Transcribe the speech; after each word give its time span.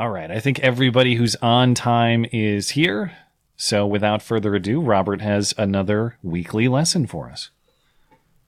All 0.00 0.08
right. 0.08 0.30
I 0.30 0.40
think 0.40 0.60
everybody 0.60 1.16
who's 1.16 1.36
on 1.42 1.74
time 1.74 2.24
is 2.32 2.70
here. 2.70 3.12
So 3.58 3.86
without 3.86 4.22
further 4.22 4.54
ado, 4.54 4.80
Robert 4.80 5.20
has 5.20 5.52
another 5.58 6.16
weekly 6.22 6.68
lesson 6.68 7.06
for 7.06 7.28
us. 7.28 7.50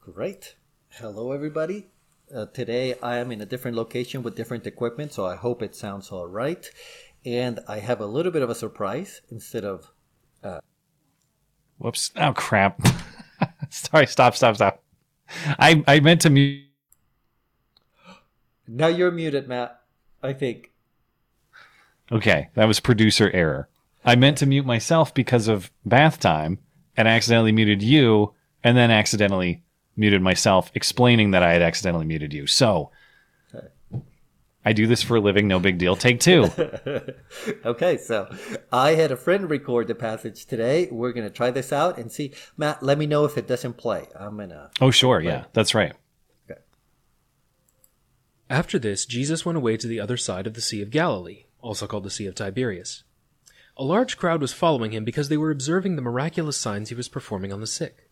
Great. 0.01 0.55
Hello, 0.89 1.31
everybody. 1.31 1.89
Uh, 2.35 2.47
today 2.47 2.95
I 3.03 3.19
am 3.19 3.31
in 3.31 3.43
a 3.43 3.45
different 3.45 3.77
location 3.77 4.23
with 4.23 4.35
different 4.35 4.67
equipment, 4.67 5.13
so 5.13 5.27
I 5.27 5.37
hope 5.37 5.63
it 5.63 5.77
sounds 5.77 6.11
all 6.11 6.27
right. 6.27 6.71
And 7.27 7.61
I 7.69 7.81
have 7.81 8.01
a 8.01 8.07
little 8.07 8.33
bit 8.33 8.41
of 8.41 8.49
a 8.49 8.55
surprise 8.55 9.21
instead 9.31 9.67
of. 9.67 9.93
Uh... 10.43 10.61
Whoops. 11.77 12.13
Oh, 12.17 12.33
crap. 12.33 12.81
Sorry. 13.69 14.07
Stop, 14.07 14.37
stop, 14.37 14.55
stop. 14.55 14.83
I, 15.59 15.85
I 15.87 16.01
meant 16.01 16.23
to 16.23 16.31
mute. 16.31 16.65
Now 18.67 18.87
you're 18.87 19.11
muted, 19.11 19.49
Matt. 19.49 19.83
I 20.23 20.33
think. 20.33 20.72
Okay, 22.13 22.49
that 22.55 22.67
was 22.67 22.81
producer 22.81 23.31
error. 23.33 23.69
I 24.05 24.17
meant 24.17 24.39
to 24.39 24.47
mute 24.47 24.67
myself 24.67 25.15
because 25.15 25.49
of 25.49 25.71
bath 25.85 26.21
time 26.21 26.59
and 26.97 27.09
accidentally 27.09 27.53
muted 27.53 27.83
you 27.83 28.35
and 28.63 28.77
then 28.77 28.91
accidentally 28.91 29.63
muted 29.97 30.23
myself, 30.23 30.71
explaining 30.75 31.31
that 31.31 31.43
I 31.43 31.53
had 31.53 31.63
accidentally 31.63 32.05
muted 32.05 32.33
you. 32.33 32.47
So 32.47 32.91
I 34.65 34.73
do 34.73 34.87
this 34.87 35.03
for 35.03 35.17
a 35.17 35.21
living, 35.21 35.49
no 35.49 35.59
big 35.59 35.79
deal. 35.79 35.97
Take 35.97 36.21
two. 36.21 36.45
okay, 37.65 37.97
so 37.97 38.33
I 38.71 38.91
had 38.91 39.11
a 39.11 39.17
friend 39.17 39.51
record 39.51 39.89
the 39.89 39.95
passage 39.95 40.47
today. 40.47 40.89
We're 40.91 41.13
going 41.13 41.27
to 41.27 41.35
try 41.35 41.51
this 41.51 41.73
out 41.73 41.99
and 41.99 42.13
see. 42.13 42.33
Matt, 42.57 42.83
let 42.83 42.97
me 42.97 43.07
know 43.07 43.25
if 43.25 43.37
it 43.37 43.49
doesn't 43.49 43.77
play. 43.77 44.07
I'm 44.19 44.37
going 44.37 44.51
to. 44.51 44.71
Oh, 44.81 44.93
sure. 44.93 45.21
Play. 45.21 45.31
Yeah, 45.31 45.45
that's 45.53 45.75
right. 45.75 45.93
Okay. 46.49 46.61
After 48.49 48.79
this, 48.79 49.05
Jesus 49.05 49.45
went 49.45 49.59
away 49.59 49.77
to 49.77 49.89
the 49.89 49.99
other 49.99 50.17
side 50.17 50.47
of 50.47 50.55
the 50.55 50.61
Sea 50.61 50.81
of 50.81 50.91
Galilee, 50.91 51.47
also 51.63 51.87
called 51.87 52.05
the 52.05 52.11
Sea 52.11 52.27
of 52.27 52.35
Tiberias. 52.35 53.05
A 53.77 53.85
large 53.85 54.19
crowd 54.19 54.43
was 54.43 54.53
following 54.53 54.93
him 54.93 55.05
because 55.05 55.29
they 55.29 55.37
were 55.39 55.51
observing 55.51 55.97
the 55.97 56.03
miraculous 56.03 56.59
signs 56.59 56.91
he 56.91 56.95
was 56.95 57.09
performing 57.09 57.53
on 57.53 57.61
the 57.61 57.67
sick. 57.67 58.11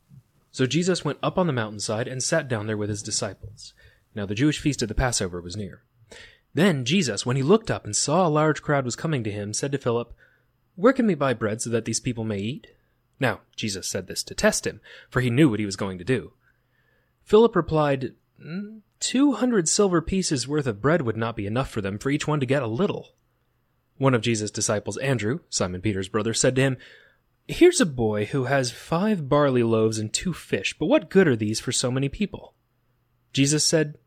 So 0.53 0.67
Jesus 0.67 1.05
went 1.05 1.19
up 1.23 1.37
on 1.37 1.47
the 1.47 1.53
mountainside 1.53 2.09
and 2.09 2.23
sat 2.23 2.48
down 2.48 2.67
there 2.67 2.77
with 2.77 2.89
his 2.89 3.03
disciples. 3.03 3.75
Now 4.15 4.25
the 4.25 4.34
Jewish 4.34 4.59
feast 4.59 4.81
of 4.83 4.89
the 4.89 4.95
Passover 4.95 5.41
was 5.41 5.56
near. 5.56 5.83
Then 6.55 6.84
Jesus, 6.84 7.25
when 7.25 7.37
he 7.37 7.43
looked 7.43 7.71
up 7.71 7.84
and 7.84 7.95
saw 7.95 8.27
a 8.27 8.28
large 8.28 8.62
crowd 8.62 8.84
was 8.84 8.97
coming 8.97 9.23
to 9.25 9.31
him, 9.31 9.53
said 9.53 9.71
to 9.73 9.78
Philip, 9.78 10.12
Where 10.75 10.93
can 10.93 11.06
we 11.06 11.15
buy 11.15 11.34
bread 11.34 11.62
so 11.62 11.71
that 11.71 11.84
these 11.84 12.01
people 12.01 12.25
may 12.25 12.39
eat? 12.39 12.67
Now, 13.21 13.41
Jesus 13.55 13.87
said 13.87 14.06
this 14.06 14.23
to 14.25 14.34
test 14.34 14.67
him, 14.67 14.81
for 15.11 15.21
he 15.21 15.31
knew 15.31 15.48
what 15.48 15.61
he 15.61 15.67
was 15.67 15.77
going 15.77 15.98
to 15.98 16.05
do. 16.05 16.33
Philip 17.23 17.55
replied, 17.55 18.15
mm, 18.43 18.81
Two 18.98 19.33
hundred 19.33 19.69
silver 19.69 20.03
pieces 20.03 20.48
worth 20.48 20.67
of 20.67 20.83
bread 20.83 21.03
would 21.03 21.17
not 21.17 21.37
be 21.37 21.47
enough 21.47 21.71
for 21.71 21.81
them 21.81 21.98
for 21.98 22.11
each 22.11 22.27
one 22.27 22.41
to 22.41 22.47
get 22.47 22.62
a 22.62 22.67
little. 22.67 23.15
One 24.01 24.15
of 24.15 24.23
Jesus' 24.23 24.51
disciples, 24.51 24.97
Andrew, 24.97 25.41
Simon 25.51 25.83
Peter's 25.83 26.09
brother, 26.09 26.33
said 26.33 26.56
to 26.56 26.62
him, 26.62 26.79
Here's 27.47 27.83
a 27.83 27.87
boy 27.87 28.25
who 28.25 28.45
has 28.45 28.70
five 28.70 29.29
barley 29.29 29.62
loaves 29.62 29.98
and 29.98 30.11
two 30.11 30.33
fish, 30.33 30.75
but 30.79 30.87
what 30.87 31.11
good 31.11 31.29
are 31.29 31.37
these 31.37 31.61
for 31.61 31.70
so 31.70 31.91
many 31.91 32.09
people? 32.09 32.55
Jesus 33.34 33.62
said, 33.62 33.98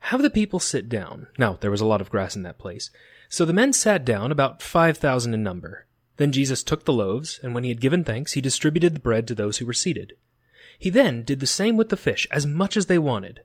Have 0.00 0.22
the 0.22 0.30
people 0.30 0.58
sit 0.58 0.88
down. 0.88 1.28
Now, 1.38 1.56
there 1.60 1.70
was 1.70 1.80
a 1.80 1.86
lot 1.86 2.00
of 2.00 2.10
grass 2.10 2.34
in 2.34 2.42
that 2.42 2.58
place. 2.58 2.90
So 3.28 3.44
the 3.44 3.52
men 3.52 3.72
sat 3.72 4.04
down, 4.04 4.32
about 4.32 4.62
five 4.62 4.98
thousand 4.98 5.32
in 5.32 5.44
number. 5.44 5.86
Then 6.16 6.32
Jesus 6.32 6.64
took 6.64 6.84
the 6.84 6.92
loaves, 6.92 7.38
and 7.40 7.54
when 7.54 7.62
he 7.62 7.70
had 7.70 7.80
given 7.80 8.02
thanks, 8.02 8.32
he 8.32 8.40
distributed 8.40 8.96
the 8.96 9.00
bread 9.00 9.28
to 9.28 9.36
those 9.36 9.58
who 9.58 9.66
were 9.66 9.72
seated. 9.72 10.14
He 10.76 10.90
then 10.90 11.22
did 11.22 11.38
the 11.38 11.46
same 11.46 11.76
with 11.76 11.88
the 11.88 11.96
fish, 11.96 12.26
as 12.32 12.46
much 12.46 12.76
as 12.76 12.86
they 12.86 12.98
wanted. 12.98 13.42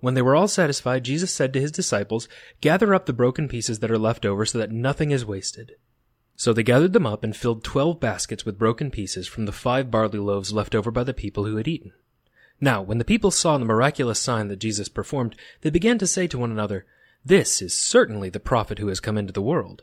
When 0.00 0.14
they 0.14 0.22
were 0.22 0.36
all 0.36 0.48
satisfied, 0.48 1.04
Jesus 1.04 1.32
said 1.32 1.52
to 1.52 1.60
his 1.60 1.72
disciples, 1.72 2.28
Gather 2.60 2.94
up 2.94 3.06
the 3.06 3.12
broken 3.12 3.48
pieces 3.48 3.80
that 3.80 3.90
are 3.90 3.98
left 3.98 4.24
over 4.24 4.46
so 4.46 4.58
that 4.58 4.70
nothing 4.70 5.10
is 5.10 5.24
wasted. 5.24 5.72
So 6.36 6.52
they 6.52 6.62
gathered 6.62 6.92
them 6.92 7.06
up 7.06 7.24
and 7.24 7.36
filled 7.36 7.64
twelve 7.64 7.98
baskets 7.98 8.44
with 8.44 8.58
broken 8.58 8.92
pieces 8.92 9.26
from 9.26 9.46
the 9.46 9.52
five 9.52 9.90
barley 9.90 10.20
loaves 10.20 10.52
left 10.52 10.74
over 10.74 10.92
by 10.92 11.02
the 11.02 11.12
people 11.12 11.46
who 11.46 11.56
had 11.56 11.66
eaten. 11.66 11.92
Now, 12.60 12.80
when 12.80 12.98
the 12.98 13.04
people 13.04 13.32
saw 13.32 13.58
the 13.58 13.64
miraculous 13.64 14.20
sign 14.20 14.46
that 14.48 14.60
Jesus 14.60 14.88
performed, 14.88 15.34
they 15.62 15.70
began 15.70 15.98
to 15.98 16.06
say 16.06 16.28
to 16.28 16.38
one 16.38 16.52
another, 16.52 16.86
This 17.24 17.60
is 17.60 17.76
certainly 17.76 18.30
the 18.30 18.38
prophet 18.38 18.78
who 18.78 18.86
has 18.86 19.00
come 19.00 19.18
into 19.18 19.32
the 19.32 19.42
world. 19.42 19.82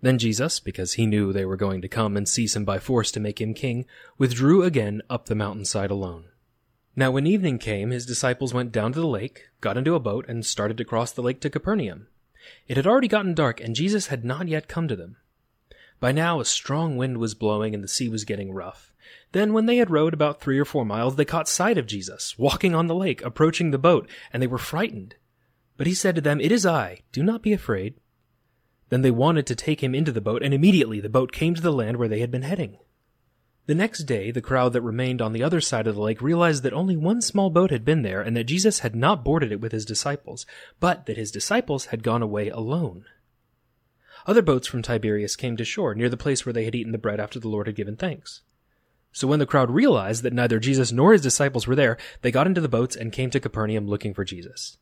Then 0.00 0.18
Jesus, 0.18 0.58
because 0.58 0.94
he 0.94 1.06
knew 1.06 1.32
they 1.32 1.44
were 1.44 1.56
going 1.56 1.80
to 1.80 1.88
come 1.88 2.16
and 2.16 2.28
seize 2.28 2.54
him 2.54 2.64
by 2.64 2.78
force 2.78 3.10
to 3.12 3.20
make 3.20 3.40
him 3.40 3.54
king, 3.54 3.86
withdrew 4.18 4.64
again 4.64 5.00
up 5.08 5.26
the 5.26 5.34
mountainside 5.34 5.90
alone. 5.90 6.26
Now 6.96 7.10
when 7.10 7.26
evening 7.26 7.58
came, 7.58 7.90
his 7.90 8.06
disciples 8.06 8.54
went 8.54 8.70
down 8.70 8.92
to 8.92 9.00
the 9.00 9.06
lake, 9.06 9.48
got 9.60 9.76
into 9.76 9.94
a 9.94 10.00
boat, 10.00 10.26
and 10.28 10.46
started 10.46 10.76
to 10.76 10.84
cross 10.84 11.10
the 11.10 11.22
lake 11.22 11.40
to 11.40 11.50
Capernaum. 11.50 12.06
It 12.68 12.76
had 12.76 12.86
already 12.86 13.08
gotten 13.08 13.34
dark, 13.34 13.60
and 13.60 13.74
Jesus 13.74 14.08
had 14.08 14.24
not 14.24 14.46
yet 14.48 14.68
come 14.68 14.86
to 14.88 14.96
them. 14.96 15.16
By 15.98 16.12
now 16.12 16.38
a 16.38 16.44
strong 16.44 16.96
wind 16.96 17.18
was 17.18 17.34
blowing 17.34 17.74
and 17.74 17.82
the 17.82 17.88
sea 17.88 18.08
was 18.08 18.24
getting 18.24 18.52
rough. 18.52 18.92
Then, 19.32 19.52
when 19.52 19.66
they 19.66 19.78
had 19.78 19.90
rowed 19.90 20.14
about 20.14 20.40
three 20.40 20.58
or 20.58 20.64
four 20.64 20.84
miles, 20.84 21.16
they 21.16 21.24
caught 21.24 21.48
sight 21.48 21.78
of 21.78 21.86
Jesus, 21.86 22.38
walking 22.38 22.74
on 22.74 22.86
the 22.86 22.94
lake, 22.94 23.22
approaching 23.22 23.70
the 23.70 23.78
boat, 23.78 24.08
and 24.32 24.40
they 24.40 24.46
were 24.46 24.58
frightened. 24.58 25.16
But 25.76 25.86
he 25.86 25.94
said 25.94 26.14
to 26.14 26.20
them, 26.20 26.40
It 26.40 26.52
is 26.52 26.64
I, 26.64 27.00
do 27.10 27.22
not 27.22 27.42
be 27.42 27.52
afraid. 27.52 27.94
Then 28.90 29.02
they 29.02 29.10
wanted 29.10 29.46
to 29.46 29.56
take 29.56 29.82
him 29.82 29.94
into 29.94 30.12
the 30.12 30.20
boat, 30.20 30.42
and 30.42 30.54
immediately 30.54 31.00
the 31.00 31.08
boat 31.08 31.32
came 31.32 31.54
to 31.54 31.62
the 31.62 31.72
land 31.72 31.96
where 31.96 32.08
they 32.08 32.20
had 32.20 32.30
been 32.30 32.42
heading. 32.42 32.78
The 33.66 33.74
next 33.74 34.00
day, 34.00 34.30
the 34.30 34.42
crowd 34.42 34.74
that 34.74 34.82
remained 34.82 35.22
on 35.22 35.32
the 35.32 35.42
other 35.42 35.60
side 35.60 35.86
of 35.86 35.94
the 35.94 36.02
lake 36.02 36.20
realized 36.20 36.62
that 36.62 36.74
only 36.74 36.96
one 36.96 37.22
small 37.22 37.48
boat 37.48 37.70
had 37.70 37.84
been 37.84 38.02
there, 38.02 38.20
and 38.20 38.36
that 38.36 38.44
Jesus 38.44 38.80
had 38.80 38.94
not 38.94 39.24
boarded 39.24 39.52
it 39.52 39.60
with 39.60 39.72
his 39.72 39.86
disciples, 39.86 40.44
but 40.80 41.06
that 41.06 41.16
his 41.16 41.30
disciples 41.30 41.86
had 41.86 42.02
gone 42.02 42.20
away 42.20 42.50
alone. 42.50 43.06
Other 44.26 44.42
boats 44.42 44.66
from 44.66 44.82
Tiberias 44.82 45.36
came 45.36 45.56
to 45.56 45.64
shore 45.64 45.94
near 45.94 46.10
the 46.10 46.16
place 46.16 46.44
where 46.44 46.52
they 46.52 46.64
had 46.64 46.74
eaten 46.74 46.92
the 46.92 46.98
bread 46.98 47.20
after 47.20 47.40
the 47.40 47.48
Lord 47.48 47.66
had 47.66 47.76
given 47.76 47.96
thanks. 47.96 48.42
So 49.12 49.28
when 49.28 49.38
the 49.38 49.46
crowd 49.46 49.70
realized 49.70 50.22
that 50.24 50.32
neither 50.32 50.58
Jesus 50.58 50.92
nor 50.92 51.12
his 51.12 51.22
disciples 51.22 51.66
were 51.66 51.76
there, 51.76 51.96
they 52.20 52.30
got 52.30 52.46
into 52.46 52.60
the 52.60 52.68
boats 52.68 52.96
and 52.96 53.12
came 53.12 53.30
to 53.30 53.40
Capernaum 53.40 53.86
looking 53.86 54.12
for 54.12 54.24
Jesus. 54.24 54.76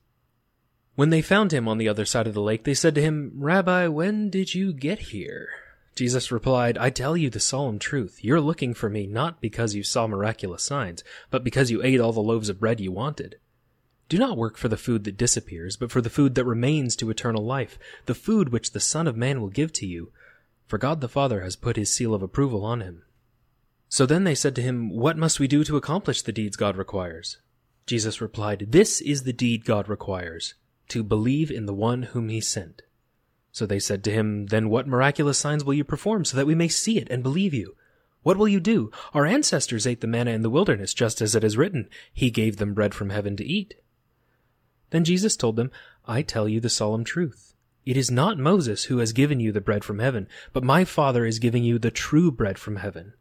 When 0.94 1.10
they 1.10 1.22
found 1.22 1.52
him 1.52 1.68
on 1.68 1.78
the 1.78 1.88
other 1.88 2.04
side 2.04 2.26
of 2.26 2.34
the 2.34 2.42
lake, 2.42 2.64
they 2.64 2.74
said 2.74 2.94
to 2.96 3.02
him, 3.02 3.32
Rabbi, 3.36 3.86
when 3.88 4.28
did 4.28 4.54
you 4.54 4.72
get 4.72 4.98
here? 4.98 5.48
Jesus 5.94 6.32
replied, 6.32 6.78
I 6.78 6.90
tell 6.90 7.16
you 7.16 7.28
the 7.28 7.40
solemn 7.40 7.78
truth. 7.78 8.20
You're 8.22 8.40
looking 8.40 8.72
for 8.72 8.88
me 8.88 9.06
not 9.06 9.40
because 9.40 9.74
you 9.74 9.82
saw 9.82 10.06
miraculous 10.06 10.62
signs, 10.62 11.04
but 11.30 11.44
because 11.44 11.70
you 11.70 11.82
ate 11.82 12.00
all 12.00 12.12
the 12.12 12.20
loaves 12.20 12.48
of 12.48 12.60
bread 12.60 12.80
you 12.80 12.90
wanted. 12.90 13.36
Do 14.08 14.18
not 14.18 14.36
work 14.36 14.56
for 14.56 14.68
the 14.68 14.76
food 14.76 15.04
that 15.04 15.16
disappears, 15.16 15.76
but 15.76 15.90
for 15.90 16.00
the 16.00 16.10
food 16.10 16.34
that 16.34 16.44
remains 16.44 16.96
to 16.96 17.10
eternal 17.10 17.44
life, 17.44 17.78
the 18.06 18.14
food 18.14 18.50
which 18.50 18.72
the 18.72 18.80
Son 18.80 19.06
of 19.06 19.16
Man 19.16 19.40
will 19.40 19.48
give 19.48 19.72
to 19.74 19.86
you. 19.86 20.12
For 20.66 20.78
God 20.78 21.00
the 21.00 21.08
Father 21.08 21.42
has 21.42 21.56
put 21.56 21.76
his 21.76 21.94
seal 21.94 22.14
of 22.14 22.22
approval 22.22 22.64
on 22.64 22.80
him. 22.80 23.04
So 23.88 24.06
then 24.06 24.24
they 24.24 24.34
said 24.34 24.54
to 24.56 24.62
him, 24.62 24.90
What 24.90 25.18
must 25.18 25.38
we 25.38 25.46
do 25.46 25.64
to 25.64 25.76
accomplish 25.76 26.22
the 26.22 26.32
deeds 26.32 26.56
God 26.56 26.76
requires? 26.76 27.38
Jesus 27.86 28.20
replied, 28.22 28.66
This 28.68 29.00
is 29.02 29.24
the 29.24 29.32
deed 29.34 29.66
God 29.66 29.88
requires, 29.88 30.54
to 30.88 31.02
believe 31.02 31.50
in 31.50 31.66
the 31.66 31.74
one 31.74 32.04
whom 32.04 32.28
he 32.30 32.40
sent. 32.40 32.82
So 33.52 33.66
they 33.66 33.78
said 33.78 34.02
to 34.04 34.10
him, 34.10 34.46
Then 34.46 34.70
what 34.70 34.88
miraculous 34.88 35.38
signs 35.38 35.62
will 35.62 35.74
you 35.74 35.84
perform, 35.84 36.24
so 36.24 36.36
that 36.36 36.46
we 36.46 36.54
may 36.54 36.68
see 36.68 36.98
it 36.98 37.08
and 37.10 37.22
believe 37.22 37.54
you? 37.54 37.76
What 38.22 38.36
will 38.36 38.48
you 38.48 38.60
do? 38.60 38.90
Our 39.12 39.26
ancestors 39.26 39.86
ate 39.86 40.00
the 40.00 40.06
manna 40.06 40.30
in 40.30 40.42
the 40.42 40.50
wilderness, 40.50 40.94
just 40.94 41.20
as 41.20 41.34
it 41.34 41.44
is 41.44 41.56
written, 41.56 41.88
He 42.12 42.30
gave 42.30 42.56
them 42.56 42.72
bread 42.72 42.94
from 42.94 43.10
heaven 43.10 43.36
to 43.36 43.44
eat. 43.44 43.74
Then 44.90 45.04
Jesus 45.04 45.36
told 45.36 45.56
them, 45.56 45.70
I 46.06 46.22
tell 46.22 46.48
you 46.48 46.60
the 46.60 46.70
solemn 46.70 47.04
truth. 47.04 47.54
It 47.84 47.96
is 47.96 48.10
not 48.10 48.38
Moses 48.38 48.84
who 48.84 48.98
has 48.98 49.12
given 49.12 49.40
you 49.40 49.52
the 49.52 49.60
bread 49.60 49.84
from 49.84 49.98
heaven, 49.98 50.28
but 50.52 50.62
my 50.62 50.84
Father 50.84 51.26
is 51.26 51.38
giving 51.38 51.64
you 51.64 51.78
the 51.78 51.90
true 51.90 52.30
bread 52.30 52.58
from 52.58 52.76
heaven. 52.76 53.12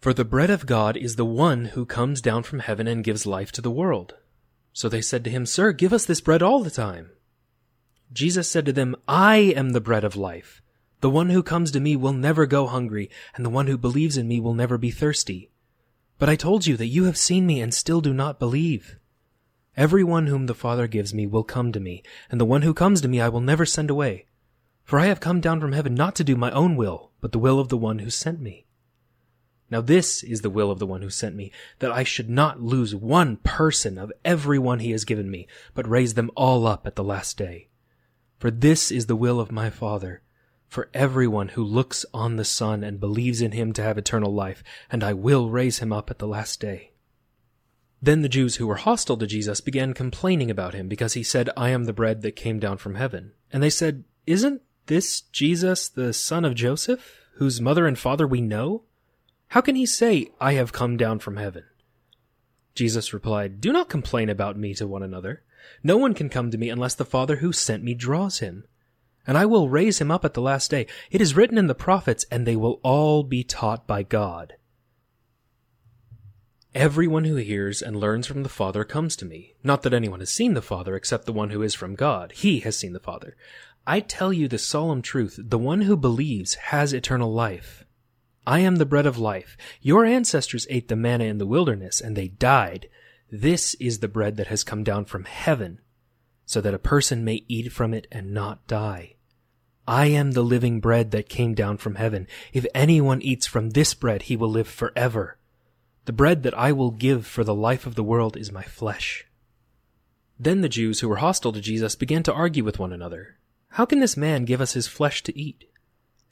For 0.00 0.14
the 0.14 0.24
bread 0.24 0.50
of 0.50 0.66
God 0.66 0.96
is 0.96 1.16
the 1.16 1.24
one 1.24 1.66
who 1.66 1.84
comes 1.84 2.20
down 2.20 2.42
from 2.44 2.60
heaven 2.60 2.86
and 2.86 3.04
gives 3.04 3.26
life 3.26 3.52
to 3.52 3.60
the 3.60 3.70
world. 3.70 4.14
So 4.72 4.88
they 4.88 5.02
said 5.02 5.24
to 5.24 5.30
him, 5.30 5.46
Sir, 5.46 5.72
give 5.72 5.92
us 5.92 6.06
this 6.06 6.20
bread 6.20 6.42
all 6.42 6.62
the 6.62 6.70
time. 6.70 7.10
Jesus 8.12 8.48
said 8.48 8.66
to 8.66 8.72
them, 8.72 8.94
I 9.08 9.36
am 9.36 9.70
the 9.70 9.80
bread 9.80 10.04
of 10.04 10.16
life. 10.16 10.62
The 11.00 11.10
one 11.10 11.30
who 11.30 11.42
comes 11.42 11.70
to 11.72 11.80
me 11.80 11.96
will 11.96 12.12
never 12.12 12.46
go 12.46 12.66
hungry, 12.66 13.10
and 13.34 13.44
the 13.44 13.50
one 13.50 13.66
who 13.66 13.78
believes 13.78 14.16
in 14.16 14.28
me 14.28 14.38
will 14.38 14.54
never 14.54 14.78
be 14.78 14.90
thirsty. 14.90 15.50
But 16.18 16.28
I 16.28 16.36
told 16.36 16.66
you 16.66 16.76
that 16.76 16.86
you 16.86 17.04
have 17.04 17.16
seen 17.16 17.46
me 17.46 17.60
and 17.60 17.74
still 17.74 18.00
do 18.00 18.14
not 18.14 18.38
believe. 18.38 18.98
Every 19.76 20.04
one 20.04 20.26
whom 20.26 20.46
the 20.46 20.54
Father 20.54 20.86
gives 20.86 21.14
me 21.14 21.26
will 21.26 21.42
come 21.42 21.72
to 21.72 21.80
me, 21.80 22.02
and 22.30 22.40
the 22.40 22.44
one 22.44 22.62
who 22.62 22.74
comes 22.74 23.00
to 23.00 23.08
me 23.08 23.20
I 23.20 23.28
will 23.28 23.40
never 23.40 23.64
send 23.64 23.90
away. 23.90 24.26
For 24.84 24.98
I 24.98 25.06
have 25.06 25.20
come 25.20 25.40
down 25.40 25.60
from 25.60 25.72
heaven 25.72 25.94
not 25.94 26.14
to 26.16 26.24
do 26.24 26.36
my 26.36 26.50
own 26.50 26.76
will, 26.76 27.10
but 27.20 27.32
the 27.32 27.38
will 27.38 27.58
of 27.58 27.68
the 27.68 27.78
one 27.78 28.00
who 28.00 28.10
sent 28.10 28.40
me. 28.40 28.66
Now 29.70 29.80
this 29.80 30.22
is 30.22 30.42
the 30.42 30.50
will 30.50 30.70
of 30.70 30.78
the 30.78 30.86
one 30.86 31.00
who 31.00 31.08
sent 31.08 31.34
me, 31.34 31.50
that 31.78 31.90
I 31.90 32.04
should 32.04 32.28
not 32.28 32.60
lose 32.60 32.94
one 32.94 33.38
person 33.38 33.96
of 33.96 34.12
every 34.22 34.58
one 34.58 34.80
he 34.80 34.90
has 34.90 35.06
given 35.06 35.30
me, 35.30 35.48
but 35.74 35.88
raise 35.88 36.12
them 36.12 36.30
all 36.36 36.66
up 36.66 36.86
at 36.86 36.94
the 36.94 37.02
last 37.02 37.38
day. 37.38 37.68
For 38.42 38.50
this 38.50 38.90
is 38.90 39.06
the 39.06 39.14
will 39.14 39.38
of 39.38 39.52
my 39.52 39.70
Father, 39.70 40.20
for 40.66 40.90
everyone 40.92 41.50
who 41.50 41.62
looks 41.62 42.04
on 42.12 42.34
the 42.34 42.44
Son 42.44 42.82
and 42.82 42.98
believes 42.98 43.40
in 43.40 43.52
him 43.52 43.72
to 43.74 43.84
have 43.84 43.96
eternal 43.96 44.34
life, 44.34 44.64
and 44.90 45.04
I 45.04 45.12
will 45.12 45.48
raise 45.48 45.78
him 45.78 45.92
up 45.92 46.10
at 46.10 46.18
the 46.18 46.26
last 46.26 46.58
day. 46.58 46.90
Then 48.02 48.22
the 48.22 48.28
Jews 48.28 48.56
who 48.56 48.66
were 48.66 48.74
hostile 48.82 49.16
to 49.18 49.28
Jesus 49.28 49.60
began 49.60 49.94
complaining 49.94 50.50
about 50.50 50.74
him 50.74 50.88
because 50.88 51.12
he 51.12 51.22
said, 51.22 51.50
I 51.56 51.68
am 51.68 51.84
the 51.84 51.92
bread 51.92 52.22
that 52.22 52.34
came 52.34 52.58
down 52.58 52.78
from 52.78 52.96
heaven. 52.96 53.30
And 53.52 53.62
they 53.62 53.70
said, 53.70 54.02
Isn't 54.26 54.62
This 54.86 55.20
Jesus, 55.20 55.88
the 55.88 56.12
son 56.12 56.44
of 56.44 56.56
Joseph, 56.56 57.20
whose 57.34 57.60
mother 57.60 57.86
and 57.86 57.96
father 57.96 58.26
we 58.26 58.40
know? 58.40 58.82
How 59.50 59.60
can 59.60 59.76
he 59.76 59.86
say, 59.86 60.32
I 60.40 60.54
have 60.54 60.72
come 60.72 60.96
down 60.96 61.20
from 61.20 61.36
heaven? 61.36 61.62
Jesus 62.74 63.14
replied, 63.14 63.60
Do 63.60 63.72
not 63.72 63.88
complain 63.88 64.28
about 64.28 64.58
me 64.58 64.74
to 64.74 64.86
one 64.88 65.04
another. 65.04 65.44
No 65.82 65.96
one 65.96 66.14
can 66.14 66.28
come 66.28 66.50
to 66.50 66.58
me 66.58 66.70
unless 66.70 66.94
the 66.94 67.04
Father 67.04 67.36
who 67.36 67.52
sent 67.52 67.82
me 67.82 67.94
draws 67.94 68.38
him. 68.38 68.64
And 69.26 69.38
I 69.38 69.46
will 69.46 69.68
raise 69.68 70.00
him 70.00 70.10
up 70.10 70.24
at 70.24 70.34
the 70.34 70.42
last 70.42 70.70
day. 70.70 70.86
It 71.10 71.20
is 71.20 71.36
written 71.36 71.58
in 71.58 71.68
the 71.68 71.74
prophets, 71.74 72.26
and 72.30 72.46
they 72.46 72.56
will 72.56 72.80
all 72.82 73.22
be 73.22 73.44
taught 73.44 73.86
by 73.86 74.02
God. 74.02 74.54
Everyone 76.74 77.24
who 77.24 77.36
hears 77.36 77.82
and 77.82 77.94
learns 77.94 78.26
from 78.26 78.42
the 78.42 78.48
Father 78.48 78.82
comes 78.82 79.14
to 79.16 79.26
me. 79.26 79.54
Not 79.62 79.82
that 79.82 79.92
anyone 79.92 80.20
has 80.20 80.30
seen 80.30 80.54
the 80.54 80.62
Father 80.62 80.96
except 80.96 81.26
the 81.26 81.32
one 81.32 81.50
who 81.50 81.62
is 81.62 81.74
from 81.74 81.94
God. 81.94 82.32
He 82.32 82.60
has 82.60 82.78
seen 82.78 82.94
the 82.94 82.98
Father. 82.98 83.36
I 83.86 84.00
tell 84.00 84.32
you 84.32 84.48
the 84.48 84.58
solemn 84.58 85.02
truth. 85.02 85.38
The 85.38 85.58
one 85.58 85.82
who 85.82 85.96
believes 85.96 86.54
has 86.54 86.92
eternal 86.92 87.32
life. 87.32 87.84
I 88.46 88.60
am 88.60 88.76
the 88.76 88.86
bread 88.86 89.06
of 89.06 89.18
life. 89.18 89.56
Your 89.82 90.04
ancestors 90.04 90.66
ate 90.70 90.88
the 90.88 90.96
manna 90.96 91.24
in 91.24 91.38
the 91.38 91.46
wilderness 91.46 92.00
and 92.00 92.16
they 92.16 92.28
died. 92.28 92.88
This 93.34 93.72
is 93.76 94.00
the 94.00 94.08
bread 94.08 94.36
that 94.36 94.48
has 94.48 94.62
come 94.62 94.84
down 94.84 95.06
from 95.06 95.24
heaven 95.24 95.80
so 96.44 96.60
that 96.60 96.74
a 96.74 96.78
person 96.78 97.24
may 97.24 97.46
eat 97.48 97.72
from 97.72 97.94
it 97.94 98.06
and 98.12 98.34
not 98.34 98.66
die. 98.66 99.14
I 99.88 100.08
am 100.08 100.32
the 100.32 100.42
living 100.42 100.80
bread 100.80 101.12
that 101.12 101.30
came 101.30 101.54
down 101.54 101.78
from 101.78 101.94
heaven. 101.94 102.28
If 102.52 102.66
anyone 102.74 103.22
eats 103.22 103.46
from 103.46 103.70
this 103.70 103.94
bread, 103.94 104.24
he 104.24 104.36
will 104.36 104.50
live 104.50 104.68
forever. 104.68 105.38
The 106.04 106.12
bread 106.12 106.42
that 106.42 106.52
I 106.58 106.72
will 106.72 106.90
give 106.90 107.26
for 107.26 107.42
the 107.42 107.54
life 107.54 107.86
of 107.86 107.94
the 107.94 108.04
world 108.04 108.36
is 108.36 108.52
my 108.52 108.64
flesh. 108.64 109.26
Then 110.38 110.60
the 110.60 110.68
Jews 110.68 111.00
who 111.00 111.08
were 111.08 111.16
hostile 111.16 111.54
to 111.54 111.60
Jesus 111.62 111.96
began 111.96 112.22
to 112.24 112.34
argue 112.34 112.64
with 112.64 112.78
one 112.78 112.92
another. 112.92 113.38
How 113.70 113.86
can 113.86 114.00
this 114.00 114.14
man 114.14 114.44
give 114.44 114.60
us 114.60 114.74
his 114.74 114.86
flesh 114.86 115.22
to 115.22 115.38
eat? 115.38 115.64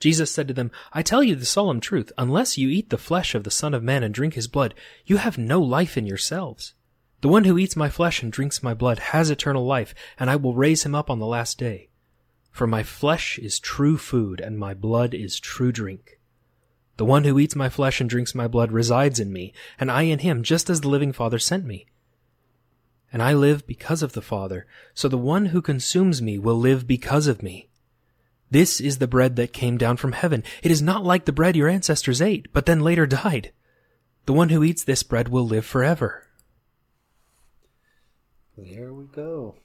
Jesus 0.00 0.30
said 0.30 0.48
to 0.48 0.54
them, 0.54 0.70
I 0.92 1.00
tell 1.00 1.22
you 1.22 1.34
the 1.34 1.46
solemn 1.46 1.80
truth, 1.80 2.12
unless 2.18 2.58
you 2.58 2.68
eat 2.68 2.90
the 2.90 2.98
flesh 2.98 3.34
of 3.34 3.44
the 3.44 3.50
Son 3.50 3.72
of 3.72 3.82
Man 3.82 4.02
and 4.02 4.12
drink 4.12 4.34
his 4.34 4.48
blood, 4.48 4.74
you 5.06 5.16
have 5.16 5.38
no 5.38 5.62
life 5.62 5.96
in 5.96 6.04
yourselves. 6.04 6.74
The 7.20 7.28
one 7.28 7.44
who 7.44 7.58
eats 7.58 7.76
my 7.76 7.90
flesh 7.90 8.22
and 8.22 8.32
drinks 8.32 8.62
my 8.62 8.72
blood 8.72 8.98
has 8.98 9.28
eternal 9.28 9.66
life, 9.66 9.94
and 10.18 10.30
I 10.30 10.36
will 10.36 10.54
raise 10.54 10.84
him 10.84 10.94
up 10.94 11.10
on 11.10 11.18
the 11.18 11.26
last 11.26 11.58
day. 11.58 11.90
For 12.50 12.66
my 12.66 12.82
flesh 12.82 13.38
is 13.38 13.60
true 13.60 13.98
food, 13.98 14.40
and 14.40 14.58
my 14.58 14.72
blood 14.72 15.12
is 15.12 15.38
true 15.38 15.70
drink. 15.70 16.18
The 16.96 17.04
one 17.04 17.24
who 17.24 17.38
eats 17.38 17.54
my 17.54 17.68
flesh 17.68 18.00
and 18.00 18.08
drinks 18.08 18.34
my 18.34 18.48
blood 18.48 18.72
resides 18.72 19.20
in 19.20 19.32
me, 19.32 19.52
and 19.78 19.90
I 19.90 20.02
in 20.02 20.20
him, 20.20 20.42
just 20.42 20.70
as 20.70 20.80
the 20.80 20.88
living 20.88 21.12
Father 21.12 21.38
sent 21.38 21.64
me. 21.64 21.86
And 23.12 23.22
I 23.22 23.34
live 23.34 23.66
because 23.66 24.02
of 24.02 24.12
the 24.12 24.22
Father, 24.22 24.66
so 24.94 25.08
the 25.08 25.18
one 25.18 25.46
who 25.46 25.62
consumes 25.62 26.22
me 26.22 26.38
will 26.38 26.58
live 26.58 26.86
because 26.86 27.26
of 27.26 27.42
me. 27.42 27.68
This 28.50 28.80
is 28.80 28.98
the 28.98 29.08
bread 29.08 29.36
that 29.36 29.52
came 29.52 29.78
down 29.78 29.96
from 29.96 30.12
heaven. 30.12 30.42
It 30.62 30.70
is 30.70 30.82
not 30.82 31.04
like 31.04 31.24
the 31.24 31.32
bread 31.32 31.54
your 31.54 31.68
ancestors 31.68 32.22
ate, 32.22 32.52
but 32.52 32.66
then 32.66 32.80
later 32.80 33.06
died. 33.06 33.52
The 34.26 34.32
one 34.32 34.48
who 34.48 34.64
eats 34.64 34.84
this 34.84 35.02
bread 35.02 35.28
will 35.28 35.46
live 35.46 35.66
forever. 35.66 36.26
There 38.56 38.92
we 38.92 39.04
go. 39.04 39.56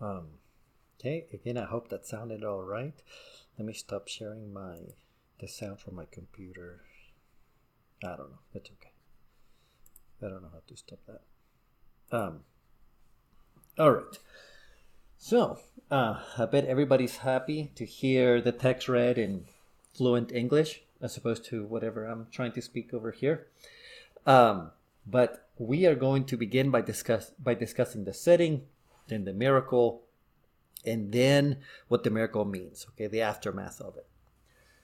Um, 0.00 0.26
okay, 0.98 1.26
again, 1.32 1.58
I 1.58 1.64
hope 1.64 1.88
that 1.88 2.06
sounded 2.06 2.44
all 2.44 2.62
right. 2.62 2.94
Let 3.58 3.66
me 3.66 3.72
stop 3.72 4.08
sharing 4.08 4.52
my 4.52 4.76
the 5.40 5.48
sound 5.48 5.80
from 5.80 5.96
my 5.96 6.06
computer. 6.10 6.82
I 8.02 8.16
don't 8.16 8.30
know. 8.30 8.38
It's 8.54 8.70
okay. 8.70 8.92
I 10.22 10.28
don't 10.28 10.42
know 10.42 10.50
how 10.52 10.62
to 10.66 10.76
stop 10.76 11.00
that. 11.06 12.16
Um. 12.16 12.40
All 13.78 13.90
right. 13.92 14.18
So, 15.18 15.58
uh, 15.90 16.20
I 16.38 16.44
bet 16.46 16.66
everybody's 16.66 17.18
happy 17.18 17.72
to 17.76 17.84
hear 17.84 18.40
the 18.40 18.52
text 18.52 18.88
read 18.88 19.18
in 19.18 19.46
fluent 19.94 20.32
English 20.32 20.82
as 21.00 21.16
opposed 21.16 21.44
to 21.46 21.64
whatever 21.64 22.06
I'm 22.06 22.26
trying 22.30 22.52
to 22.52 22.62
speak 22.62 22.94
over 22.94 23.10
here. 23.10 23.46
Um, 24.26 24.70
but 25.06 25.43
we 25.58 25.86
are 25.86 25.94
going 25.94 26.24
to 26.26 26.36
begin 26.36 26.70
by 26.70 26.80
discuss 26.80 27.30
by 27.38 27.54
discussing 27.54 28.04
the 28.04 28.14
setting, 28.14 28.62
then 29.08 29.24
the 29.24 29.32
miracle, 29.32 30.02
and 30.84 31.12
then 31.12 31.58
what 31.88 32.04
the 32.04 32.10
miracle 32.10 32.44
means. 32.44 32.86
Okay, 32.90 33.06
the 33.06 33.20
aftermath 33.20 33.80
of 33.80 33.96
it. 33.96 34.06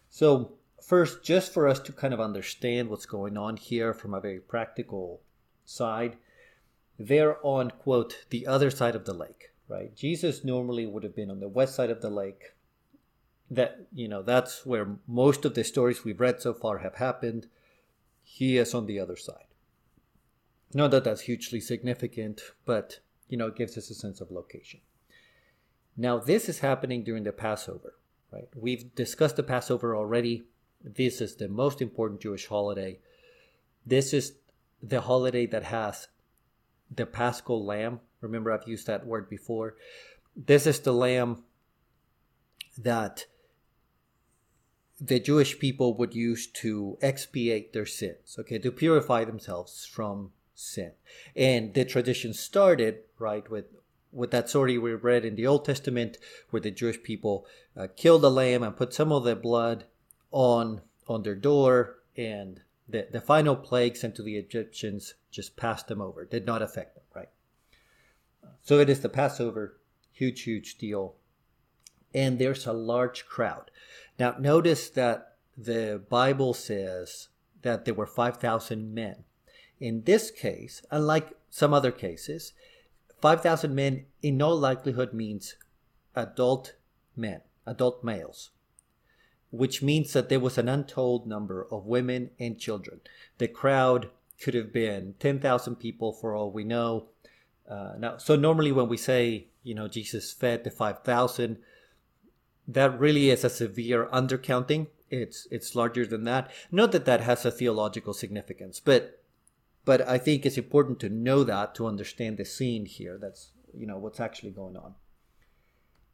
So, 0.09 0.53
first, 0.83 1.23
just 1.23 1.53
for 1.53 1.69
us 1.69 1.81
to 1.81 1.93
kind 1.93 2.15
of 2.15 2.21
understand 2.21 2.89
what's 2.89 3.07
going 3.07 3.37
on 3.37 3.57
here 3.57 3.93
from 3.95 4.15
a 4.15 4.21
very 4.21 4.41
practical 4.41 5.21
side, 5.65 6.17
they're 6.99 7.45
on, 7.45 7.71
quote, 7.71 8.25
the 8.31 8.47
other 8.47 8.71
side 8.71 8.95
of 8.95 9.05
the 9.05 9.15
lake, 9.15 9.51
right? 9.69 9.95
Jesus 9.95 10.45
normally 10.45 10.87
would 10.87 11.05
have 11.05 11.15
been 11.15 11.31
on 11.31 11.41
the 11.41 11.49
west 11.49 11.75
side 11.75 11.91
of 11.91 12.01
the 12.03 12.11
lake. 12.11 12.55
That, 13.51 13.87
you 13.93 14.07
know, 14.07 14.23
that's 14.23 14.65
where 14.65 14.97
most 15.09 15.45
of 15.45 15.55
the 15.55 15.65
stories 15.65 16.05
we've 16.05 16.21
read 16.21 16.41
so 16.41 16.55
far 16.55 16.79
have 16.79 16.97
happened. 16.97 17.49
He 18.23 18.59
is 18.59 18.75
on 18.75 18.87
the 18.87 19.01
other 19.01 19.17
side. 19.17 19.50
Not 20.73 20.91
that 20.93 21.05
that's 21.05 21.23
hugely 21.23 21.61
significant, 21.61 22.41
but, 22.65 23.01
you 23.29 23.37
know, 23.37 23.49
it 23.49 23.57
gives 23.57 23.77
us 23.77 23.91
a 23.91 23.95
sense 23.95 24.21
of 24.21 24.31
location. 24.31 24.81
Now, 25.97 26.19
this 26.19 26.49
is 26.49 26.61
happening 26.61 27.03
during 27.03 27.25
the 27.25 27.33
Passover 27.33 27.95
right? 28.33 28.49
We've 28.55 28.95
discussed 28.95 29.37
the 29.37 29.43
Passover 29.43 29.97
already. 29.97 30.45
This 30.83 31.21
is 31.21 31.37
the 31.37 31.49
most 31.49 31.83
important 31.83 32.21
Jewish 32.21 32.47
holiday. 32.47 32.99
This 33.85 34.13
is 34.13 34.35
the 34.83 35.03
holiday 35.03 35.47
that 35.47 35.65
has 35.65 36.09
the 36.95 37.07
paschal 37.07 37.65
lamb. 37.65 38.01
Remember, 38.21 38.53
I've 38.53 38.69
used 38.69 38.87
that 38.87 39.07
word 39.07 39.29
before. 39.29 39.77
This 40.37 40.67
is 40.67 40.81
the 40.81 40.93
lamb 40.93 41.45
that 42.79 43.27
the 45.01 45.21
Jewish 45.21 45.59
people 45.59 45.97
would 45.97 46.15
use 46.15 46.47
to 46.47 46.99
expiate 47.01 47.73
their 47.73 47.87
sins, 47.87 48.37
okay, 48.39 48.59
to 48.59 48.71
purify 48.71 49.25
themselves 49.25 49.87
from 49.87 50.33
sin. 50.61 50.93
And 51.35 51.75
the 51.75 51.85
tradition 51.85 52.35
started, 52.35 53.01
right, 53.19 53.49
with 53.51 53.67
with 54.13 54.33
that 54.33 54.49
story 54.49 54.77
we 54.77 54.93
read 54.93 55.25
in 55.25 55.37
the 55.37 55.47
Old 55.47 55.65
Testament, 55.65 56.19
where 56.51 56.61
the 56.61 56.73
Jewish 56.73 57.01
people 57.03 57.47
uh, 57.77 57.87
killed 57.97 58.25
a 58.25 58.29
lamb 58.29 58.65
and 58.65 58.77
put 58.77 58.93
some 58.93 59.13
of 59.13 59.25
the 59.25 59.37
blood 59.37 59.85
on 60.31 60.83
on 61.07 61.23
their 61.23 61.35
door, 61.35 61.99
and 62.17 62.61
the, 62.89 63.07
the 63.11 63.21
final 63.21 63.57
plague 63.57 63.97
sent 63.97 64.15
to 64.17 64.23
the 64.23 64.37
Egyptians 64.37 65.15
just 65.31 65.57
passed 65.57 65.89
them 65.89 66.01
over, 66.01 66.25
did 66.25 66.47
not 66.47 66.63
affect 66.63 66.95
them, 66.95 67.05
right? 67.15 67.29
So 68.63 68.79
it 68.79 68.91
is 68.91 69.01
the 69.01 69.09
Passover, 69.09 69.81
huge, 70.13 70.43
huge 70.43 70.77
deal. 70.77 71.15
And 72.13 72.39
there's 72.39 72.67
a 72.67 72.73
large 72.73 73.27
crowd. 73.27 73.71
Now, 74.19 74.35
notice 74.39 74.91
that 74.91 75.37
the 75.57 76.03
Bible 76.09 76.55
says 76.55 77.29
that 77.63 77.85
there 77.85 77.95
were 77.95 78.07
5,000 78.07 78.93
men. 78.93 79.25
In 79.81 80.03
this 80.03 80.31
case, 80.31 80.83
unlike 80.91 81.33
some 81.49 81.73
other 81.73 81.91
cases, 81.91 82.53
5,000 83.21 83.75
men 83.75 84.05
in 84.23 84.37
no 84.37 84.51
likelihood 84.51 85.13
means 85.13 85.57
adult 86.15 86.75
men, 87.17 87.41
adult 87.67 88.05
males, 88.05 88.51
which 89.51 89.83
means 89.83 90.13
that 90.13 90.29
there 90.29 90.41
was 90.41 90.59
an 90.59 90.69
untold 90.69 91.27
number 91.27 91.67
of 91.71 91.87
women 91.87 92.31
and 92.39 92.59
children. 92.59 93.01
The 93.39 93.49
crowd 93.49 94.11
could 94.41 94.55
have 94.55 94.73
been 94.73 95.15
10,000 95.19 95.77
people 95.77 96.13
for 96.13 96.35
all 96.35 96.51
we 96.51 96.65
know. 96.65 97.07
Uh, 97.69 97.95
now, 97.99 98.17
so 98.17 98.37
normally 98.37 98.73
when 98.73 98.89
we 98.89 98.97
say, 98.97 99.47
you 99.63 99.75
know, 99.75 99.89
Jesus 99.89 100.33
fed 100.33 100.65
the 100.65 100.71
5,000, 100.71 101.59
that 102.67 102.99
really 102.99 103.31
is 103.31 103.45
a 103.45 103.51
severe 103.51 104.07
undercounting. 104.07 104.89
It's 105.11 105.49
it's 105.51 105.75
larger 105.75 106.07
than 106.07 106.23
that. 106.25 106.51
Not 106.71 106.93
that 106.93 107.05
that 107.05 107.21
has 107.21 107.45
a 107.45 107.51
theological 107.51 108.15
significance, 108.15 108.79
but 108.79 109.20
but 109.85 110.07
I 110.07 110.19
think 110.19 110.45
it's 110.45 110.59
important 110.59 111.01
to 111.01 111.09
know 111.09 111.45
that 111.45 111.75
to 111.77 111.87
understand 111.87 112.37
the 112.37 112.45
scene 112.45 112.87
here. 112.87 113.19
That's 113.21 113.53
you 113.75 113.87
know 113.87 113.99
what's 113.99 114.21
actually 114.21 114.51
going 114.51 114.77
on. 114.77 114.95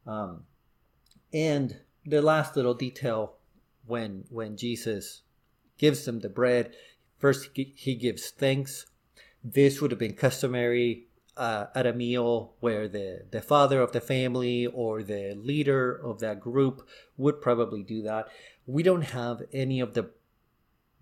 Um, 0.05 0.43
and 1.33 1.81
the 2.05 2.21
last 2.21 2.55
little 2.55 2.73
detail 2.73 3.35
when 3.85 4.25
when 4.29 4.57
Jesus 4.57 5.23
gives 5.77 6.05
them 6.05 6.19
the 6.19 6.29
bread, 6.29 6.73
first 7.17 7.49
he 7.53 7.95
gives 7.95 8.29
thanks. 8.29 8.85
This 9.43 9.81
would 9.81 9.91
have 9.91 9.99
been 9.99 10.13
customary 10.13 11.07
uh, 11.37 11.67
at 11.75 11.85
a 11.85 11.93
meal 11.93 12.53
where 12.59 12.87
the, 12.87 13.25
the 13.31 13.41
father 13.41 13.79
of 13.79 13.91
the 13.91 14.01
family 14.01 14.65
or 14.65 15.03
the 15.03 15.35
leader 15.35 15.93
of 15.93 16.19
that 16.19 16.39
group 16.39 16.87
would 17.15 17.41
probably 17.41 17.83
do 17.83 18.01
that. 18.01 18.27
We 18.65 18.83
don't 18.83 19.03
have 19.03 19.43
any 19.53 19.79
of 19.79 19.93
the 19.93 20.09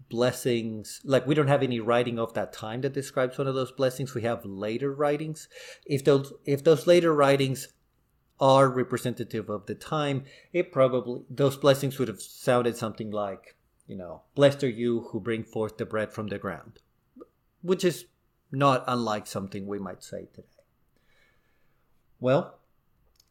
blessings 0.10 1.02
like 1.04 1.26
we 1.26 1.36
don't 1.36 1.48
have 1.48 1.64
any 1.64 1.80
writing 1.80 2.20
of 2.20 2.34
that 2.34 2.54
time 2.54 2.82
that 2.82 2.94
describes 2.94 3.38
one 3.38 3.48
of 3.48 3.56
those 3.56 3.72
blessings. 3.72 4.14
We 4.14 4.22
have 4.24 4.46
later 4.46 4.94
writings. 4.94 5.48
If 5.86 6.04
those 6.04 6.34
if 6.46 6.64
those 6.64 6.88
later 6.88 7.14
writings 7.14 7.70
are 8.40 8.70
representative 8.70 9.50
of 9.50 9.66
the 9.66 9.76
time 9.76 10.24
it 10.52 10.72
probably 10.72 11.22
those 11.30 11.56
blessings 11.56 11.98
would 11.98 12.10
have 12.10 12.22
sounded 12.22 12.76
something 12.76 13.10
like 13.10 13.56
you 13.88 13.96
know 13.96 14.22
blessed 14.36 14.64
are 14.64 14.70
you 14.70 15.08
who 15.12 15.20
bring 15.20 15.44
forth 15.44 15.78
the 15.78 15.86
bread 15.86 16.12
from 16.12 16.28
the 16.28 16.38
ground 16.38 16.80
which 17.62 17.86
is 17.86 18.06
not 18.52 18.84
unlike 18.88 19.26
something 19.26 19.66
we 19.66 19.80
might 19.80 20.04
say 20.04 20.28
today. 20.34 20.48
Well 22.20 22.60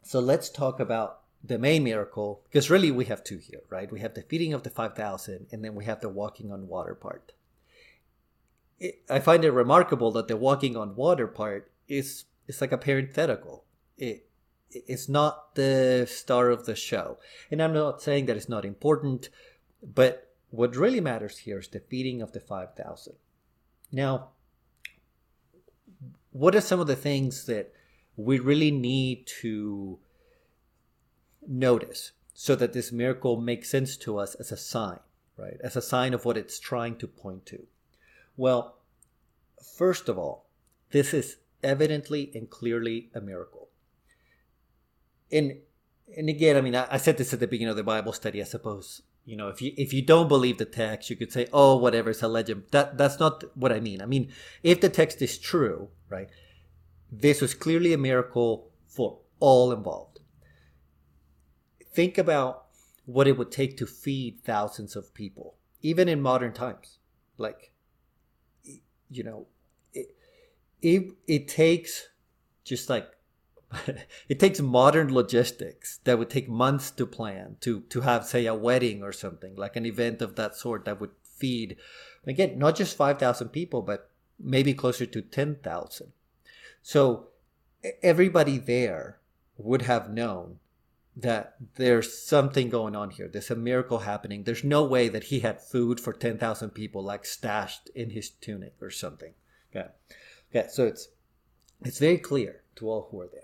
so 0.02 0.20
let's 0.20 0.48
talk 0.48 0.80
about 0.80 1.20
the 1.46 1.58
main 1.58 1.84
miracle, 1.84 2.42
because 2.44 2.70
really 2.70 2.90
we 2.90 3.04
have 3.04 3.22
two 3.22 3.38
here, 3.38 3.60
right? 3.68 3.92
We 3.92 4.00
have 4.00 4.14
the 4.14 4.22
feeding 4.22 4.54
of 4.54 4.62
the 4.62 4.70
5,000 4.70 5.46
and 5.52 5.64
then 5.64 5.74
we 5.74 5.84
have 5.84 6.00
the 6.00 6.08
walking 6.08 6.50
on 6.50 6.68
water 6.68 6.94
part. 6.94 7.32
It, 8.80 9.02
I 9.10 9.20
find 9.20 9.44
it 9.44 9.50
remarkable 9.50 10.10
that 10.12 10.26
the 10.28 10.36
walking 10.36 10.76
on 10.76 10.96
water 10.96 11.26
part 11.26 11.70
is 11.86 12.24
it's 12.48 12.60
like 12.60 12.72
a 12.72 12.78
parenthetical. 12.78 13.64
It 13.98 14.26
it's 14.70 15.08
not 15.08 15.54
the 15.54 16.06
star 16.10 16.50
of 16.50 16.66
the 16.66 16.74
show. 16.74 17.18
And 17.50 17.62
I'm 17.62 17.72
not 17.72 18.02
saying 18.02 18.26
that 18.26 18.36
it's 18.36 18.48
not 18.48 18.64
important, 18.64 19.28
but 19.82 20.34
what 20.50 20.74
really 20.74 21.00
matters 21.00 21.38
here 21.38 21.60
is 21.60 21.68
the 21.68 21.78
feeding 21.78 22.20
of 22.20 22.32
the 22.32 22.40
5,000. 22.40 23.14
Now, 23.92 24.30
what 26.32 26.56
are 26.56 26.60
some 26.60 26.80
of 26.80 26.88
the 26.88 26.96
things 26.96 27.46
that 27.46 27.72
we 28.16 28.40
really 28.40 28.72
need 28.72 29.26
to 29.42 29.98
notice 31.48 32.12
so 32.34 32.54
that 32.56 32.72
this 32.72 32.92
miracle 32.92 33.40
makes 33.40 33.70
sense 33.70 33.96
to 33.98 34.18
us 34.18 34.34
as 34.34 34.50
a 34.50 34.56
sign, 34.56 34.98
right? 35.36 35.56
As 35.62 35.76
a 35.76 35.82
sign 35.82 36.14
of 36.14 36.24
what 36.24 36.36
it's 36.36 36.58
trying 36.58 36.96
to 36.96 37.06
point 37.06 37.46
to. 37.46 37.66
Well, 38.36 38.76
first 39.76 40.08
of 40.08 40.18
all, 40.18 40.46
this 40.90 41.14
is 41.14 41.36
evidently 41.62 42.30
and 42.34 42.50
clearly 42.50 43.10
a 43.14 43.20
miracle. 43.20 43.68
And 45.30 45.58
and 46.16 46.28
again, 46.28 46.56
I 46.56 46.60
mean, 46.60 46.76
I, 46.76 46.86
I 46.90 46.96
said 46.98 47.16
this 47.16 47.32
at 47.32 47.40
the 47.40 47.46
beginning 47.46 47.70
of 47.70 47.76
the 47.76 47.82
Bible 47.82 48.12
study. 48.12 48.40
I 48.40 48.44
suppose 48.44 49.02
you 49.24 49.36
know 49.36 49.48
if 49.48 49.62
you 49.62 49.72
if 49.76 49.92
you 49.92 50.02
don't 50.02 50.28
believe 50.28 50.58
the 50.58 50.64
text, 50.64 51.08
you 51.10 51.16
could 51.16 51.32
say, 51.32 51.46
"Oh, 51.52 51.76
whatever, 51.76 52.10
it's 52.10 52.22
a 52.22 52.28
legend." 52.28 52.64
That 52.72 52.98
that's 52.98 53.18
not 53.18 53.44
what 53.56 53.72
I 53.72 53.80
mean. 53.80 54.02
I 54.02 54.06
mean, 54.06 54.30
if 54.62 54.80
the 54.80 54.88
text 54.88 55.22
is 55.22 55.38
true, 55.38 55.88
right? 56.08 56.28
This 57.10 57.40
was 57.40 57.54
clearly 57.54 57.92
a 57.92 57.98
miracle 57.98 58.70
for 58.86 59.18
all 59.40 59.72
involved. 59.72 60.20
Think 61.94 62.18
about 62.18 62.66
what 63.06 63.28
it 63.28 63.38
would 63.38 63.52
take 63.52 63.76
to 63.76 63.86
feed 63.86 64.40
thousands 64.42 64.96
of 64.96 65.14
people, 65.14 65.54
even 65.80 66.08
in 66.08 66.20
modern 66.20 66.52
times. 66.52 66.98
Like, 67.38 67.70
you 69.10 69.22
know, 69.22 69.46
it, 69.92 70.14
it, 70.82 71.12
it 71.28 71.48
takes 71.48 72.08
just 72.64 72.90
like 72.90 73.10
it 74.28 74.40
takes 74.40 74.60
modern 74.60 75.12
logistics 75.12 76.00
that 76.04 76.18
would 76.18 76.30
take 76.30 76.48
months 76.48 76.90
to 76.90 77.06
plan 77.06 77.56
to 77.60 77.80
to 77.82 78.00
have 78.00 78.24
say 78.24 78.46
a 78.46 78.54
wedding 78.54 79.02
or 79.02 79.12
something 79.12 79.54
like 79.56 79.76
an 79.76 79.86
event 79.86 80.22
of 80.22 80.36
that 80.36 80.56
sort 80.56 80.84
that 80.84 81.00
would 81.00 81.10
feed 81.22 81.76
again 82.26 82.58
not 82.58 82.76
just 82.76 82.96
5000 82.96 83.48
people 83.48 83.82
but 83.82 84.10
maybe 84.38 84.74
closer 84.74 85.06
to 85.06 85.22
10,000 85.22 86.12
so 86.82 87.28
everybody 88.02 88.58
there 88.58 89.18
would 89.56 89.82
have 89.82 90.10
known 90.10 90.58
that 91.16 91.54
there's 91.76 92.18
something 92.18 92.68
going 92.68 92.96
on 92.96 93.10
here. 93.10 93.28
There's 93.28 93.50
a 93.50 93.56
miracle 93.56 94.00
happening. 94.00 94.42
There's 94.42 94.64
no 94.64 94.84
way 94.84 95.08
that 95.08 95.24
he 95.24 95.40
had 95.40 95.60
food 95.60 96.00
for 96.00 96.12
10,000 96.12 96.70
people 96.70 97.02
like 97.02 97.24
stashed 97.24 97.88
in 97.94 98.10
his 98.10 98.30
tunic 98.30 98.74
or 98.80 98.90
something. 98.90 99.34
Okay. 99.74 99.88
Okay. 100.50 100.68
So 100.70 100.86
it's, 100.86 101.08
it's 101.84 101.98
very 101.98 102.18
clear 102.18 102.62
to 102.76 102.88
all 102.88 103.08
who 103.10 103.20
are 103.20 103.28
there. 103.28 103.42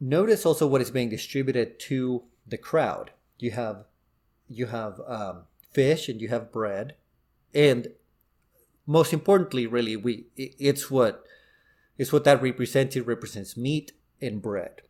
Notice 0.00 0.46
also 0.46 0.66
what 0.66 0.80
is 0.80 0.90
being 0.90 1.10
distributed 1.10 1.80
to 1.80 2.22
the 2.46 2.58
crowd. 2.58 3.10
You 3.38 3.52
have, 3.52 3.84
you 4.48 4.66
have 4.66 5.00
um, 5.06 5.42
fish 5.72 6.08
and 6.08 6.20
you 6.20 6.28
have 6.28 6.52
bread, 6.52 6.94
and 7.54 7.88
most 8.86 9.12
importantly, 9.12 9.66
really, 9.66 9.96
we 9.96 10.26
it's 10.36 10.90
what 10.90 11.24
it's 11.98 12.12
what 12.12 12.24
that 12.24 12.42
represents. 12.42 12.96
It 12.96 13.06
represents 13.06 13.56
meat 13.56 13.92
and 14.20 14.42
bread 14.42 14.82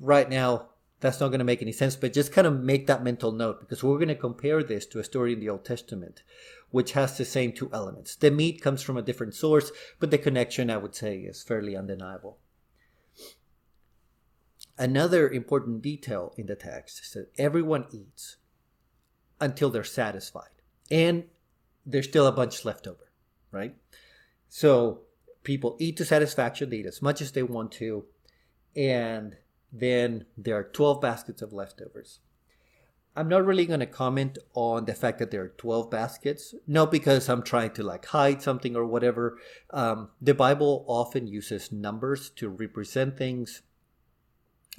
right 0.00 0.28
now 0.28 0.68
that's 1.00 1.20
not 1.20 1.28
going 1.28 1.40
to 1.40 1.44
make 1.44 1.62
any 1.62 1.72
sense, 1.72 1.94
but 1.94 2.12
just 2.12 2.32
kind 2.32 2.46
of 2.46 2.60
make 2.60 2.86
that 2.86 3.04
mental 3.04 3.32
note 3.32 3.60
because 3.60 3.82
we're 3.82 3.98
going 3.98 4.08
to 4.08 4.14
compare 4.14 4.62
this 4.62 4.86
to 4.86 4.98
a 4.98 5.04
story 5.04 5.34
in 5.34 5.40
the 5.40 5.48
Old 5.48 5.64
Testament, 5.64 6.22
which 6.70 6.92
has 6.92 7.16
the 7.16 7.24
same 7.24 7.52
two 7.52 7.70
elements. 7.72 8.16
The 8.16 8.30
meat 8.30 8.62
comes 8.62 8.82
from 8.82 8.96
a 8.96 9.02
different 9.02 9.34
source, 9.34 9.72
but 10.00 10.10
the 10.10 10.18
connection, 10.18 10.70
I 10.70 10.78
would 10.78 10.94
say, 10.94 11.18
is 11.18 11.42
fairly 11.42 11.76
undeniable. 11.76 12.38
Another 14.78 15.28
important 15.28 15.82
detail 15.82 16.34
in 16.36 16.46
the 16.46 16.54
text 16.54 17.00
is 17.02 17.12
that 17.12 17.30
everyone 17.38 17.86
eats 17.92 18.36
until 19.40 19.70
they're 19.70 19.84
satisfied, 19.84 20.62
and 20.90 21.24
there's 21.84 22.08
still 22.08 22.26
a 22.26 22.32
bunch 22.32 22.64
left 22.64 22.86
over, 22.86 23.10
right? 23.50 23.74
So 24.48 25.02
people 25.44 25.76
eat 25.78 25.96
to 25.98 26.04
satisfaction, 26.04 26.70
they 26.70 26.78
eat 26.78 26.86
as 26.86 27.02
much 27.02 27.20
as 27.20 27.32
they 27.32 27.42
want 27.42 27.72
to, 27.72 28.04
and 28.74 29.36
then 29.72 30.26
there 30.36 30.56
are 30.56 30.64
12 30.64 31.00
baskets 31.00 31.42
of 31.42 31.52
leftovers. 31.52 32.20
I'm 33.16 33.28
not 33.28 33.46
really 33.46 33.64
going 33.64 33.80
to 33.80 33.86
comment 33.86 34.36
on 34.52 34.84
the 34.84 34.94
fact 34.94 35.18
that 35.20 35.30
there 35.30 35.42
are 35.42 35.54
12 35.56 35.90
baskets, 35.90 36.54
not 36.66 36.90
because 36.90 37.30
I'm 37.30 37.42
trying 37.42 37.70
to 37.72 37.82
like 37.82 38.04
hide 38.04 38.42
something 38.42 38.76
or 38.76 38.84
whatever. 38.84 39.38
Um, 39.70 40.10
the 40.20 40.34
Bible 40.34 40.84
often 40.86 41.26
uses 41.26 41.72
numbers 41.72 42.28
to 42.36 42.50
represent 42.50 43.16
things. 43.16 43.62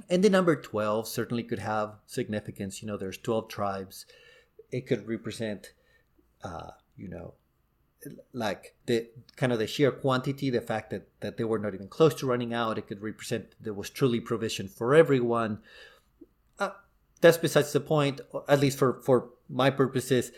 And 0.08 0.24
the 0.24 0.30
number 0.30 0.56
12 0.56 1.08
certainly 1.08 1.42
could 1.42 1.58
have 1.60 1.96
significance. 2.06 2.84
You 2.84 2.88
know, 2.88 2.98
there's 2.98 3.18
12 3.18 3.50
tribes. 3.50 4.06
It 4.72 4.86
could 4.86 5.08
represent, 5.08 5.74
uh, 6.44 6.72
you 6.96 7.10
know, 7.10 7.34
like 8.34 8.76
the 8.86 9.08
kind 9.36 9.52
of 9.52 9.60
the 9.60 9.68
sheer 9.68 9.92
quantity, 9.92 10.50
the 10.50 10.62
fact 10.62 10.90
that, 10.90 11.08
that 11.22 11.38
they 11.38 11.44
were 11.44 11.60
not 11.60 11.74
even 11.74 11.88
close 11.88 12.14
to 12.16 12.26
running 12.26 12.54
out, 12.54 12.78
it 12.78 12.88
could 12.88 13.02
represent 13.02 13.56
there 13.60 13.74
was 13.74 13.90
truly 13.90 14.20
provision 14.20 14.68
for 14.68 14.96
everyone. 14.96 15.60
Uh, 16.60 16.72
that's 17.22 17.38
besides 17.38 17.74
the 17.74 17.80
point, 17.80 18.22
at 18.48 18.60
least 18.60 18.78
for, 18.78 19.02
for 19.04 19.30
my 19.50 19.70
purposes. 19.70 20.32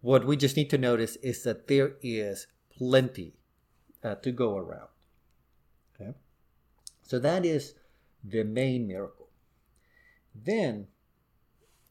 What 0.00 0.26
we 0.26 0.36
just 0.36 0.56
need 0.56 0.70
to 0.70 0.78
notice 0.78 1.16
is 1.16 1.42
that 1.44 1.68
there 1.68 1.92
is 2.02 2.46
plenty 2.70 3.34
uh, 4.02 4.16
to 4.16 4.32
go 4.32 4.56
around. 4.56 4.88
Okay, 5.94 6.14
so 7.02 7.18
that 7.18 7.44
is 7.44 7.74
the 8.24 8.44
main 8.44 8.86
miracle. 8.86 9.28
Then 10.34 10.88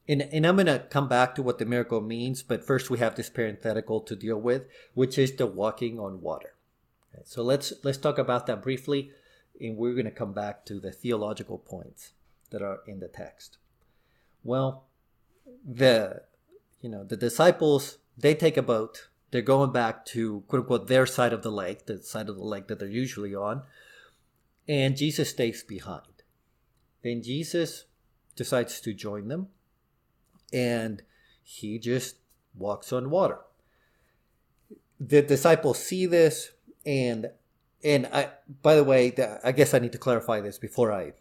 and, 0.07 0.21
and 0.21 0.45
I'm 0.45 0.55
going 0.55 0.67
to 0.67 0.79
come 0.89 1.07
back 1.07 1.35
to 1.35 1.41
what 1.41 1.57
the 1.57 1.65
miracle 1.65 2.01
means, 2.01 2.43
but 2.43 2.65
first 2.65 2.89
we 2.89 2.99
have 2.99 3.15
this 3.15 3.29
parenthetical 3.29 4.01
to 4.01 4.15
deal 4.15 4.37
with, 4.37 4.67
which 4.93 5.17
is 5.17 5.35
the 5.35 5.47
walking 5.47 5.99
on 5.99 6.21
water. 6.21 6.53
Okay, 7.13 7.23
so 7.25 7.41
let's 7.41 7.73
let's 7.83 7.97
talk 7.97 8.17
about 8.17 8.45
that 8.47 8.61
briefly, 8.61 9.11
and 9.59 9.77
we're 9.77 9.93
going 9.93 10.05
to 10.05 10.11
come 10.11 10.33
back 10.33 10.65
to 10.65 10.79
the 10.79 10.91
theological 10.91 11.57
points 11.57 12.11
that 12.51 12.61
are 12.61 12.81
in 12.85 12.99
the 12.99 13.07
text. 13.07 13.57
Well, 14.43 14.85
the 15.65 16.23
you 16.81 16.89
know 16.89 17.03
the 17.03 17.17
disciples 17.17 17.97
they 18.17 18.35
take 18.35 18.57
a 18.57 18.61
boat. 18.61 19.09
They're 19.31 19.41
going 19.41 19.71
back 19.71 20.05
to 20.07 20.43
quote 20.47 20.61
unquote 20.61 20.87
their 20.87 21.07
side 21.07 21.33
of 21.33 21.41
the 21.41 21.51
lake, 21.51 21.87
the 21.87 22.01
side 22.01 22.29
of 22.29 22.35
the 22.35 22.43
lake 22.43 22.67
that 22.67 22.77
they're 22.77 22.87
usually 22.87 23.33
on, 23.33 23.63
and 24.67 24.95
Jesus 24.95 25.31
stays 25.31 25.63
behind. 25.63 26.23
Then 27.03 27.23
Jesus 27.23 27.85
decides 28.35 28.79
to 28.81 28.93
join 28.93 29.29
them 29.29 29.47
and 30.51 31.01
he 31.43 31.79
just 31.79 32.17
walks 32.55 32.91
on 32.91 33.09
water. 33.09 33.39
The 34.99 35.21
disciples 35.21 35.79
see 35.79 36.05
this, 36.05 36.51
and 36.85 37.31
and 37.83 38.07
I 38.07 38.29
by 38.61 38.75
the 38.75 38.83
way, 38.83 39.13
I 39.43 39.51
guess 39.51 39.73
I 39.73 39.79
need 39.79 39.91
to 39.91 39.97
clarify 39.97 40.39
this 40.41 40.57
before 40.57 40.91
I 40.91 41.13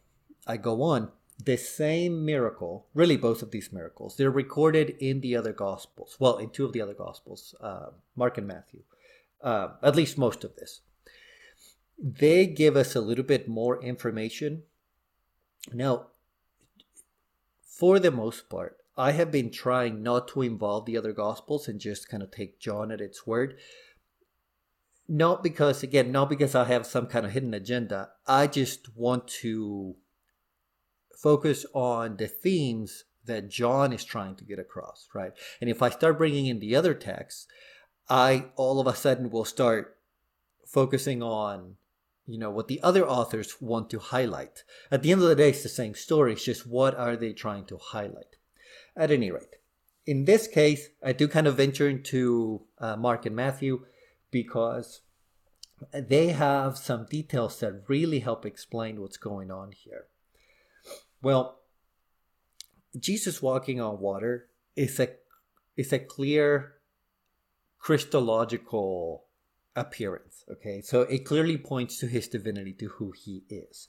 I 0.47 0.57
go 0.57 0.83
on. 0.83 1.11
The 1.43 1.57
same 1.57 2.25
miracle, 2.25 2.87
really 2.95 3.16
both 3.16 3.43
of 3.43 3.50
these 3.50 3.73
miracles, 3.73 4.16
they're 4.16 4.31
recorded 4.31 4.90
in 5.00 5.21
the 5.21 5.35
other 5.35 5.52
gospels. 5.52 6.16
Well, 6.21 6.38
in 6.38 6.50
two 6.50 6.64
of 6.64 6.73
the 6.73 6.81
other 6.81 6.95
gospels, 6.95 7.57
uh, 7.61 7.87
Mark 8.14 8.38
and 8.38 8.47
Matthew. 8.47 8.83
Uh, 9.43 9.75
at 9.83 9.95
least 9.95 10.16
most 10.16 10.43
of 10.43 10.57
this. 10.57 10.81
They 11.99 12.47
give 12.47 12.76
us 12.76 12.95
a 12.95 13.00
little 13.00 13.25
bit 13.25 13.47
more 13.47 13.83
information. 13.83 14.62
Now, 15.73 16.07
for 17.62 17.99
the 17.99 18.11
most 18.11 18.49
part, 18.49 18.78
I 18.96 19.12
have 19.12 19.30
been 19.30 19.50
trying 19.50 20.02
not 20.02 20.28
to 20.28 20.42
involve 20.42 20.86
the 20.86 20.96
other 20.96 21.12
gospels 21.12 21.66
and 21.66 21.80
just 21.80 22.08
kind 22.08 22.22
of 22.22 22.30
take 22.30 22.60
John 22.60 22.92
at 22.92 23.00
its 23.00 23.26
word. 23.26 23.56
Not 25.08 25.42
because, 25.42 25.82
again, 25.82 26.12
not 26.12 26.30
because 26.30 26.54
I 26.54 26.64
have 26.64 26.86
some 26.86 27.06
kind 27.06 27.26
of 27.26 27.32
hidden 27.32 27.52
agenda. 27.52 28.10
I 28.26 28.46
just 28.46 28.96
want 28.96 29.28
to 29.42 29.96
focus 31.18 31.66
on 31.74 32.16
the 32.16 32.28
themes 32.28 33.04
that 33.26 33.50
John 33.50 33.92
is 33.92 34.04
trying 34.04 34.36
to 34.36 34.44
get 34.44 34.58
across, 34.58 35.08
right? 35.14 35.32
And 35.60 35.68
if 35.68 35.82
I 35.82 35.90
start 35.90 36.18
bringing 36.18 36.46
in 36.46 36.60
the 36.60 36.76
other 36.76 36.94
texts, 36.94 37.46
I 38.08 38.46
all 38.56 38.80
of 38.80 38.86
a 38.86 38.94
sudden 38.94 39.30
will 39.30 39.44
start 39.44 39.96
focusing 40.66 41.22
on 41.22 41.76
you 42.26 42.38
know 42.38 42.50
what 42.50 42.68
the 42.68 42.82
other 42.82 43.06
authors 43.06 43.60
want 43.60 43.90
to 43.90 43.98
highlight 43.98 44.64
at 44.90 45.02
the 45.02 45.12
end 45.12 45.22
of 45.22 45.28
the 45.28 45.36
day 45.36 45.50
it's 45.50 45.62
the 45.62 45.68
same 45.68 45.94
story 45.94 46.32
it's 46.32 46.44
just 46.44 46.66
what 46.66 46.94
are 46.96 47.16
they 47.16 47.32
trying 47.32 47.64
to 47.66 47.76
highlight 47.76 48.36
at 48.96 49.10
any 49.10 49.30
rate, 49.30 49.56
in 50.06 50.24
this 50.24 50.46
case, 50.46 50.88
I 51.02 51.12
do 51.12 51.28
kind 51.28 51.46
of 51.46 51.56
venture 51.56 51.88
into 51.88 52.62
uh, 52.78 52.96
Mark 52.96 53.26
and 53.26 53.34
Matthew 53.34 53.86
because 54.30 55.02
they 55.92 56.28
have 56.28 56.78
some 56.78 57.06
details 57.06 57.60
that 57.60 57.84
really 57.88 58.20
help 58.20 58.44
explain 58.44 59.00
what's 59.00 59.16
going 59.16 59.50
on 59.50 59.72
here. 59.72 60.06
Well, 61.22 61.60
Jesus 62.98 63.42
walking 63.42 63.80
on 63.80 63.98
water 63.98 64.48
is 64.76 65.00
a 65.00 65.08
is 65.76 65.92
a 65.92 65.98
clear 65.98 66.74
Christological 67.78 69.24
appearance. 69.74 70.44
Okay, 70.50 70.80
so 70.80 71.02
it 71.02 71.24
clearly 71.24 71.58
points 71.58 71.98
to 71.98 72.06
his 72.06 72.28
divinity, 72.28 72.72
to 72.74 72.88
who 72.88 73.12
he 73.12 73.44
is. 73.48 73.88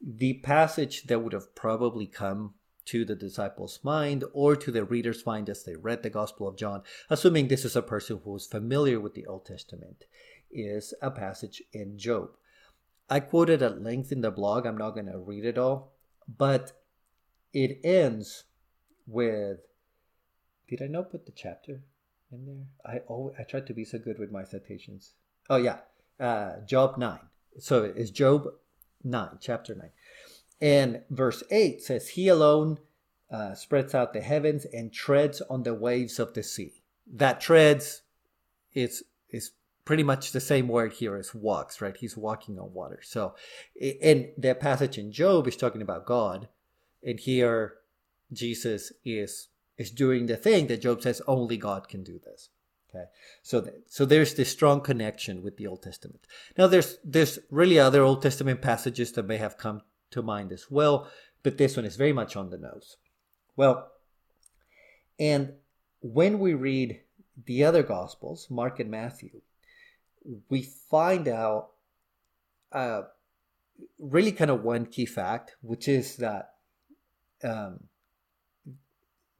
The 0.00 0.40
passage 0.42 1.04
that 1.04 1.22
would 1.22 1.34
have 1.34 1.54
probably 1.54 2.06
come 2.06 2.54
to 2.86 3.04
the 3.04 3.14
disciples' 3.14 3.80
mind 3.82 4.24
or 4.32 4.56
to 4.56 4.70
the 4.70 4.84
reader's 4.84 5.24
mind 5.26 5.48
as 5.48 5.64
they 5.64 5.76
read 5.76 6.02
the 6.02 6.10
Gospel 6.10 6.48
of 6.48 6.56
John, 6.56 6.82
assuming 7.08 7.48
this 7.48 7.64
is 7.64 7.76
a 7.76 7.82
person 7.82 8.20
who 8.24 8.36
is 8.36 8.46
familiar 8.46 9.00
with 9.00 9.14
the 9.14 9.26
Old 9.26 9.46
Testament, 9.46 10.04
is 10.50 10.94
a 11.00 11.10
passage 11.10 11.62
in 11.72 11.98
Job. 11.98 12.30
I 13.08 13.20
quoted 13.20 13.62
at 13.62 13.82
length 13.82 14.12
in 14.12 14.20
the 14.20 14.30
blog. 14.30 14.66
I'm 14.66 14.78
not 14.78 14.92
going 14.92 15.06
to 15.06 15.18
read 15.18 15.44
it 15.44 15.58
all, 15.58 15.92
but 16.38 16.72
it 17.52 17.80
ends 17.82 18.44
with. 19.06 19.58
Did 20.68 20.82
I 20.82 20.86
not 20.86 21.10
put 21.10 21.26
the 21.26 21.32
chapter 21.32 21.82
in 22.30 22.46
there? 22.46 22.66
I 22.86 23.00
oh 23.10 23.32
I 23.36 23.42
tried 23.42 23.66
to 23.66 23.74
be 23.74 23.84
so 23.84 23.98
good 23.98 24.20
with 24.20 24.30
my 24.30 24.44
citations. 24.44 25.14
Oh 25.48 25.56
yeah, 25.56 25.78
uh, 26.20 26.60
Job 26.64 26.96
nine. 26.96 27.18
So 27.58 27.82
it's 27.82 28.10
Job 28.10 28.46
nine, 29.02 29.38
chapter 29.40 29.74
nine, 29.74 29.90
and 30.60 31.02
verse 31.10 31.42
eight 31.50 31.82
says, 31.82 32.08
"He 32.10 32.28
alone 32.28 32.78
uh, 33.30 33.54
spreads 33.54 33.94
out 33.94 34.12
the 34.12 34.20
heavens 34.20 34.64
and 34.66 34.92
treads 34.92 35.40
on 35.42 35.62
the 35.62 35.74
waves 35.74 36.18
of 36.18 36.34
the 36.34 36.42
sea." 36.42 36.82
That 37.06 37.40
treads 37.40 38.02
is 38.74 39.04
is 39.30 39.52
pretty 39.84 40.02
much 40.02 40.32
the 40.32 40.40
same 40.40 40.68
word 40.68 40.92
here 40.92 41.16
as 41.16 41.34
walks, 41.34 41.80
right? 41.80 41.96
He's 41.96 42.16
walking 42.16 42.58
on 42.58 42.72
water. 42.72 43.00
So, 43.02 43.34
and 44.02 44.28
the 44.38 44.54
passage 44.54 44.98
in 44.98 45.10
Job 45.10 45.48
is 45.48 45.56
talking 45.56 45.82
about 45.82 46.06
God, 46.06 46.48
and 47.02 47.18
here 47.18 47.74
Jesus 48.32 48.92
is 49.04 49.48
is 49.76 49.90
doing 49.90 50.26
the 50.26 50.36
thing 50.36 50.66
that 50.66 50.82
Job 50.82 51.02
says 51.02 51.22
only 51.26 51.56
God 51.56 51.88
can 51.88 52.04
do 52.04 52.20
this. 52.24 52.50
Okay, 52.90 53.04
so 53.42 53.60
th- 53.62 53.74
so 53.86 54.04
there's 54.04 54.34
this 54.34 54.50
strong 54.50 54.80
connection 54.80 55.42
with 55.42 55.56
the 55.56 55.66
Old 55.66 55.82
Testament. 55.82 56.26
Now 56.58 56.66
there's 56.66 56.98
there's 57.04 57.38
really 57.50 57.78
other 57.78 58.02
Old 58.02 58.22
Testament 58.22 58.60
passages 58.62 59.12
that 59.12 59.26
may 59.26 59.38
have 59.38 59.58
come 59.58 59.82
to 60.10 60.22
mind 60.22 60.52
as 60.52 60.70
well, 60.70 61.10
but 61.42 61.58
this 61.58 61.76
one 61.76 61.84
is 61.84 61.96
very 61.96 62.12
much 62.12 62.36
on 62.36 62.50
the 62.50 62.58
nose. 62.58 62.96
Well, 63.56 63.90
and 65.18 65.54
when 66.00 66.38
we 66.38 66.54
read 66.54 67.00
the 67.46 67.64
other 67.64 67.82
Gospels, 67.82 68.48
Mark 68.50 68.80
and 68.80 68.90
Matthew, 68.90 69.40
we 70.48 70.62
find 70.62 71.28
out 71.28 71.70
uh, 72.72 73.02
really 73.98 74.32
kind 74.32 74.50
of 74.50 74.62
one 74.62 74.86
key 74.86 75.06
fact, 75.06 75.56
which 75.62 75.88
is 75.88 76.16
that 76.16 76.54
um, 77.42 77.80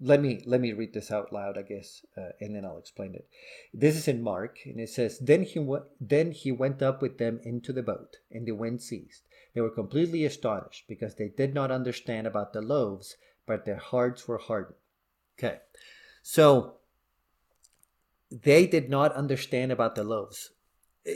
let 0.00 0.20
me 0.20 0.42
let 0.46 0.60
me 0.60 0.72
read 0.72 0.94
this 0.94 1.10
out 1.10 1.32
loud, 1.32 1.58
I 1.58 1.62
guess, 1.62 2.04
uh, 2.16 2.30
and 2.40 2.56
then 2.56 2.64
I'll 2.64 2.78
explain 2.78 3.14
it. 3.14 3.28
This 3.74 3.96
is 3.96 4.08
in 4.08 4.22
Mark, 4.22 4.58
and 4.64 4.80
it 4.80 4.88
says, 4.88 5.18
"Then 5.18 5.42
he 5.42 5.66
then 6.00 6.32
he 6.32 6.52
went 6.52 6.80
up 6.82 7.02
with 7.02 7.18
them 7.18 7.40
into 7.42 7.72
the 7.72 7.82
boat, 7.82 8.16
and 8.30 8.46
the 8.46 8.52
wind 8.52 8.80
ceased. 8.80 9.24
They 9.52 9.60
were 9.60 9.70
completely 9.70 10.24
astonished 10.24 10.86
because 10.88 11.14
they 11.14 11.28
did 11.28 11.54
not 11.54 11.70
understand 11.70 12.26
about 12.26 12.52
the 12.52 12.60
loaves, 12.62 13.16
but 13.46 13.64
their 13.64 13.76
hearts 13.76 14.28
were 14.28 14.38
hardened." 14.38 14.78
Okay, 15.38 15.60
so 16.22 16.76
they 18.30 18.66
did 18.66 18.88
not 18.88 19.12
understand 19.14 19.72
about 19.72 19.94
the 19.94 20.04
loaves. 20.04 20.50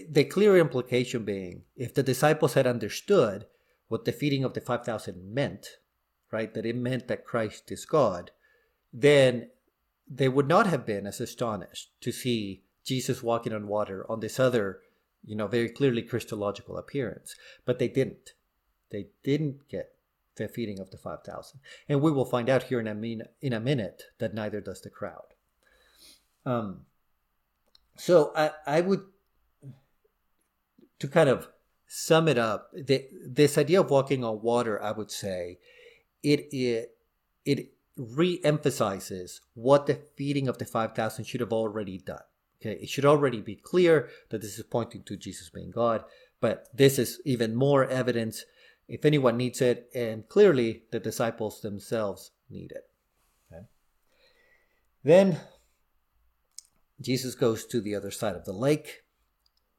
The 0.09 0.25
clear 0.25 0.57
implication 0.59 1.25
being, 1.25 1.65
if 1.77 1.95
the 1.95 2.03
disciples 2.03 2.55
had 2.55 2.67
understood 2.67 3.47
what 3.89 4.05
the 4.05 4.13
feeding 4.13 4.45
of 4.45 4.55
the 4.55 4.61
five 4.61 4.85
thousand 4.85 5.33
meant, 5.33 5.79
right, 6.31 6.53
that 6.55 6.67
it 6.67 6.77
meant 6.77 7.07
that 7.09 7.25
Christ 7.25 7.71
is 7.71 7.85
God 7.85 8.31
then 8.95 9.51
they 10.09 10.29
would 10.29 10.47
not 10.47 10.69
have 10.69 10.87
been 10.87 11.07
as 11.07 11.21
astonished 11.21 11.91
to 12.01 12.13
see 12.13 12.63
Jesus 12.85 13.23
walking 13.23 13.53
on 13.53 13.67
water 13.67 14.07
on 14.09 14.21
this 14.21 14.39
other, 14.39 14.81
you 15.27 15.35
know, 15.35 15.47
very 15.47 15.69
clearly 15.69 16.03
Christological 16.03 16.77
appearance. 16.77 17.35
But 17.65 17.79
they 17.79 17.89
didn't. 17.89 18.33
They 18.91 19.09
didn't 19.23 19.69
get 19.69 19.95
the 20.37 20.49
feeding 20.49 20.79
of 20.81 20.91
the 20.91 20.97
5,000. 20.97 21.61
And 21.89 22.01
we 22.01 22.11
will 22.11 22.25
find 22.25 22.49
out 22.49 22.65
here 22.65 22.81
in 22.81 22.87
a, 22.87 22.95
min- 22.95 23.29
in 23.41 23.53
a 23.53 23.61
minute 23.61 24.05
that 24.19 24.35
neither 24.35 24.61
does 24.61 24.81
the 24.81 24.91
crowd. 24.91 25.35
Um, 26.45 26.83
so 27.97 28.33
I, 28.37 28.51
I 28.67 28.81
would, 28.81 29.05
to 30.99 31.09
kind 31.09 31.29
of 31.29 31.49
sum 31.87 32.29
it 32.29 32.39
up, 32.39 32.71
the, 32.73 33.07
this 33.25 33.57
idea 33.57 33.81
of 33.81 33.91
walking 33.91 34.25
on 34.25 34.43
water, 34.43 34.83
I 34.83 34.93
would 34.93 35.11
say, 35.11 35.59
it, 36.23 36.49
it, 36.53 36.97
it 37.45 37.73
re-emphasizes 37.97 39.41
what 39.55 39.87
the 39.87 40.01
feeding 40.17 40.49
of 40.49 40.59
the 40.59 40.65
5000 40.65 41.25
should 41.25 41.41
have 41.41 41.53
already 41.53 41.99
done 41.99 42.23
okay 42.65 42.79
it 42.81 42.89
should 42.89 43.05
already 43.05 43.41
be 43.41 43.57
clear 43.57 44.09
that 44.31 44.41
this 44.41 44.59
is 44.59 44.65
pointing 44.65 45.03
to 45.03 45.17
jesus 45.17 45.51
being 45.51 45.71
god 45.71 46.05
but 46.41 46.69
this 46.75 46.99
is 46.99 47.21
even 47.25 47.55
more 47.55 47.85
evidence 47.87 48.45
if 48.89 49.05
anyone 49.05 49.37
needs 49.37 49.61
it 49.61 49.89
and 49.95 50.29
clearly 50.29 50.83
the 50.91 51.01
disciples 51.01 51.61
themselves 51.61 52.33
need 52.51 52.73
it 52.73 52.89
okay 53.53 53.65
then 55.03 55.41
jesus 57.01 57.35
goes 57.35 57.65
to 57.67 57.81
the 57.81 57.95
other 57.95 58.11
side 58.11 58.37
of 58.37 58.45
the 58.45 58.53
lake 58.53 59.03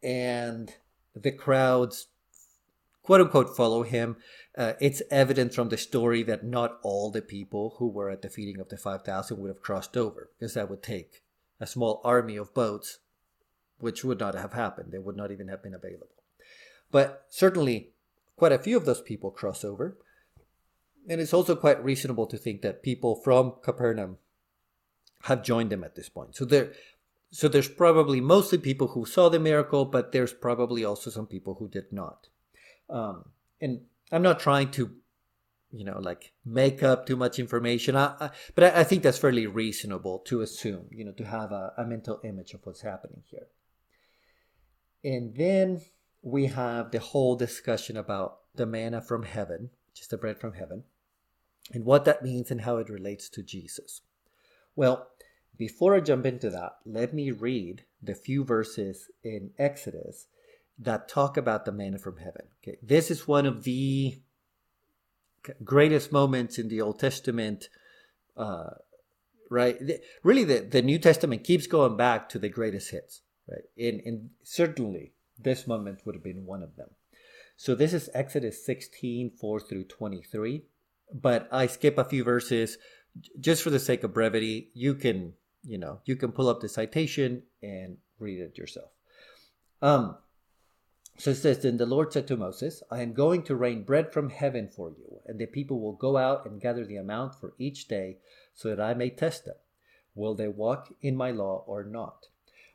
and 0.04 0.74
the 1.16 1.32
crowds 1.32 2.08
quote 3.06 3.22
unquote 3.22 3.56
follow 3.56 3.84
him. 3.84 4.18
Uh, 4.58 4.74
it's 4.82 5.02
evident 5.12 5.54
from 5.54 5.70
the 5.70 5.78
story 5.78 6.24
that 6.24 6.44
not 6.44 6.80
all 6.82 7.12
the 7.12 7.22
people 7.22 7.76
who 7.78 7.88
were 7.88 8.10
at 8.10 8.22
the 8.22 8.30
feeding 8.30 8.60
of 8.60 8.70
the 8.70 8.78
5,000 8.78 9.38
would 9.38 9.50
have 9.50 9.62
crossed 9.62 9.96
over 9.96 10.32
because 10.38 10.56
that 10.56 10.70
would 10.70 10.82
take 10.82 11.22
a 11.60 11.68
small 11.68 12.02
army 12.04 12.36
of 12.36 12.54
boats, 12.54 13.00
which 13.78 14.04
would 14.04 14.20
not 14.20 14.36
have 14.36 14.54
happened. 14.54 14.92
They 14.92 15.00
would 15.00 15.18
not 15.18 15.32
even 15.32 15.48
have 15.48 15.64
been 15.64 15.74
available. 15.74 16.08
But 16.92 17.26
certainly, 17.30 17.92
quite 18.36 18.52
a 18.52 18.60
few 18.60 18.78
of 18.78 18.86
those 18.86 19.02
people 19.02 19.32
cross 19.32 19.64
over. 19.64 19.98
And 21.08 21.22
it's 21.22 21.34
also 21.34 21.56
quite 21.56 21.84
reasonable 21.84 22.26
to 22.28 22.38
think 22.38 22.62
that 22.62 22.84
people 22.84 23.16
from 23.16 23.56
Capernaum 23.62 24.18
have 25.24 25.44
joined 25.44 25.72
them 25.72 25.84
at 25.84 25.96
this 25.96 26.10
point. 26.10 26.36
So 26.36 26.46
there, 26.46 26.72
so 27.32 27.48
there's 27.48 27.68
probably 27.68 28.22
mostly 28.22 28.58
people 28.58 28.90
who 28.90 29.06
saw 29.06 29.30
the 29.30 29.40
miracle, 29.40 29.86
but 29.86 30.12
there's 30.12 30.34
probably 30.34 30.86
also 30.86 31.10
some 31.10 31.28
people 31.28 31.56
who 31.56 31.68
did 31.68 31.92
not. 31.92 32.30
Um, 32.90 33.26
and 33.60 33.82
I'm 34.12 34.22
not 34.22 34.40
trying 34.40 34.72
to, 34.72 34.92
you 35.76 35.84
know, 35.84 36.00
like 36.00 36.32
make 36.46 36.82
up 36.84 37.06
too 37.06 37.18
much 37.18 37.38
information. 37.38 37.96
I, 37.96 38.16
I, 38.20 38.30
but 38.56 38.64
I, 38.64 38.80
I, 38.80 38.84
think 38.84 39.04
that's 39.04 39.18
fairly 39.18 39.46
reasonable 39.46 40.20
to 40.20 40.42
assume, 40.42 40.88
you 40.90 41.04
know, 41.04 41.12
to 41.12 41.26
have 41.26 41.52
a, 41.52 41.74
a 41.78 41.86
mental 41.86 42.22
image 42.24 42.54
of 42.54 42.62
what's 42.64 42.82
happening 42.82 43.24
here. 43.30 43.48
And 45.04 45.36
then 45.36 45.82
we 46.22 46.48
have 46.48 46.92
the 46.92 47.00
whole 47.00 47.36
discussion 47.36 47.98
about 47.98 48.38
the 48.56 48.66
manna 48.66 49.02
from 49.02 49.24
heaven, 49.24 49.70
just 49.94 50.10
the 50.10 50.18
bread 50.18 50.40
from 50.40 50.54
heaven, 50.54 50.84
and 51.74 51.84
what 51.84 52.06
that 52.06 52.24
means 52.24 52.52
and 52.52 52.62
how 52.62 52.78
it 52.78 52.90
relates 52.90 53.28
to 53.30 53.44
Jesus. 53.44 54.02
Well, 54.76 55.10
before 55.58 55.96
I 55.96 56.00
jump 56.00 56.26
into 56.26 56.50
that, 56.50 56.78
let 56.86 57.14
me 57.14 57.32
read 57.32 57.84
the 58.02 58.16
few 58.16 58.44
verses 58.44 59.10
in 59.24 59.52
Exodus 59.58 60.28
that 60.80 61.08
talk 61.08 61.38
about 61.38 61.66
the 61.66 61.72
manna 61.72 62.00
from 62.00 62.18
heaven. 62.18 62.48
Okay, 62.62 62.78
this 62.82 63.12
is 63.12 63.28
one 63.28 63.46
of 63.46 63.64
the 63.64 64.20
greatest 65.64 66.12
moments 66.12 66.58
in 66.58 66.70
the 66.70 66.82
Old 66.82 67.00
Testament. 67.00 67.70
Uh, 68.36 68.72
right, 69.50 69.78
really, 70.24 70.44
the, 70.44 70.60
the 70.60 70.82
New 70.82 71.00
Testament 71.00 71.44
keeps 71.44 71.68
going 71.68 71.98
back 71.98 72.30
to 72.30 72.40
the 72.40 72.50
greatest 72.50 72.92
hits. 72.92 73.22
Right, 73.50 73.66
and, 73.78 74.02
and 74.06 74.30
certainly 74.44 75.14
this 75.38 75.68
moment 75.68 76.02
would 76.06 76.16
have 76.16 76.24
been 76.24 76.46
one 76.46 76.64
of 76.64 76.76
them. 76.76 76.90
So 77.58 77.76
this 77.76 77.94
is 77.94 78.10
Exodus 78.14 78.66
16, 78.66 79.32
4 79.40 79.60
through 79.60 79.86
23. 79.86 80.64
But 81.14 81.48
I 81.52 81.68
skip 81.68 81.98
a 81.98 82.04
few 82.04 82.24
verses 82.24 82.78
just 83.40 83.62
for 83.62 83.70
the 83.70 83.80
sake 83.80 84.04
of 84.04 84.14
brevity. 84.14 84.72
You 84.74 84.96
can, 84.96 85.34
you 85.64 85.78
know, 85.78 86.02
you 86.06 86.16
can 86.16 86.32
pull 86.32 86.50
up 86.50 86.62
the 86.62 86.70
citation 86.70 87.44
and 87.62 87.98
read 88.20 88.40
it 88.40 88.58
yourself. 88.58 88.90
Um, 89.82 90.18
so 91.18 91.32
it 91.32 91.36
says, 91.36 91.62
Then 91.62 91.78
the 91.78 91.86
Lord 91.86 92.12
said 92.12 92.28
to 92.28 92.36
Moses, 92.38 92.84
I 92.92 93.02
am 93.02 93.14
going 93.14 93.44
to 93.44 93.56
rain 93.56 93.84
bread 93.84 94.12
from 94.12 94.30
heaven 94.30 94.68
for 94.68 94.90
you, 94.90 95.22
and 95.26 95.40
the 95.40 95.46
people 95.46 95.80
will 95.80 95.94
go 95.94 96.18
out 96.18 96.46
and 96.46 96.60
gather 96.60 96.86
the 96.86 96.98
amount 96.98 97.36
for 97.36 97.54
each 97.58 97.88
day, 97.88 98.18
so 98.54 98.70
that 98.70 98.82
I 98.82 98.94
may 98.94 99.10
test 99.10 99.46
them. 99.46 99.56
Will 100.14 100.36
they 100.36 100.48
walk 100.48 100.94
in 101.02 101.16
my 101.16 101.32
law 101.32 101.64
or 101.68 101.84
not? 101.84 102.28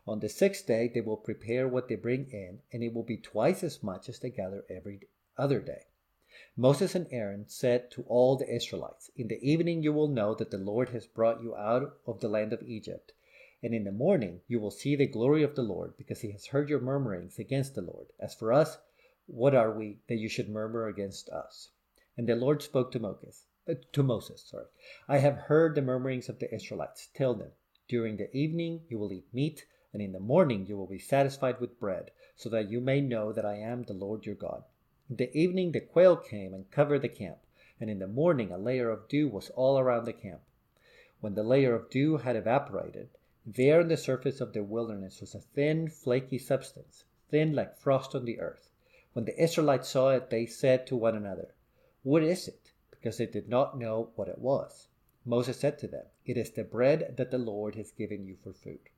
On 0.07 0.21
the 0.21 0.29
sixth 0.29 0.67
day 0.67 0.89
they 0.89 1.03
will 1.03 1.19
prepare 1.19 1.69
what 1.69 1.89
they 1.89 1.97
bring 1.97 2.31
in, 2.31 2.61
and 2.73 2.83
it 2.83 2.95
will 2.95 3.03
be 3.03 3.19
twice 3.19 3.63
as 3.63 3.83
much 3.83 4.09
as 4.09 4.19
they 4.19 4.31
gather 4.31 4.65
every 4.71 5.01
other 5.37 5.61
day. 5.61 5.85
Moses 6.57 6.95
and 6.95 7.07
Aaron 7.11 7.47
said 7.47 7.91
to 7.91 8.05
all 8.09 8.37
the 8.37 8.53
Israelites, 8.53 9.11
In 9.17 9.29
the 9.29 9.43
evening 9.43 9.83
you 9.83 9.93
will 9.93 10.09
know 10.09 10.35
that 10.35 10.51
the 10.51 10.59
Lord 10.59 10.89
has 10.91 11.07
brought 11.07 11.43
you 11.43 11.55
out 11.55 11.99
of 12.07 12.21
the 12.21 12.29
land 12.29 12.53
of 12.55 12.63
Egypt 12.63 13.13
and 13.63 13.75
in 13.75 13.85
the 13.85 13.93
morning 13.93 14.41
you 14.49 14.59
will 14.59 14.71
see 14.71 14.97
the 14.97 15.07
glory 15.07 15.43
of 15.43 15.55
the 15.55 15.63
Lord, 15.63 15.97
because 15.97 16.21
he 16.21 16.31
has 16.33 16.47
heard 16.47 16.69
your 16.69 16.81
murmurings 16.81 17.39
against 17.39 17.75
the 17.75 17.83
Lord. 17.83 18.07
As 18.19 18.35
for 18.35 18.53
us, 18.53 18.79
what 19.27 19.55
are 19.55 19.71
we 19.71 19.99
that 20.09 20.17
you 20.17 20.29
should 20.29 20.49
murmur 20.49 20.89
against 20.89 21.29
us? 21.29 21.69
And 22.17 22.29
the 22.29 22.35
Lord 22.35 22.63
spoke 22.63 22.91
to 22.93 22.99
Moses, 22.99 23.45
uh, 23.69 23.75
to 23.93 24.03
Moses, 24.03 24.43
sorry, 24.43 24.67
I 25.09 25.19
have 25.19 25.37
heard 25.37 25.75
the 25.75 25.83
murmurings 25.83 26.29
of 26.29 26.39
the 26.39 26.53
Israelites. 26.55 27.09
Tell 27.15 27.35
them, 27.35 27.53
during 27.89 28.17
the 28.17 28.35
evening 28.37 28.81
you 28.89 28.99
will 28.99 29.13
eat 29.13 29.27
meat, 29.33 29.65
and 29.93 30.01
in 30.01 30.13
the 30.13 30.21
morning 30.21 30.67
you 30.67 30.77
will 30.77 30.87
be 30.87 30.99
satisfied 30.99 31.61
with 31.61 31.79
bread, 31.79 32.11
so 32.37 32.49
that 32.49 32.71
you 32.71 32.81
may 32.81 33.01
know 33.01 33.33
that 33.33 33.45
I 33.45 33.57
am 33.57 33.83
the 33.83 33.93
Lord 33.93 34.25
your 34.25 34.35
God. 34.35 34.65
In 35.09 35.17
the 35.17 35.37
evening 35.37 35.73
the 35.73 35.81
quail 35.81 36.17
came 36.17 36.55
and 36.55 36.71
covered 36.71 37.03
the 37.03 37.09
camp, 37.09 37.39
and 37.81 37.91
in 37.91 37.99
the 37.99 38.07
morning 38.07 38.53
a 38.53 38.59
layer 38.59 38.91
of 38.91 39.09
dew 39.09 39.29
was 39.29 39.51
all 39.51 39.79
around 39.79 40.05
the 40.05 40.13
camp. 40.13 40.41
When 41.21 41.35
the 41.35 41.43
layer 41.43 41.75
of 41.75 41.91
dew 41.91 42.17
had 42.17 42.37
evaporated, 42.37 43.11
there 43.55 43.81
on 43.81 43.89
the 43.89 43.97
surface 43.97 44.41
of 44.41 44.53
the 44.53 44.63
wilderness 44.63 45.21
was 45.21 45.35
a 45.35 45.41
thin, 45.41 45.89
flaky 45.89 46.39
substance, 46.39 47.05
thin 47.31 47.53
like 47.53 47.77
frost 47.77 48.15
on 48.15 48.25
the 48.25 48.39
earth. 48.39 48.71
When 49.13 49.25
the 49.25 49.43
Israelites 49.43 49.89
saw 49.89 50.11
it, 50.11 50.31
they 50.31 50.47
said 50.47 50.87
to 50.87 50.95
one 50.95 51.17
another, 51.17 51.57
What 52.05 52.23
is 52.23 52.47
it? 52.47 52.71
Because 52.93 53.19
they 53.19 53.27
did 53.27 53.49
not 53.49 53.77
know 53.77 54.11
what 54.15 54.29
it 54.29 54.39
was. 54.39 54.87
Moses 55.25 55.59
said 55.59 55.81
to 55.81 55.89
them, 55.89 56.07
It 56.25 56.37
is 56.37 56.53
the 56.53 56.63
bread 56.63 57.17
that 57.17 57.33
the 57.33 57.39
Lord 57.39 57.75
has 57.75 57.91
given 57.91 58.25
you 58.25 58.37
for 58.37 58.53
food. 58.53 58.89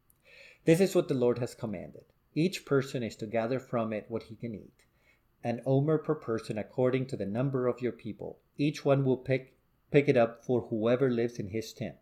This 0.66 0.80
is 0.80 0.94
what 0.94 1.08
the 1.08 1.14
Lord 1.14 1.38
has 1.38 1.54
commanded. 1.54 2.04
Each 2.34 2.66
person 2.66 3.02
is 3.02 3.16
to 3.16 3.26
gather 3.26 3.58
from 3.58 3.90
it 3.94 4.04
what 4.08 4.24
he 4.24 4.36
can 4.36 4.54
eat, 4.54 4.84
an 5.42 5.62
omer 5.64 5.96
per 5.96 6.14
person 6.14 6.58
according 6.58 7.06
to 7.06 7.16
the 7.16 7.24
number 7.24 7.68
of 7.68 7.80
your 7.80 7.92
people. 7.92 8.38
Each 8.58 8.84
one 8.84 9.06
will 9.06 9.16
pick, 9.16 9.56
pick 9.90 10.10
it 10.10 10.16
up 10.18 10.44
for 10.44 10.68
whoever 10.68 11.10
lives 11.10 11.38
in 11.38 11.48
his 11.48 11.72
tent. 11.72 11.96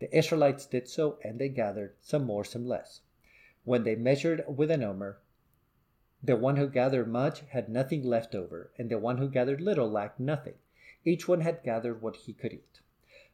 The 0.00 0.16
Israelites 0.16 0.66
did 0.66 0.88
so, 0.88 1.18
and 1.24 1.38
they 1.38 1.48
gathered, 1.48 1.96
some 2.00 2.24
more, 2.24 2.44
some 2.44 2.66
less. 2.66 3.00
When 3.64 3.82
they 3.82 3.96
measured 3.96 4.44
with 4.46 4.70
an 4.70 4.82
omer, 4.82 5.18
the 6.22 6.36
one 6.36 6.56
who 6.56 6.68
gathered 6.68 7.08
much 7.08 7.40
had 7.40 7.68
nothing 7.68 8.04
left 8.04 8.34
over, 8.34 8.70
and 8.78 8.90
the 8.90 8.98
one 8.98 9.18
who 9.18 9.28
gathered 9.28 9.60
little 9.60 9.90
lacked 9.90 10.20
nothing. 10.20 10.54
Each 11.04 11.26
one 11.26 11.40
had 11.40 11.62
gathered 11.62 12.00
what 12.00 12.16
he 12.16 12.32
could 12.32 12.52
eat. 12.52 12.80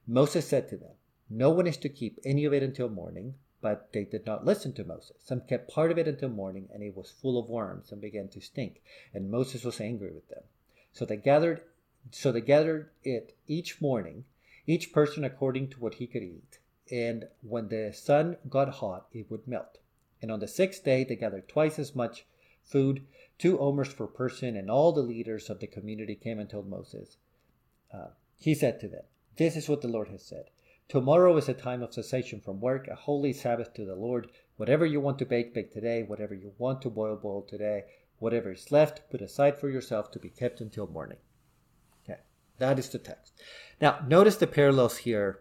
Moses 0.07 0.47
said 0.47 0.69
to 0.69 0.77
them, 0.77 0.97
No 1.29 1.51
one 1.51 1.67
is 1.67 1.77
to 1.79 1.89
keep 1.89 2.19
any 2.25 2.45
of 2.45 2.53
it 2.53 2.63
until 2.63 2.89
morning. 2.89 3.35
But 3.61 3.93
they 3.95 4.05
did 4.05 4.27
not 4.27 4.45
listen 4.45 4.75
to 4.75 4.85
Moses. 4.85 5.17
Some 5.21 5.41
kept 5.41 5.71
part 5.71 5.91
of 5.91 5.97
it 5.97 6.07
until 6.07 6.29
morning, 6.29 6.69
and 6.71 6.83
it 6.83 6.95
was 6.95 7.11
full 7.11 7.39
of 7.39 7.49
worms 7.49 7.91
and 7.93 8.01
began 8.01 8.29
to 8.29 8.41
stink. 8.43 8.83
And 9.15 9.31
Moses 9.31 9.65
was 9.65 9.81
angry 9.81 10.13
with 10.13 10.29
them. 10.29 10.43
So 10.93 11.07
they 11.07 11.17
gathered 11.17 11.63
so 12.11 12.31
they 12.31 12.43
gathered 12.43 12.91
it 13.03 13.35
each 13.47 13.81
morning, 13.81 14.27
each 14.67 14.93
person 14.93 15.25
according 15.25 15.69
to 15.69 15.81
what 15.81 15.95
he 15.95 16.07
could 16.07 16.23
eat. 16.23 16.59
And 16.91 17.29
when 17.43 17.69
the 17.69 17.93
sun 17.93 18.37
got 18.49 18.69
hot, 18.75 19.07
it 19.13 19.31
would 19.31 19.49
melt. 19.49 19.79
And 20.21 20.31
on 20.31 20.41
the 20.41 20.49
sixth 20.49 20.85
day 20.85 21.05
they 21.05 21.17
gathered 21.17 21.49
twice 21.49 21.79
as 21.79 21.95
much 21.95 22.27
food, 22.63 23.07
two 23.39 23.59
omers 23.59 23.93
per 23.95 24.07
person, 24.07 24.57
and 24.57 24.71
all 24.71 24.93
the 24.93 25.03
leaders 25.03 25.51
of 25.51 25.61
the 25.61 25.67
community 25.67 26.15
came 26.15 26.39
and 26.39 26.49
told 26.49 26.69
Moses. 26.69 27.19
Uh, 27.93 28.09
he 28.39 28.55
said 28.55 28.81
to 28.81 28.89
them, 28.89 29.05
This 29.37 29.57
is 29.57 29.69
what 29.69 29.83
the 29.83 29.89
Lord 29.89 30.09
has 30.09 30.25
said. 30.25 30.51
Tomorrow 30.89 31.37
is 31.39 31.49
a 31.49 31.55
time 31.55 31.83
of 31.83 31.95
cessation 31.95 32.41
from 32.41 32.61
work, 32.61 32.89
a 32.89 32.95
holy 32.95 33.33
Sabbath 33.33 33.73
to 33.75 33.85
the 33.85 33.95
Lord. 33.95 34.31
Whatever 34.57 34.85
you 34.85 35.01
want 35.01 35.19
to 35.19 35.25
bake, 35.25 35.55
bake 35.55 35.73
today. 35.73 36.03
Whatever 36.03 36.35
you 36.35 36.53
want 36.59 36.83
to 36.83 36.91
boil, 36.91 37.17
boil 37.17 37.43
today. 37.43 37.85
Whatever 38.19 38.53
is 38.53 38.71
left, 38.71 39.11
put 39.11 39.23
aside 39.23 39.59
for 39.59 39.69
yourself 39.69 40.11
to 40.11 40.19
be 40.19 40.29
kept 40.29 40.61
until 40.61 40.87
morning. 40.87 41.19
That 42.59 42.79
is 42.79 42.89
the 42.89 42.99
text. 42.99 43.33
Now, 43.81 43.99
notice 44.07 44.37
the 44.37 44.47
parallels 44.47 44.99
here. 44.99 45.41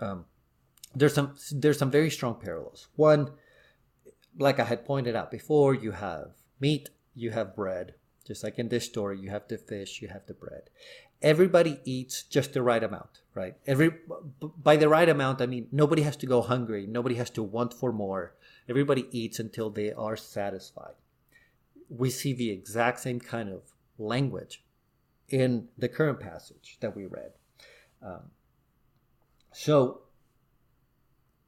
Um, 0.00 0.26
there's 0.94 1.14
some 1.14 1.34
there's 1.52 1.78
some 1.78 1.90
very 1.90 2.10
strong 2.10 2.34
parallels. 2.34 2.88
One, 2.96 3.30
like 4.38 4.58
I 4.58 4.64
had 4.64 4.84
pointed 4.84 5.16
out 5.16 5.30
before, 5.30 5.74
you 5.74 5.92
have 5.92 6.32
meat, 6.60 6.90
you 7.14 7.30
have 7.30 7.56
bread. 7.56 7.94
Just 8.26 8.44
like 8.44 8.58
in 8.58 8.68
this 8.68 8.84
story, 8.84 9.18
you 9.18 9.30
have 9.30 9.48
the 9.48 9.58
fish, 9.58 10.00
you 10.00 10.08
have 10.08 10.26
the 10.26 10.34
bread 10.34 10.70
everybody 11.22 11.78
eats 11.84 12.22
just 12.24 12.52
the 12.52 12.62
right 12.62 12.82
amount, 12.82 13.22
right? 13.34 13.54
Every 13.66 13.92
by 14.40 14.76
the 14.76 14.88
right 14.88 15.08
amount, 15.08 15.40
I 15.40 15.46
mean 15.46 15.68
nobody 15.72 16.02
has 16.02 16.16
to 16.18 16.26
go 16.26 16.42
hungry, 16.42 16.86
nobody 16.86 17.14
has 17.14 17.30
to 17.30 17.42
want 17.42 17.72
for 17.72 17.92
more. 17.92 18.34
Everybody 18.68 19.06
eats 19.10 19.38
until 19.38 19.70
they 19.70 19.92
are 19.92 20.16
satisfied. 20.16 20.94
We 21.88 22.10
see 22.10 22.32
the 22.32 22.50
exact 22.50 23.00
same 23.00 23.20
kind 23.20 23.48
of 23.48 23.62
language 23.98 24.61
in 25.32 25.68
the 25.78 25.88
current 25.88 26.20
passage 26.20 26.76
that 26.80 26.94
we 26.94 27.06
read. 27.06 27.32
Um, 28.02 28.30
so 29.52 30.02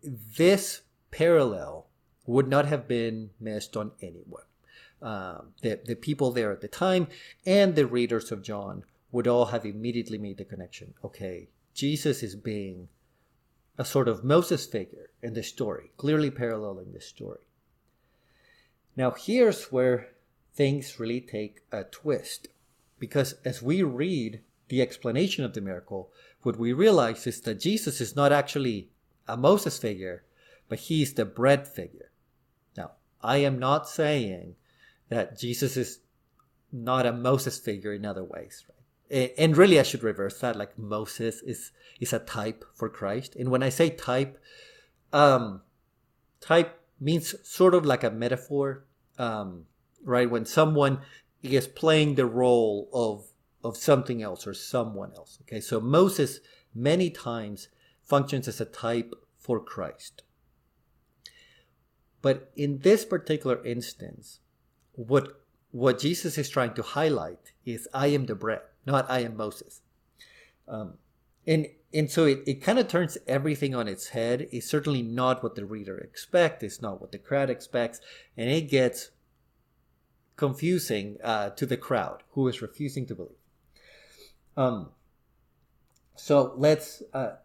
this 0.02 0.82
parallel 1.10 1.86
would 2.26 2.48
not 2.48 2.66
have 2.66 2.88
been 2.88 3.30
missed 3.38 3.76
on 3.76 3.92
anyone. 4.00 4.42
Um, 5.02 5.52
the, 5.60 5.80
the 5.84 5.94
people 5.94 6.32
there 6.32 6.50
at 6.50 6.62
the 6.62 6.68
time 6.68 7.08
and 7.44 7.74
the 7.74 7.86
readers 7.86 8.32
of 8.32 8.42
John 8.42 8.84
would 9.12 9.28
all 9.28 9.46
have 9.46 9.66
immediately 9.66 10.18
made 10.18 10.38
the 10.38 10.44
connection. 10.44 10.94
Okay, 11.04 11.48
Jesus 11.74 12.22
is 12.22 12.34
being 12.34 12.88
a 13.76 13.84
sort 13.84 14.08
of 14.08 14.24
Moses 14.24 14.66
figure 14.66 15.10
in 15.22 15.34
this 15.34 15.48
story, 15.48 15.90
clearly 15.96 16.30
paralleling 16.30 16.92
this 16.92 17.06
story. 17.06 17.40
Now, 18.96 19.10
here's 19.10 19.72
where 19.72 20.10
things 20.54 20.98
really 20.98 21.20
take 21.20 21.60
a 21.72 21.84
twist. 21.84 22.48
Because 22.98 23.34
as 23.44 23.62
we 23.62 23.82
read 23.82 24.40
the 24.68 24.80
explanation 24.80 25.44
of 25.44 25.54
the 25.54 25.60
miracle, 25.60 26.10
what 26.42 26.58
we 26.58 26.72
realize 26.72 27.26
is 27.26 27.40
that 27.42 27.60
Jesus 27.60 28.00
is 28.00 28.16
not 28.16 28.32
actually 28.32 28.90
a 29.28 29.36
Moses 29.36 29.78
figure, 29.78 30.24
but 30.68 30.78
he's 30.78 31.14
the 31.14 31.24
bread 31.24 31.66
figure. 31.66 32.10
Now, 32.76 32.92
I 33.22 33.38
am 33.38 33.58
not 33.58 33.88
saying 33.88 34.56
that 35.08 35.38
Jesus 35.38 35.76
is 35.76 36.00
not 36.72 37.06
a 37.06 37.12
Moses 37.12 37.58
figure 37.58 37.92
in 37.92 38.04
other 38.04 38.24
ways, 38.24 38.64
right? 38.68 38.74
and 39.10 39.56
really 39.56 39.78
i 39.78 39.82
should 39.82 40.02
reverse 40.02 40.40
that 40.40 40.56
like 40.56 40.78
moses 40.78 41.42
is 41.42 41.72
is 42.00 42.12
a 42.12 42.18
type 42.18 42.64
for 42.74 42.88
christ 42.88 43.36
and 43.36 43.50
when 43.50 43.62
i 43.62 43.68
say 43.68 43.90
type 43.90 44.40
um 45.12 45.60
type 46.40 46.80
means 47.00 47.34
sort 47.46 47.74
of 47.74 47.84
like 47.84 48.02
a 48.02 48.10
metaphor 48.10 48.84
um 49.18 49.66
right 50.02 50.30
when 50.30 50.44
someone 50.44 51.00
is 51.52 51.66
playing 51.66 52.14
the 52.14 52.26
role 52.26 52.88
of 52.92 53.30
of 53.62 53.76
something 53.76 54.22
else 54.22 54.46
or 54.46 54.54
someone 54.54 55.12
else 55.14 55.38
okay 55.42 55.60
so 55.60 55.80
moses 55.80 56.40
many 56.74 57.10
times 57.10 57.68
functions 58.02 58.48
as 58.48 58.60
a 58.60 58.64
type 58.64 59.14
for 59.38 59.60
christ 59.60 60.22
but 62.22 62.50
in 62.56 62.78
this 62.80 63.04
particular 63.04 63.64
instance 63.64 64.40
what 64.92 65.40
what 65.70 65.98
jesus 65.98 66.36
is 66.38 66.48
trying 66.48 66.74
to 66.74 66.82
highlight 66.82 67.52
is 67.64 67.88
i 67.94 68.06
am 68.06 68.26
the 68.26 68.34
bread 68.34 68.60
not 68.86 69.10
I 69.10 69.20
am 69.20 69.36
Moses. 69.36 69.80
Um, 70.68 70.94
and 71.46 71.66
and 71.92 72.10
so 72.10 72.24
it, 72.24 72.42
it 72.46 72.62
kind 72.62 72.78
of 72.78 72.88
turns 72.88 73.18
everything 73.26 73.74
on 73.74 73.86
its 73.86 74.08
head. 74.08 74.48
It's 74.50 74.68
certainly 74.68 75.02
not 75.02 75.42
what 75.42 75.54
the 75.54 75.64
reader 75.64 75.96
expects. 75.96 76.64
It's 76.64 76.82
not 76.82 77.00
what 77.00 77.12
the 77.12 77.18
crowd 77.18 77.50
expects, 77.50 78.00
and 78.36 78.50
it 78.50 78.62
gets 78.62 79.10
confusing 80.36 81.18
uh, 81.22 81.50
to 81.50 81.66
the 81.66 81.76
crowd 81.76 82.22
who 82.30 82.48
is 82.48 82.62
refusing 82.62 83.06
to 83.06 83.14
believe. 83.14 83.36
Um, 84.56 84.90
so 86.16 86.54
let's 86.56 87.02
uh, 87.12 87.36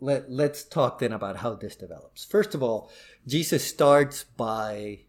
let 0.00 0.30
let's 0.30 0.64
talk 0.64 0.98
then 0.98 1.12
about 1.12 1.36
how 1.36 1.54
this 1.54 1.76
develops. 1.76 2.24
First 2.24 2.54
of 2.54 2.62
all, 2.62 2.90
Jesus 3.26 3.64
starts 3.64 4.24
by 4.24 5.00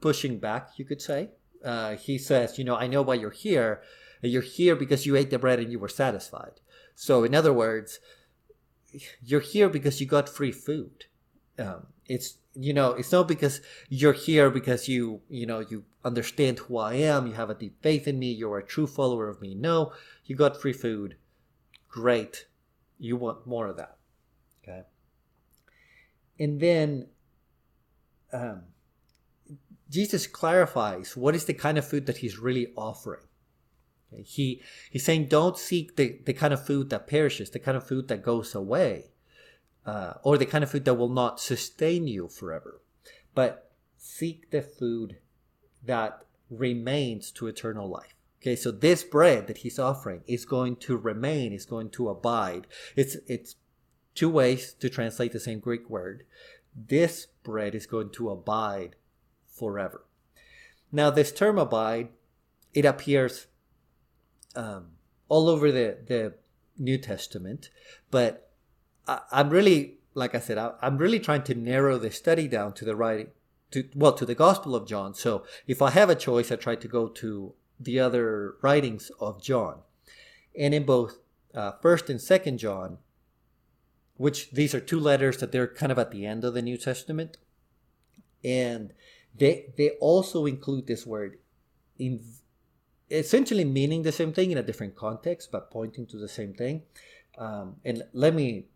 pushing 0.00 0.38
back. 0.38 0.70
You 0.76 0.84
could 0.84 1.00
say 1.00 1.30
uh, 1.64 1.96
he 1.96 2.18
says, 2.18 2.58
"You 2.58 2.64
know, 2.64 2.76
I 2.76 2.86
know 2.86 3.02
why 3.02 3.14
you're 3.14 3.30
here." 3.30 3.82
You're 4.22 4.42
here 4.42 4.74
because 4.74 5.06
you 5.06 5.14
ate 5.14 5.30
the 5.30 5.38
bread 5.38 5.60
and 5.60 5.70
you 5.70 5.78
were 5.78 5.90
satisfied. 5.90 6.60
So, 6.94 7.22
in 7.22 7.34
other 7.34 7.52
words, 7.52 8.00
you're 9.22 9.40
here 9.40 9.68
because 9.68 10.00
you 10.00 10.06
got 10.06 10.28
free 10.28 10.52
food. 10.52 11.04
Um, 11.58 11.88
it's 12.06 12.38
you 12.54 12.72
know 12.72 12.92
it's 12.92 13.12
not 13.12 13.28
because 13.28 13.60
you're 13.88 14.12
here 14.12 14.50
because 14.50 14.88
you 14.88 15.20
you 15.28 15.46
know 15.46 15.60
you 15.60 15.84
understand 16.06 16.60
who 16.60 16.78
I 16.78 16.94
am. 16.94 17.26
You 17.26 17.34
have 17.34 17.50
a 17.50 17.54
deep 17.54 17.82
faith 17.82 18.06
in 18.06 18.18
me. 18.18 18.30
You're 18.30 18.58
a 18.58 18.64
true 18.64 18.86
follower 18.86 19.28
of 19.28 19.42
me. 19.42 19.54
No, 19.54 19.92
you 20.24 20.36
got 20.36 20.60
free 20.60 20.72
food. 20.72 21.16
Great. 21.88 22.46
You 22.98 23.16
want 23.16 23.46
more 23.46 23.66
of 23.66 23.76
that. 23.76 23.96
Okay. 24.62 24.82
And 26.38 26.60
then 26.60 27.08
um, 28.32 28.62
Jesus 29.90 30.26
clarifies 30.26 31.16
what 31.16 31.34
is 31.34 31.44
the 31.44 31.54
kind 31.54 31.76
of 31.76 31.86
food 31.86 32.06
that 32.06 32.18
he's 32.18 32.38
really 32.38 32.72
offering. 32.76 33.22
He 34.24 34.62
he's 34.88 35.04
saying 35.04 35.26
don't 35.26 35.58
seek 35.58 35.96
the, 35.96 36.20
the 36.24 36.32
kind 36.32 36.54
of 36.54 36.64
food 36.64 36.88
that 36.90 37.08
perishes, 37.08 37.50
the 37.50 37.58
kind 37.58 37.76
of 37.76 37.86
food 37.86 38.08
that 38.08 38.22
goes 38.22 38.54
away, 38.54 39.10
uh, 39.84 40.14
or 40.22 40.38
the 40.38 40.46
kind 40.46 40.64
of 40.64 40.70
food 40.70 40.84
that 40.84 40.94
will 40.94 41.10
not 41.10 41.40
sustain 41.40 42.06
you 42.06 42.28
forever, 42.28 42.80
but 43.34 43.72
seek 43.98 44.50
the 44.52 44.62
food 44.62 45.18
that 45.86 46.24
remains 46.50 47.30
to 47.32 47.46
eternal 47.46 47.88
life. 47.88 48.14
Okay, 48.42 48.56
so 48.56 48.70
this 48.70 49.02
bread 49.02 49.46
that 49.46 49.58
he's 49.58 49.78
offering 49.78 50.22
is 50.26 50.44
going 50.44 50.76
to 50.76 50.96
remain, 50.96 51.52
is 51.52 51.66
going 51.66 51.90
to 51.90 52.08
abide. 52.08 52.66
It's 52.94 53.16
it's 53.26 53.56
two 54.14 54.30
ways 54.30 54.72
to 54.74 54.88
translate 54.88 55.32
the 55.32 55.40
same 55.40 55.58
Greek 55.58 55.88
word. 55.88 56.24
This 56.74 57.26
bread 57.42 57.74
is 57.74 57.86
going 57.86 58.10
to 58.10 58.30
abide 58.30 58.96
forever. 59.46 60.04
Now, 60.92 61.10
this 61.10 61.32
term 61.32 61.58
abide, 61.58 62.08
it 62.74 62.84
appears 62.84 63.46
um, 64.54 64.92
all 65.28 65.48
over 65.48 65.72
the, 65.72 65.98
the 66.06 66.34
New 66.78 66.98
Testament, 66.98 67.70
but 68.10 68.50
I, 69.06 69.20
I'm 69.32 69.50
really, 69.50 69.98
like 70.14 70.34
I 70.34 70.40
said, 70.40 70.58
I, 70.58 70.72
I'm 70.80 70.98
really 70.98 71.20
trying 71.20 71.42
to 71.44 71.54
narrow 71.54 71.98
the 71.98 72.10
study 72.10 72.48
down 72.48 72.74
to 72.74 72.84
the 72.84 72.96
writing, 72.96 73.28
to 73.70 73.88
well, 73.94 74.12
to 74.12 74.24
the 74.24 74.34
Gospel 74.34 74.74
of 74.74 74.86
John. 74.86 75.14
So 75.14 75.44
if 75.66 75.82
I 75.82 75.90
have 75.90 76.10
a 76.10 76.14
choice, 76.14 76.50
I 76.52 76.56
try 76.56 76.76
to 76.76 76.88
go 76.88 77.08
to 77.08 77.54
the 77.78 78.00
other 78.00 78.54
writings 78.62 79.10
of 79.20 79.42
John, 79.42 79.80
and 80.58 80.74
in 80.74 80.84
both 80.84 81.18
uh, 81.54 81.72
First 81.82 82.08
and 82.08 82.20
Second 82.20 82.58
John, 82.58 82.98
which 84.16 84.50
these 84.50 84.74
are 84.74 84.80
two 84.80 85.00
letters 85.00 85.38
that 85.38 85.52
they're 85.52 85.66
kind 85.66 85.92
of 85.92 85.98
at 85.98 86.10
the 86.10 86.24
end 86.24 86.44
of 86.44 86.54
the 86.54 86.62
New 86.62 86.76
Testament, 86.76 87.36
and 88.44 88.92
they 89.34 89.72
they 89.76 89.90
also 90.00 90.46
include 90.46 90.86
this 90.86 91.06
word 91.06 91.38
in 91.98 92.20
essentially 93.10 93.64
meaning 93.64 94.02
the 94.02 94.12
same 94.12 94.32
thing 94.32 94.50
in 94.50 94.58
a 94.58 94.62
different 94.62 94.96
context, 94.96 95.50
but 95.52 95.70
pointing 95.70 96.06
to 96.06 96.16
the 96.16 96.28
same 96.28 96.54
thing. 96.54 96.82
Um, 97.38 97.76
and 97.84 98.02
let 98.12 98.34
me 98.34 98.66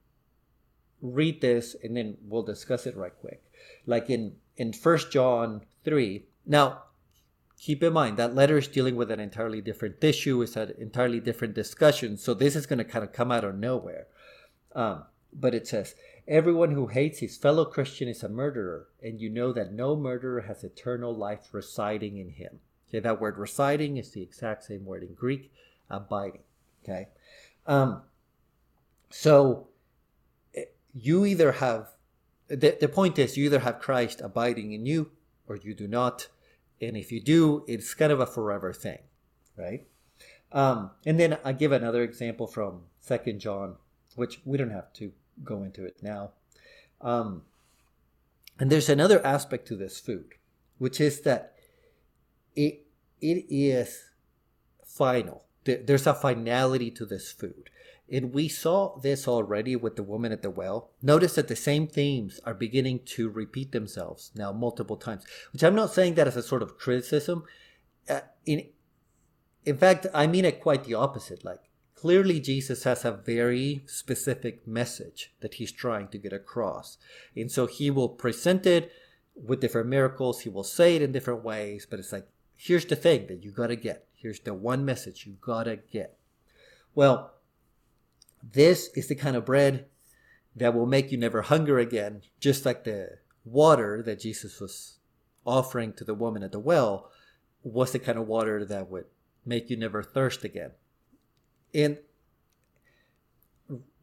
read 1.00 1.40
this, 1.40 1.74
and 1.82 1.96
then 1.96 2.16
we'll 2.22 2.42
discuss 2.42 2.86
it 2.86 2.96
right 2.96 3.12
quick. 3.20 3.42
Like 3.86 4.10
in 4.10 4.36
in 4.60 4.74
First 4.74 5.10
John 5.10 5.62
three. 5.84 6.26
Now, 6.44 6.82
keep 7.58 7.82
in 7.82 7.94
mind 7.94 8.18
that 8.18 8.34
letter 8.34 8.58
is 8.58 8.68
dealing 8.68 8.94
with 8.94 9.10
an 9.10 9.18
entirely 9.18 9.62
different 9.62 10.04
issue. 10.04 10.42
It's 10.42 10.54
an 10.54 10.74
entirely 10.78 11.18
different 11.18 11.54
discussion. 11.54 12.18
So 12.18 12.34
this 12.34 12.54
is 12.54 12.66
going 12.66 12.78
to 12.78 12.84
kind 12.84 13.02
of 13.02 13.14
come 13.14 13.32
out 13.32 13.42
of 13.42 13.54
nowhere. 13.54 14.06
Um, 14.74 15.04
but 15.32 15.54
it 15.54 15.66
says, 15.66 15.94
Everyone 16.28 16.72
who 16.72 16.88
hates 16.88 17.20
his 17.20 17.38
fellow 17.38 17.64
Christian 17.64 18.06
is 18.06 18.22
a 18.22 18.28
murderer, 18.28 18.88
and 19.02 19.18
you 19.18 19.30
know 19.30 19.50
that 19.54 19.72
no 19.72 19.96
murderer 19.96 20.42
has 20.42 20.62
eternal 20.62 21.16
life 21.16 21.48
residing 21.52 22.18
in 22.18 22.28
him. 22.28 22.60
Okay, 22.88 23.00
that 23.00 23.20
word 23.20 23.38
residing 23.38 23.96
is 23.96 24.10
the 24.10 24.22
exact 24.22 24.64
same 24.64 24.84
word 24.84 25.02
in 25.02 25.14
Greek, 25.14 25.50
abiding. 25.88 26.42
Okay, 26.84 27.08
um, 27.66 28.02
so 29.08 29.68
eh, 30.54 30.64
you 30.94 31.24
either 31.24 31.52
have 31.52 31.94
the, 32.50 32.76
the 32.80 32.88
point 32.88 33.18
is 33.18 33.36
you 33.36 33.44
either 33.44 33.60
have 33.60 33.78
Christ 33.78 34.20
abiding 34.20 34.72
in 34.72 34.84
you 34.84 35.10
or 35.46 35.56
you 35.56 35.74
do 35.74 35.86
not, 35.86 36.26
and 36.80 36.96
if 36.96 37.12
you 37.12 37.20
do, 37.20 37.64
it's 37.68 37.94
kind 37.94 38.12
of 38.12 38.20
a 38.20 38.26
forever 38.26 38.72
thing, 38.72 38.98
right? 39.56 39.86
Um, 40.52 40.90
and 41.06 41.18
then 41.18 41.38
I 41.44 41.52
give 41.52 41.72
another 41.72 42.02
example 42.02 42.46
from 42.46 42.82
Second 42.98 43.40
John, 43.40 43.76
which 44.16 44.40
we 44.44 44.58
don't 44.58 44.70
have 44.70 44.92
to 44.94 45.12
go 45.44 45.62
into 45.62 45.84
it 45.84 45.98
now. 46.02 46.32
Um, 47.00 47.42
and 48.58 48.70
there's 48.70 48.88
another 48.88 49.24
aspect 49.24 49.66
to 49.68 49.76
this 49.76 50.00
food, 50.00 50.34
which 50.78 51.00
is 51.00 51.20
that 51.22 51.54
it 52.56 52.86
it 53.20 53.46
is 53.48 54.10
final. 54.84 55.44
There's 55.64 56.06
a 56.06 56.14
finality 56.14 56.90
to 56.92 57.06
this 57.06 57.30
food. 57.32 57.70
And 58.10 58.32
we 58.32 58.48
saw 58.48 58.98
this 58.98 59.28
already 59.28 59.76
with 59.76 59.96
the 59.96 60.02
woman 60.02 60.32
at 60.32 60.42
the 60.42 60.50
well. 60.50 60.90
Notice 61.00 61.36
that 61.36 61.48
the 61.48 61.56
same 61.56 61.86
themes 61.86 62.40
are 62.44 62.54
beginning 62.54 63.00
to 63.06 63.28
repeat 63.28 63.72
themselves 63.72 64.32
now 64.34 64.52
multiple 64.52 64.96
times, 64.96 65.24
which 65.52 65.62
I'm 65.62 65.76
not 65.76 65.92
saying 65.92 66.14
that 66.14 66.26
as 66.26 66.36
a 66.36 66.42
sort 66.42 66.62
of 66.62 66.76
criticism. 66.76 67.44
Uh, 68.08 68.20
in, 68.44 68.66
in 69.64 69.76
fact, 69.76 70.06
I 70.12 70.26
mean 70.26 70.44
it 70.44 70.60
quite 70.60 70.84
the 70.84 70.94
opposite. 70.94 71.44
Like, 71.44 71.60
clearly, 71.94 72.40
Jesus 72.40 72.82
has 72.84 73.04
a 73.04 73.12
very 73.12 73.82
specific 73.86 74.66
message 74.66 75.32
that 75.40 75.54
he's 75.54 75.70
trying 75.70 76.08
to 76.08 76.18
get 76.18 76.32
across. 76.32 76.98
And 77.36 77.50
so 77.50 77.66
he 77.66 77.90
will 77.90 78.08
present 78.08 78.66
it 78.66 78.90
with 79.34 79.60
different 79.60 79.88
miracles, 79.88 80.40
he 80.40 80.48
will 80.48 80.64
say 80.64 80.96
it 80.96 81.02
in 81.02 81.12
different 81.12 81.44
ways, 81.44 81.86
but 81.88 81.98
it's 81.98 82.12
like, 82.12 82.26
here's 82.56 82.84
the 82.84 82.96
thing 82.96 83.26
that 83.28 83.42
you 83.42 83.50
gotta 83.50 83.76
get. 83.76 84.06
Here's 84.14 84.40
the 84.40 84.54
one 84.54 84.84
message 84.84 85.26
you 85.26 85.36
gotta 85.40 85.76
get. 85.76 86.18
Well, 86.94 87.34
this 88.42 88.90
is 88.94 89.08
the 89.08 89.14
kind 89.14 89.36
of 89.36 89.44
bread 89.44 89.86
that 90.56 90.74
will 90.74 90.86
make 90.86 91.12
you 91.12 91.18
never 91.18 91.42
hunger 91.42 91.78
again, 91.78 92.22
just 92.40 92.64
like 92.64 92.84
the 92.84 93.18
water 93.44 94.02
that 94.02 94.20
Jesus 94.20 94.60
was 94.60 94.98
offering 95.46 95.92
to 95.94 96.04
the 96.04 96.14
woman 96.14 96.42
at 96.42 96.52
the 96.52 96.58
well 96.58 97.10
was 97.62 97.92
the 97.92 97.98
kind 97.98 98.18
of 98.18 98.26
water 98.26 98.64
that 98.64 98.90
would 98.90 99.06
make 99.44 99.70
you 99.70 99.76
never 99.76 100.02
thirst 100.02 100.44
again. 100.44 100.72
And 101.74 101.98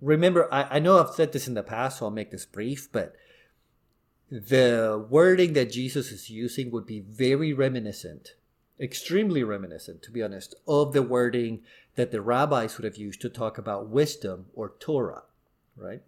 remember, 0.01 0.51
I, 0.53 0.77
I 0.77 0.79
know 0.79 0.99
I've 0.99 1.13
said 1.13 1.33
this 1.33 1.47
in 1.47 1.53
the 1.53 1.63
past, 1.63 1.99
so 1.99 2.05
I'll 2.05 2.11
make 2.11 2.31
this 2.31 2.45
brief, 2.45 2.89
but 2.91 3.15
the 4.29 5.05
wording 5.09 5.53
that 5.53 5.71
Jesus 5.71 6.11
is 6.11 6.29
using 6.29 6.71
would 6.71 6.85
be 6.85 6.99
very 6.99 7.53
reminiscent 7.53 8.33
extremely 8.79 9.43
reminiscent, 9.43 10.01
to 10.03 10.11
be 10.11 10.21
honest, 10.21 10.55
of 10.67 10.93
the 10.93 11.01
wording 11.01 11.61
that 11.95 12.11
the 12.11 12.21
rabbis 12.21 12.77
would 12.77 12.85
have 12.85 12.97
used 12.97 13.21
to 13.21 13.29
talk 13.29 13.57
about 13.57 13.89
wisdom 13.89 14.47
or 14.53 14.73
Torah, 14.79 15.23
right? 15.75 16.01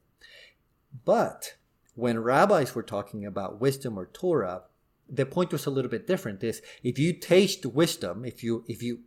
But 1.05 1.55
when 1.95 2.19
rabbis 2.19 2.75
were 2.75 2.83
talking 2.83 3.25
about 3.25 3.59
wisdom 3.59 3.97
or 3.97 4.05
Torah, 4.05 4.63
the 5.09 5.25
point 5.25 5.51
was 5.51 5.65
a 5.65 5.71
little 5.71 5.89
bit 5.89 6.07
different. 6.07 6.43
Is 6.43 6.61
if 6.83 6.99
you 6.99 7.13
taste 7.13 7.65
wisdom, 7.65 8.23
if 8.23 8.43
you 8.43 8.63
if 8.67 8.83
you 8.83 9.01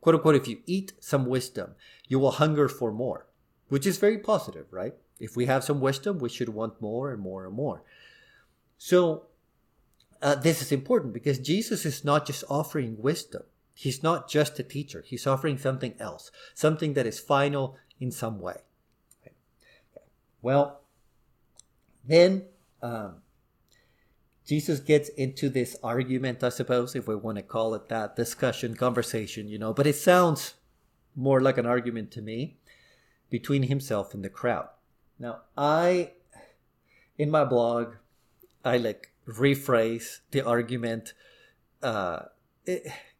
quote 0.00 0.16
unquote 0.16 0.36
if 0.36 0.48
you 0.48 0.60
eat 0.66 0.92
some 1.00 1.26
wisdom, 1.26 1.74
you 2.08 2.18
will 2.18 2.32
hunger 2.32 2.68
for 2.68 2.92
more, 2.92 3.26
which 3.68 3.86
is 3.86 3.96
very 3.98 4.18
positive, 4.18 4.66
right? 4.70 4.94
If 5.18 5.36
we 5.36 5.46
have 5.46 5.64
some 5.64 5.80
wisdom, 5.80 6.18
we 6.18 6.28
should 6.28 6.50
want 6.50 6.80
more 6.80 7.10
and 7.12 7.22
more 7.22 7.46
and 7.46 7.54
more. 7.54 7.82
So 8.76 9.26
uh, 10.24 10.34
this 10.34 10.62
is 10.62 10.72
important 10.72 11.12
because 11.12 11.38
Jesus 11.38 11.84
is 11.84 12.02
not 12.02 12.26
just 12.26 12.44
offering 12.48 12.96
wisdom. 12.98 13.42
He's 13.74 14.02
not 14.02 14.26
just 14.26 14.58
a 14.58 14.62
teacher. 14.62 15.04
He's 15.06 15.26
offering 15.26 15.58
something 15.58 15.94
else, 16.00 16.30
something 16.54 16.94
that 16.94 17.06
is 17.06 17.20
final 17.20 17.76
in 18.00 18.10
some 18.10 18.40
way. 18.40 18.62
Okay. 19.20 19.34
Well, 20.40 20.80
then 22.06 22.44
um, 22.82 23.16
Jesus 24.46 24.80
gets 24.80 25.10
into 25.10 25.50
this 25.50 25.76
argument, 25.82 26.42
I 26.42 26.48
suppose, 26.48 26.96
if 26.96 27.06
we 27.06 27.16
want 27.16 27.36
to 27.36 27.42
call 27.42 27.74
it 27.74 27.90
that, 27.90 28.16
discussion, 28.16 28.76
conversation, 28.76 29.48
you 29.48 29.58
know, 29.58 29.74
but 29.74 29.86
it 29.86 29.96
sounds 29.96 30.54
more 31.14 31.42
like 31.42 31.58
an 31.58 31.66
argument 31.66 32.10
to 32.12 32.22
me 32.22 32.56
between 33.28 33.64
himself 33.64 34.14
and 34.14 34.24
the 34.24 34.30
crowd. 34.30 34.68
Now, 35.18 35.42
I, 35.54 36.12
in 37.18 37.30
my 37.30 37.44
blog, 37.44 37.96
I 38.64 38.78
like 38.78 39.10
rephrase 39.26 40.20
the 40.30 40.46
argument 40.46 41.14
uh, 41.82 42.20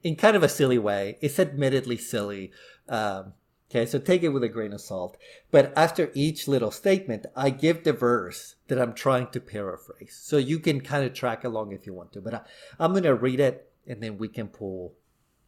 in 0.03 0.17
kind 0.17 0.37
of 0.37 0.43
a 0.43 0.49
silly 0.49 0.79
way. 0.79 1.19
It's 1.21 1.38
admittedly 1.38 1.97
silly. 1.97 2.53
Um, 2.88 3.35
okay, 3.71 3.87
so 3.87 3.99
take 3.99 4.23
it 4.23 4.29
with 4.29 4.45
a 4.45 4.49
grain 4.49 4.73
of 4.73 4.81
salt. 4.81 5.17
But 5.51 5.73
after 5.77 6.11
each 6.14 6.49
little 6.49 6.71
statement, 6.71 7.27
I 7.37 7.51
give 7.51 7.85
the 7.85 7.93
verse 7.93 8.57
that 8.69 8.81
I'm 8.81 8.95
trying 8.95 9.29
to 9.29 9.40
paraphrase. 9.40 10.19
So 10.21 10.37
you 10.37 10.59
can 10.59 10.81
kind 10.81 11.05
of 11.05 11.14
track 11.14 11.45
along 11.45 11.73
if 11.73 11.87
you 11.87 11.95
want 11.95 12.12
to. 12.12 12.21
But 12.21 12.35
I, 12.35 12.85
am 12.85 12.93
going 12.93 13.05
to 13.05 13.14
read 13.14 13.40
it 13.40 13.71
and 13.87 14.03
then 14.03 14.19
we 14.19 14.29
can 14.29 14.49
pull 14.49 14.95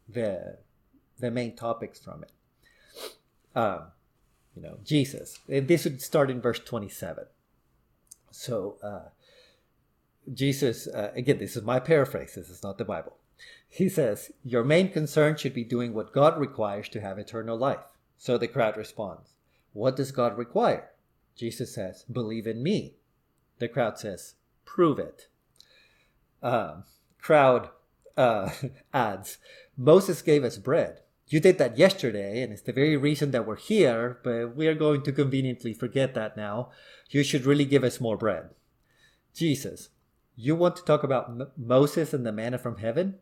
the, 0.09 0.59
the 1.19 1.31
main 1.31 1.57
topics 1.57 1.99
from 1.99 2.25
it. 2.25 2.33
Um, 3.55 3.89
you 4.55 4.63
know, 4.63 4.79
Jesus. 4.85 5.39
And 5.49 5.69
this 5.69 5.85
would 5.85 6.03
start 6.03 6.31
in 6.31 6.41
verse 6.41 6.59
27. 6.59 7.25
So, 8.31 8.77
uh, 8.83 9.09
Jesus, 10.33 10.87
uh, 10.89 11.13
again, 11.15 11.39
this 11.39 11.57
is 11.57 11.63
my 11.63 11.79
paraphrase, 11.79 12.35
this 12.35 12.51
is 12.51 12.63
not 12.63 12.79
the 12.79 12.85
Bible. 12.85 13.17
He 13.69 13.89
says, 13.89 14.31
Your 14.45 14.65
main 14.65 14.91
concern 14.91 15.37
should 15.37 15.55
be 15.55 15.65
doing 15.65 15.93
what 15.93 16.13
God 16.13 16.39
requires 16.39 16.89
to 16.91 17.01
have 17.01 17.19
eternal 17.19 17.57
life. 17.57 17.97
So 18.17 18.39
the 18.39 18.49
crowd 18.49 18.77
responds, 18.77 19.35
What 19.73 19.97
does 19.97 20.13
God 20.13 20.39
require? 20.39 20.91
Jesus 21.37 21.75
says, 21.75 22.05
Believe 22.11 22.47
in 22.47 22.63
me. 22.63 22.95
The 23.59 23.69
crowd 23.69 23.99
says, 23.99 24.35
Prove 24.65 24.99
it. 24.99 25.29
Uh, 26.43 26.83
crowd 27.19 27.69
uh, 28.17 28.51
adds, 28.95 29.39
Moses 29.77 30.23
gave 30.23 30.45
us 30.45 30.59
bread. 30.59 31.01
You 31.29 31.41
did 31.41 31.59
that 31.59 31.77
yesterday, 31.77 32.41
and 32.41 32.53
it's 32.53 32.63
the 32.63 32.73
very 32.73 32.97
reason 32.97 33.33
that 33.33 33.47
we're 33.47 33.57
here, 33.57 34.21
but 34.23 34.55
we 34.55 34.69
are 34.69 34.75
going 34.75 35.03
to 35.03 35.13
conveniently 35.13 35.75
forget 35.75 36.15
that 36.15 36.37
now. 36.37 36.71
You 37.11 37.25
should 37.25 37.47
really 37.47 37.65
give 37.65 37.83
us 37.83 38.01
more 38.01 38.17
bread. 38.17 38.51
Jesus, 39.35 39.89
you 40.37 40.55
want 40.55 40.77
to 40.77 40.85
talk 40.85 41.03
about 41.03 41.31
M- 41.31 41.49
Moses 41.57 42.13
and 42.13 42.25
the 42.27 42.33
manna 42.33 42.59
from 42.59 42.77
heaven? 42.77 43.17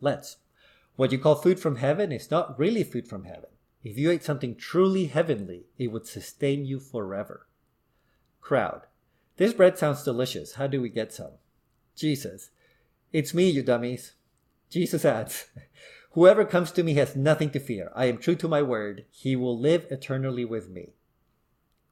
Let's. 0.00 0.36
What 0.94 1.12
you 1.12 1.18
call 1.18 1.34
food 1.34 1.58
from 1.58 1.76
heaven 1.76 2.12
is 2.12 2.30
not 2.30 2.58
really 2.58 2.84
food 2.84 3.08
from 3.08 3.24
heaven. 3.24 3.50
If 3.82 3.98
you 3.98 4.10
ate 4.10 4.24
something 4.24 4.54
truly 4.54 5.06
heavenly, 5.06 5.66
it 5.76 5.88
would 5.88 6.06
sustain 6.06 6.64
you 6.64 6.78
forever. 6.78 7.48
Crowd. 8.40 8.82
This 9.36 9.52
bread 9.52 9.76
sounds 9.76 10.04
delicious. 10.04 10.54
How 10.54 10.66
do 10.66 10.80
we 10.80 10.88
get 10.88 11.12
some? 11.12 11.32
Jesus. 11.96 12.50
It's 13.12 13.34
me, 13.34 13.50
you 13.50 13.62
dummies. 13.62 14.12
Jesus 14.70 15.04
adds, 15.04 15.46
Whoever 16.12 16.44
comes 16.44 16.70
to 16.72 16.82
me 16.82 16.94
has 16.94 17.14
nothing 17.14 17.50
to 17.50 17.60
fear. 17.60 17.90
I 17.94 18.06
am 18.06 18.18
true 18.18 18.36
to 18.36 18.48
my 18.48 18.62
word. 18.62 19.04
He 19.10 19.36
will 19.36 19.58
live 19.58 19.86
eternally 19.90 20.44
with 20.44 20.70
me. 20.70 20.94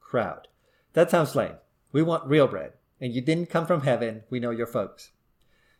Crowd. 0.01 0.49
That 0.95 1.11
sounds 1.11 1.35
lame. 1.35 1.57
We 1.93 2.03
want 2.03 2.27
real 2.27 2.47
bread 2.47 2.73
and 3.05 3.14
you 3.14 3.21
didn't 3.21 3.51
come 3.51 3.67
from 3.67 3.83
heaven, 3.83 4.23
we 4.31 4.40
know 4.40 4.51
your 4.51 4.67
folks. 4.67 5.11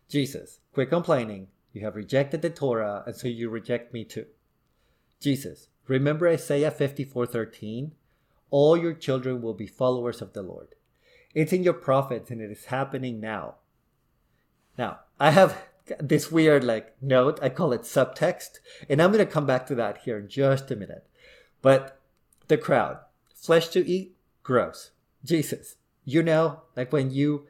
Jesus, 0.09 0.61
quit 0.75 0.91
complaining. 0.91 1.49
You 1.73 1.81
have 1.81 1.97
rejected 1.97 2.43
the 2.43 2.51
Torah, 2.51 3.03
and 3.07 3.17
so 3.17 3.29
you 3.29 3.49
reject 3.49 3.95
me 3.95 4.05
too. 4.05 4.27
Jesus, 5.21 5.69
Remember 5.87 6.29
Isaiah 6.29 6.71
54:13? 6.71 7.93
All 8.51 8.77
your 8.77 8.95
children 8.95 9.43
will 9.43 9.55
be 9.55 9.67
followers 9.67 10.23
of 10.23 10.33
the 10.33 10.43
Lord. 10.43 10.75
It's 11.35 11.53
in 11.53 11.65
your 11.65 11.75
prophets 11.75 12.31
and 12.31 12.41
it 12.41 12.51
is 12.51 12.67
happening 12.67 13.21
now. 13.21 13.57
Now, 14.79 15.01
I 15.19 15.31
have 15.31 15.63
this 15.99 16.31
weird 16.31 16.65
like 16.65 16.95
note, 17.03 17.39
I 17.43 17.49
call 17.49 17.73
it 17.73 17.83
subtext, 17.83 18.61
and 18.89 19.03
I'm 19.03 19.13
going 19.13 19.25
to 19.25 19.31
come 19.31 19.47
back 19.47 19.67
to 19.67 19.75
that 19.75 19.99
here 20.05 20.19
in 20.19 20.29
just 20.29 20.71
a 20.71 20.77
minute. 20.77 21.07
But 21.61 22.01
the 22.49 22.57
crowd, 22.57 22.99
flesh 23.35 23.69
to 23.69 23.87
eat, 23.87 24.17
gross. 24.43 24.93
Jesus, 25.25 25.77
you 26.05 26.23
know, 26.23 26.63
like 26.77 26.93
when 26.93 27.11
you 27.11 27.47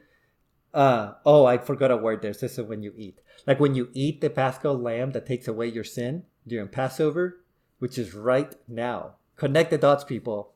uh 0.73 1.13
oh, 1.25 1.45
I 1.45 1.57
forgot 1.57 1.91
a 1.91 1.97
word 1.97 2.21
there. 2.21 2.33
This 2.33 2.57
is 2.57 2.65
when 2.65 2.83
you 2.83 2.93
eat. 2.97 3.21
Like 3.47 3.59
when 3.59 3.75
you 3.75 3.89
eat 3.93 4.21
the 4.21 4.29
paschal 4.29 4.77
lamb 4.77 5.11
that 5.11 5.25
takes 5.25 5.47
away 5.47 5.67
your 5.67 5.83
sin 5.83 6.23
during 6.45 6.67
Passover, 6.67 7.39
which 7.79 7.97
is 7.97 8.13
right 8.13 8.53
now. 8.67 9.15
Connect 9.37 9.69
the 9.69 9.77
dots, 9.77 10.03
people. 10.03 10.53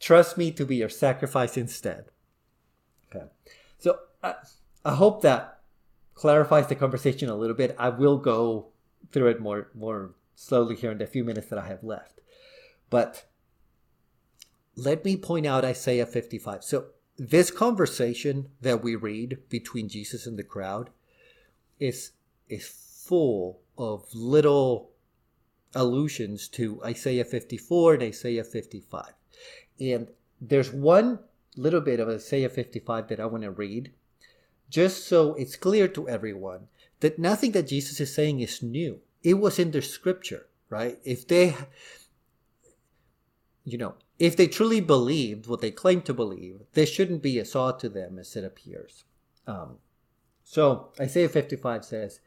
Trust 0.00 0.38
me 0.38 0.50
to 0.52 0.64
be 0.64 0.76
your 0.76 0.88
sacrifice 0.88 1.56
instead. 1.56 2.06
Okay. 3.14 3.26
So 3.78 3.98
I, 4.22 4.34
I 4.84 4.94
hope 4.94 5.22
that 5.22 5.60
clarifies 6.14 6.68
the 6.68 6.74
conversation 6.74 7.28
a 7.28 7.36
little 7.36 7.56
bit. 7.56 7.76
I 7.78 7.90
will 7.90 8.18
go 8.18 8.68
through 9.12 9.28
it 9.28 9.40
more 9.40 9.68
more 9.74 10.14
slowly 10.34 10.74
here 10.74 10.90
in 10.90 10.98
the 10.98 11.06
few 11.06 11.24
minutes 11.24 11.48
that 11.48 11.58
I 11.58 11.66
have 11.68 11.84
left. 11.84 12.20
But 12.88 13.24
let 14.76 15.04
me 15.04 15.16
point 15.16 15.46
out 15.46 15.64
Isaiah 15.64 16.06
55. 16.06 16.64
So 16.64 16.86
this 17.16 17.50
conversation 17.50 18.50
that 18.60 18.82
we 18.82 18.96
read 18.96 19.38
between 19.48 19.88
Jesus 19.88 20.26
and 20.26 20.38
the 20.38 20.42
crowd 20.42 20.90
is 21.78 22.12
is 22.48 22.66
full 22.66 23.60
of 23.78 24.06
little 24.14 24.90
allusions 25.74 26.48
to 26.48 26.82
Isaiah 26.84 27.24
54 27.24 27.94
and 27.94 28.02
Isaiah 28.04 28.44
55. 28.44 29.12
And 29.80 30.08
there's 30.40 30.72
one 30.72 31.18
little 31.56 31.80
bit 31.80 32.00
of 32.00 32.08
Isaiah 32.08 32.48
55 32.48 33.08
that 33.08 33.20
I 33.20 33.26
want 33.26 33.42
to 33.42 33.50
read, 33.50 33.92
just 34.70 35.06
so 35.06 35.34
it's 35.34 35.56
clear 35.56 35.88
to 35.88 36.08
everyone 36.08 36.68
that 37.00 37.18
nothing 37.18 37.52
that 37.52 37.68
Jesus 37.68 38.00
is 38.00 38.14
saying 38.14 38.40
is 38.40 38.62
new. 38.62 39.00
It 39.22 39.34
was 39.34 39.58
in 39.58 39.70
the 39.70 39.82
scripture, 39.82 40.46
right? 40.68 40.98
If 41.04 41.26
they, 41.26 41.54
you 43.64 43.78
know, 43.78 43.94
if 44.18 44.36
they 44.36 44.46
truly 44.46 44.80
believed 44.80 45.46
what 45.46 45.60
they 45.60 45.70
claim 45.70 46.02
to 46.02 46.14
believe, 46.14 46.60
this 46.74 46.90
shouldn't 46.90 47.22
be 47.22 47.38
a 47.38 47.44
saw 47.44 47.72
to 47.72 47.88
them 47.88 48.18
as 48.18 48.36
it 48.36 48.44
appears. 48.44 49.04
Um, 49.46 49.78
so 50.42 50.92
Isaiah 51.00 51.28
55 51.28 51.84
says, 51.84 52.20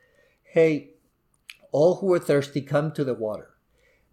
Hey, 0.44 0.92
all 1.72 1.96
who 1.96 2.12
are 2.14 2.20
thirsty, 2.20 2.62
come 2.62 2.92
to 2.94 3.04
the 3.04 3.14
water. 3.14 3.52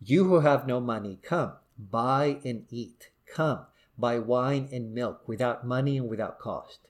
You 0.00 0.24
who 0.24 0.40
have 0.40 0.66
no 0.66 0.80
money, 0.80 1.18
come, 1.22 1.54
buy 1.78 2.38
and 2.44 2.66
eat. 2.70 3.10
Come, 3.26 3.66
buy 3.96 4.18
wine 4.18 4.68
and 4.70 4.92
milk 4.92 5.26
without 5.26 5.66
money 5.66 5.96
and 5.96 6.08
without 6.08 6.38
cost. 6.38 6.80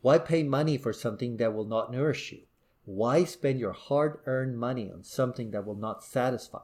Why 0.00 0.18
pay 0.18 0.42
money 0.42 0.76
for 0.76 0.92
something 0.92 1.38
that 1.38 1.54
will 1.54 1.64
not 1.64 1.90
nourish 1.90 2.30
you? 2.30 2.42
Why 2.84 3.24
spend 3.24 3.58
your 3.58 3.72
hard 3.72 4.20
earned 4.26 4.58
money 4.58 4.90
on 4.90 5.02
something 5.02 5.50
that 5.52 5.66
will 5.66 5.74
not 5.74 6.04
satisfy? 6.04 6.60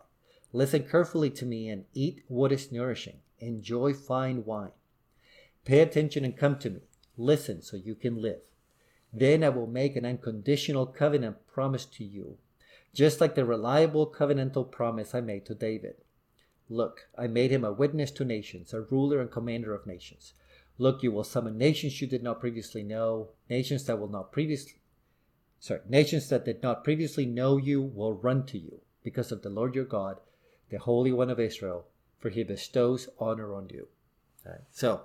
Listen 0.54 0.84
carefully 0.84 1.28
to 1.28 1.44
me 1.44 1.68
and 1.68 1.84
eat 1.92 2.22
what 2.28 2.52
is 2.52 2.72
nourishing. 2.72 3.18
Enjoy 3.40 3.92
fine 3.92 4.44
wine. 4.46 4.70
Pay 5.66 5.80
attention 5.80 6.24
and 6.24 6.36
come 6.36 6.58
to 6.60 6.70
me. 6.70 6.80
Listen 7.18 7.60
so 7.60 7.76
you 7.76 7.94
can 7.94 8.22
live. 8.22 8.40
Then 9.12 9.44
I 9.44 9.50
will 9.50 9.66
make 9.66 9.96
an 9.96 10.06
unconditional 10.06 10.86
covenant 10.86 11.46
promise 11.46 11.84
to 11.86 12.04
you 12.04 12.38
just 12.94 13.20
like 13.20 13.34
the 13.34 13.44
reliable 13.44 14.06
covenantal 14.06 14.70
promise 14.70 15.14
I 15.14 15.20
made 15.20 15.44
to 15.46 15.54
David. 15.54 15.96
Look, 16.68 17.08
I 17.18 17.26
made 17.26 17.50
him 17.50 17.64
a 17.64 17.72
witness 17.72 18.12
to 18.12 18.24
nations, 18.24 18.72
a 18.72 18.82
ruler 18.82 19.20
and 19.20 19.30
commander 19.30 19.74
of 19.74 19.86
nations. 19.86 20.34
Look, 20.78 21.02
you 21.02 21.10
will 21.10 21.24
summon 21.24 21.58
nations 21.58 22.00
you 22.00 22.06
did 22.06 22.22
not 22.22 22.40
previously 22.40 22.84
know, 22.84 23.30
nations 23.50 23.84
that 23.86 23.98
will 23.98 24.08
not 24.08 24.32
previously 24.32 24.80
sorry, 25.58 25.80
nations 25.88 26.28
that 26.28 26.44
did 26.44 26.62
not 26.62 26.84
previously 26.84 27.26
know 27.26 27.56
you 27.56 27.82
will 27.82 28.14
run 28.14 28.46
to 28.46 28.58
you 28.58 28.80
because 29.02 29.32
of 29.32 29.42
the 29.42 29.50
Lord 29.50 29.74
your 29.74 29.84
God, 29.84 30.18
the 30.74 30.80
Holy 30.80 31.12
One 31.12 31.30
of 31.30 31.38
Israel, 31.38 31.86
for 32.18 32.30
he 32.30 32.42
bestows 32.42 33.08
honor 33.18 33.54
on 33.54 33.68
you. 33.68 33.86
Right. 34.44 34.64
So 34.70 35.02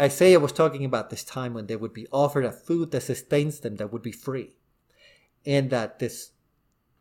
Isaiah 0.00 0.40
was 0.40 0.52
talking 0.52 0.84
about 0.84 1.10
this 1.10 1.24
time 1.24 1.54
when 1.54 1.66
they 1.66 1.76
would 1.76 1.94
be 1.94 2.08
offered 2.12 2.44
a 2.44 2.52
food 2.52 2.90
that 2.90 3.02
sustains 3.02 3.60
them 3.60 3.76
that 3.76 3.92
would 3.92 4.02
be 4.02 4.12
free. 4.12 4.56
And 5.46 5.70
that 5.70 6.00
this 6.00 6.32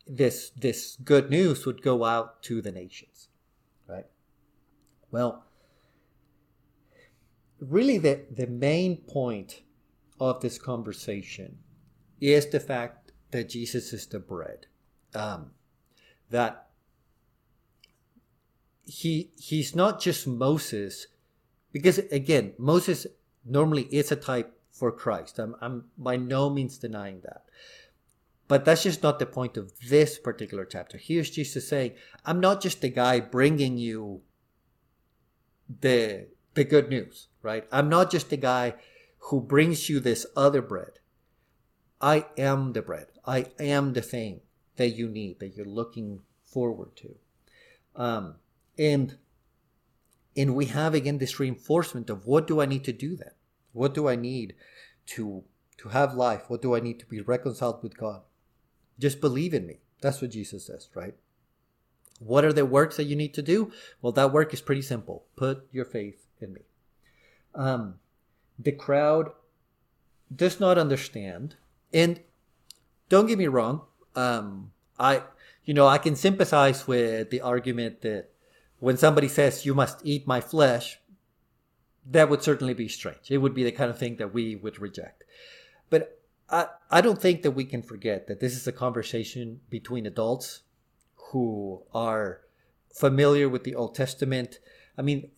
this 0.07 0.51
this 0.51 0.97
good 1.03 1.29
news 1.29 1.65
would 1.65 1.81
go 1.81 2.05
out 2.05 2.41
to 2.41 2.61
the 2.61 2.71
nations 2.71 3.27
right 3.87 4.05
well 5.11 5.43
really 7.59 7.97
the 7.97 8.25
the 8.31 8.47
main 8.47 8.95
point 8.95 9.63
of 10.19 10.39
this 10.39 10.57
conversation 10.57 11.57
is 12.21 12.47
the 12.47 12.59
fact 12.59 13.11
that 13.31 13.49
jesus 13.49 13.91
is 13.91 14.07
the 14.07 14.19
bread 14.19 14.67
um, 15.13 15.51
that 16.29 16.66
he 18.87 19.29
he's 19.37 19.75
not 19.75 20.01
just 20.01 20.25
moses 20.25 21.07
because 21.71 21.99
again 22.11 22.53
moses 22.57 23.05
normally 23.45 23.83
is 23.91 24.11
a 24.11 24.15
type 24.15 24.57
for 24.71 24.91
christ 24.91 25.37
i'm, 25.39 25.55
I'm 25.61 25.85
by 25.97 26.15
no 26.15 26.49
means 26.49 26.77
denying 26.77 27.21
that 27.21 27.43
but 28.47 28.63
that's 28.63 28.83
just 28.83 29.03
not 29.03 29.19
the 29.19 29.25
point 29.25 29.57
of 29.57 29.71
this 29.89 30.17
particular 30.17 30.65
chapter. 30.65 30.97
Here's 30.97 31.29
Jesus 31.29 31.67
saying, 31.67 31.93
I'm 32.25 32.39
not 32.39 32.61
just 32.61 32.81
the 32.81 32.89
guy 32.89 33.19
bringing 33.19 33.77
you 33.77 34.21
the, 35.81 36.27
the 36.53 36.63
good 36.63 36.89
news, 36.89 37.27
right? 37.41 37.67
I'm 37.71 37.89
not 37.89 38.09
just 38.09 38.29
the 38.29 38.37
guy 38.37 38.75
who 39.19 39.41
brings 39.41 39.89
you 39.89 39.99
this 39.99 40.25
other 40.35 40.61
bread. 40.61 40.99
I 41.99 42.25
am 42.37 42.73
the 42.73 42.81
bread. 42.81 43.07
I 43.25 43.47
am 43.59 43.93
the 43.93 44.01
thing 44.01 44.41
that 44.77 44.89
you 44.89 45.09
need, 45.09 45.39
that 45.39 45.55
you're 45.57 45.65
looking 45.65 46.21
forward 46.43 46.95
to. 46.97 47.15
Um, 47.95 48.35
and 48.77 49.17
and 50.35 50.55
we 50.55 50.65
have 50.65 50.93
again 50.93 51.17
this 51.17 51.39
reinforcement 51.39 52.09
of 52.09 52.27
what 52.27 52.45
do 52.47 52.61
I 52.61 52.65
need 52.65 52.83
to 52.85 52.93
do 52.93 53.15
then? 53.15 53.31
What 53.73 53.93
do 53.93 54.07
I 54.07 54.15
need 54.15 54.55
to 55.07 55.43
to 55.77 55.89
have 55.89 56.13
life? 56.13 56.49
What 56.49 56.61
do 56.61 56.75
I 56.75 56.79
need 56.79 56.99
to 56.99 57.05
be 57.05 57.21
reconciled 57.21 57.83
with 57.83 57.97
God? 57.97 58.21
Just 58.99 59.21
believe 59.21 59.53
in 59.53 59.65
me. 59.65 59.79
That's 60.01 60.21
what 60.21 60.31
Jesus 60.31 60.65
says, 60.65 60.89
right? 60.95 61.15
What 62.19 62.45
are 62.45 62.53
the 62.53 62.65
works 62.65 62.97
that 62.97 63.03
you 63.03 63.15
need 63.15 63.33
to 63.35 63.41
do? 63.41 63.71
Well, 64.01 64.11
that 64.13 64.33
work 64.33 64.53
is 64.53 64.61
pretty 64.61 64.81
simple. 64.81 65.25
Put 65.35 65.67
your 65.71 65.85
faith 65.85 66.25
in 66.41 66.53
me. 66.53 66.61
Um, 67.53 67.95
the 68.57 68.71
crowd 68.71 69.31
does 70.35 70.59
not 70.59 70.77
understand, 70.77 71.55
and 71.93 72.19
don't 73.09 73.27
get 73.27 73.37
me 73.37 73.47
wrong. 73.47 73.81
Um, 74.15 74.71
I, 74.99 75.23
you 75.63 75.73
know, 75.73 75.87
I 75.87 75.99
can 75.99 76.15
sympathize 76.15 76.87
with 76.87 77.29
the 77.29 77.41
argument 77.41 78.01
that 78.01 78.29
when 78.79 78.97
somebody 78.97 79.27
says 79.27 79.65
you 79.65 79.73
must 79.73 79.99
eat 80.03 80.27
my 80.27 80.41
flesh, 80.41 80.99
that 82.09 82.29
would 82.29 82.43
certainly 82.43 82.73
be 82.73 82.87
strange. 82.87 83.29
It 83.29 83.39
would 83.39 83.53
be 83.53 83.63
the 83.63 83.71
kind 83.71 83.89
of 83.89 83.97
thing 83.97 84.17
that 84.17 84.33
we 84.33 84.55
would 84.55 84.79
reject. 84.79 85.23
But 85.89 86.19
I, 86.49 86.67
I 86.89 87.01
don't 87.01 87.21
think 87.21 87.41
that 87.41 87.51
we 87.51 87.65
can 87.65 87.81
forget 87.81 88.27
that 88.27 88.39
this 88.39 88.55
is 88.55 88.67
a 88.67 88.71
conversation 88.71 89.61
between 89.69 90.05
adults 90.05 90.61
who 91.31 91.83
are 91.93 92.41
familiar 92.93 93.49
with 93.49 93.63
the 93.63 93.75
Old 93.75 93.95
Testament. 93.95 94.59
I 94.97 95.01
mean, 95.01 95.31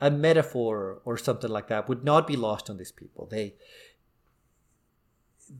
a 0.00 0.10
metaphor 0.10 1.00
or 1.04 1.16
something 1.16 1.50
like 1.50 1.68
that 1.68 1.88
would 1.88 2.04
not 2.04 2.26
be 2.26 2.36
lost 2.36 2.70
on 2.70 2.76
these 2.76 2.92
people. 2.92 3.26
They, 3.26 3.54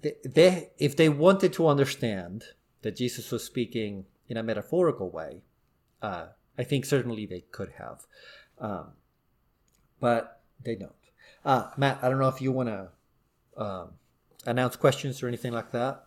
they, 0.03 0.15
they 0.25 0.71
if 0.79 0.97
they 0.97 1.09
wanted 1.09 1.53
to 1.55 1.67
understand 1.67 2.44
that 2.83 2.96
Jesus 2.96 3.31
was 3.33 3.44
speaking 3.44 4.07
in 4.29 4.37
a 4.37 4.42
metaphorical 4.42 5.11
way, 5.11 5.42
uh, 6.01 6.27
I 6.59 6.65
think 6.65 6.85
certainly 6.85 7.27
they 7.27 7.44
could 7.51 7.73
have, 7.79 8.07
um, 8.59 8.88
but 10.01 10.40
they 10.63 10.75
don't. 10.75 10.92
Uh, 11.44 11.71
Matt, 11.77 11.98
I 12.03 12.09
don't 12.09 12.19
know 12.19 12.29
if 12.29 12.40
you 12.42 12.53
want 12.53 12.69
to 12.69 12.88
um, 13.57 13.92
announce 14.46 14.77
questions 14.77 15.23
or 15.23 15.29
anything 15.29 15.53
like 15.53 15.73
that? 15.73 16.05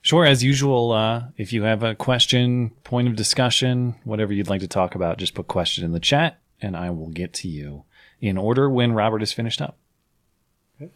Sure. 0.00 0.24
As 0.24 0.44
usual, 0.44 0.92
uh, 0.92 1.24
if 1.36 1.52
you 1.52 1.64
have 1.64 1.82
a 1.82 1.94
question, 1.94 2.70
point 2.84 3.08
of 3.08 3.16
discussion, 3.16 3.96
whatever 4.04 4.32
you'd 4.32 4.48
like 4.48 4.60
to 4.60 4.68
talk 4.68 4.94
about, 4.94 5.18
just 5.18 5.34
put 5.34 5.48
question 5.48 5.84
in 5.84 5.92
the 5.92 6.00
chat 6.00 6.38
and 6.60 6.76
I 6.76 6.90
will 6.90 7.08
get 7.08 7.32
to 7.34 7.48
you 7.48 7.84
in 8.20 8.36
order 8.36 8.68
when 8.68 8.92
Robert 8.92 9.22
is 9.22 9.32
finished 9.32 9.60
up. 9.60 9.76
Okay. 10.80 10.90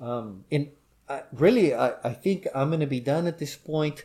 Um, 0.00 0.44
and 0.50 0.68
I, 1.08 1.22
really, 1.32 1.74
I, 1.74 1.94
I 2.04 2.12
think 2.12 2.46
I'm 2.54 2.68
going 2.68 2.80
to 2.80 2.86
be 2.86 3.00
done 3.00 3.26
at 3.26 3.38
this 3.38 3.56
point. 3.56 4.04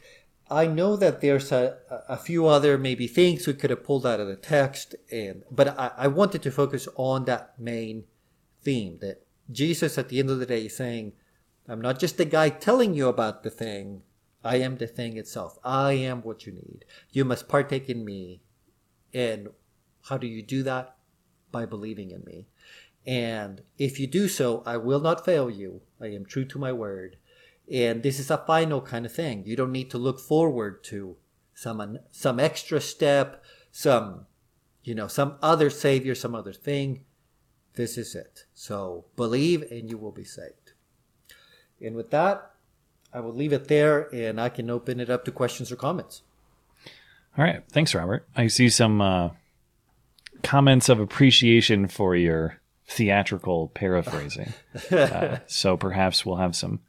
I 0.49 0.67
know 0.67 0.95
that 0.95 1.21
there's 1.21 1.51
a, 1.51 1.77
a 2.07 2.17
few 2.17 2.45
other 2.45 2.77
maybe 2.77 3.07
things 3.07 3.47
we 3.47 3.53
could 3.53 3.71
have 3.71 3.83
pulled 3.83 4.05
out 4.05 4.19
of 4.19 4.27
the 4.27 4.35
text, 4.35 4.95
and 5.11 5.43
but 5.49 5.69
I, 5.79 5.91
I 5.97 6.07
wanted 6.07 6.43
to 6.43 6.51
focus 6.51 6.87
on 6.95 7.25
that 7.25 7.59
main 7.59 8.05
theme 8.61 8.99
that 9.01 9.25
Jesus 9.51 9.97
at 9.97 10.09
the 10.09 10.19
end 10.19 10.29
of 10.29 10.39
the 10.39 10.45
day 10.45 10.65
is 10.65 10.75
saying, 10.75 11.13
I'm 11.67 11.81
not 11.81 11.99
just 11.99 12.17
the 12.17 12.25
guy 12.25 12.49
telling 12.49 12.93
you 12.93 13.07
about 13.07 13.43
the 13.43 13.49
thing. 13.49 14.03
I 14.43 14.57
am 14.57 14.77
the 14.77 14.87
thing 14.87 15.17
itself. 15.17 15.57
I 15.63 15.93
am 15.93 16.21
what 16.21 16.45
you 16.45 16.53
need. 16.53 16.85
You 17.11 17.25
must 17.25 17.47
partake 17.47 17.89
in 17.89 18.05
me 18.05 18.41
And 19.15 19.47
how 20.09 20.17
do 20.17 20.27
you 20.27 20.43
do 20.43 20.61
that? 20.63 20.97
By 21.51 21.65
believing 21.65 22.11
in 22.11 22.23
me. 22.25 22.47
And 23.07 23.61
if 23.77 23.99
you 23.99 24.07
do 24.07 24.27
so, 24.27 24.61
I 24.65 24.77
will 24.77 24.99
not 24.99 25.25
fail 25.25 25.49
you. 25.49 25.81
I 26.01 26.07
am 26.07 26.25
true 26.25 26.45
to 26.45 26.59
my 26.59 26.73
word. 26.73 27.17
And 27.71 28.03
this 28.03 28.19
is 28.19 28.29
a 28.29 28.37
final 28.37 28.81
kind 28.81 29.05
of 29.05 29.13
thing. 29.13 29.43
You 29.45 29.55
don't 29.55 29.71
need 29.71 29.89
to 29.91 29.97
look 29.97 30.19
forward 30.19 30.83
to 30.85 31.17
some 31.53 31.99
some 32.11 32.39
extra 32.39 32.79
step, 32.79 33.43
some 33.71 34.27
you 34.83 34.93
know, 34.93 35.07
some 35.07 35.35
other 35.41 35.69
savior, 35.69 36.13
some 36.13 36.35
other 36.35 36.53
thing. 36.53 37.05
This 37.73 37.97
is 37.97 38.15
it. 38.15 38.45
So 38.53 39.05
believe 39.15 39.63
and 39.71 39.89
you 39.89 39.97
will 39.97 40.11
be 40.11 40.23
saved. 40.23 40.73
And 41.81 41.95
with 41.95 42.11
that, 42.11 42.51
I 43.11 43.19
will 43.19 43.33
leave 43.33 43.51
it 43.51 43.67
there 43.67 44.13
and 44.13 44.39
I 44.39 44.49
can 44.49 44.69
open 44.69 44.99
it 44.99 45.09
up 45.09 45.25
to 45.25 45.31
questions 45.31 45.71
or 45.71 45.75
comments. 45.75 46.21
All 47.37 47.43
right. 47.43 47.63
Thanks, 47.69 47.93
Robert. 47.93 48.27
I 48.35 48.47
see 48.47 48.69
some 48.69 49.01
uh, 49.01 49.29
comments 50.43 50.87
of 50.87 50.99
appreciation 50.99 51.87
for 51.87 52.15
your 52.15 52.61
theatrical 52.87 53.69
paraphrasing. 53.69 54.53
uh, 54.91 55.37
so 55.47 55.75
perhaps 55.75 56.25
we'll 56.25 56.37
have 56.37 56.55
some 56.55 56.79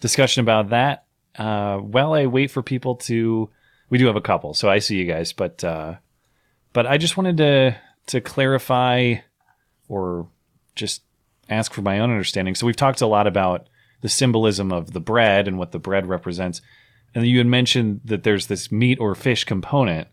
discussion 0.00 0.40
about 0.40 0.70
that. 0.70 1.04
Uh, 1.38 1.78
while 1.78 2.14
I 2.14 2.26
wait 2.26 2.50
for 2.50 2.62
people 2.62 2.96
to, 2.96 3.50
we 3.90 3.98
do 3.98 4.06
have 4.06 4.16
a 4.16 4.20
couple, 4.20 4.54
so 4.54 4.70
I 4.70 4.78
see 4.78 4.96
you 4.96 5.04
guys, 5.04 5.32
but 5.32 5.62
uh, 5.62 5.96
but 6.72 6.86
I 6.86 6.96
just 6.98 7.16
wanted 7.16 7.36
to 7.38 7.76
to 8.06 8.20
clarify 8.20 9.16
or 9.88 10.28
just 10.74 11.02
ask 11.48 11.72
for 11.72 11.82
my 11.82 11.98
own 11.98 12.10
understanding. 12.10 12.54
So 12.54 12.66
we've 12.66 12.76
talked 12.76 13.00
a 13.00 13.06
lot 13.06 13.26
about 13.26 13.68
the 14.00 14.08
symbolism 14.08 14.72
of 14.72 14.92
the 14.92 15.00
bread 15.00 15.48
and 15.48 15.58
what 15.58 15.72
the 15.72 15.78
bread 15.78 16.06
represents, 16.06 16.62
and 17.14 17.26
you 17.26 17.38
had 17.38 17.46
mentioned 17.46 18.00
that 18.04 18.22
there's 18.22 18.46
this 18.46 18.72
meat 18.72 18.98
or 18.98 19.14
fish 19.14 19.44
component. 19.44 20.08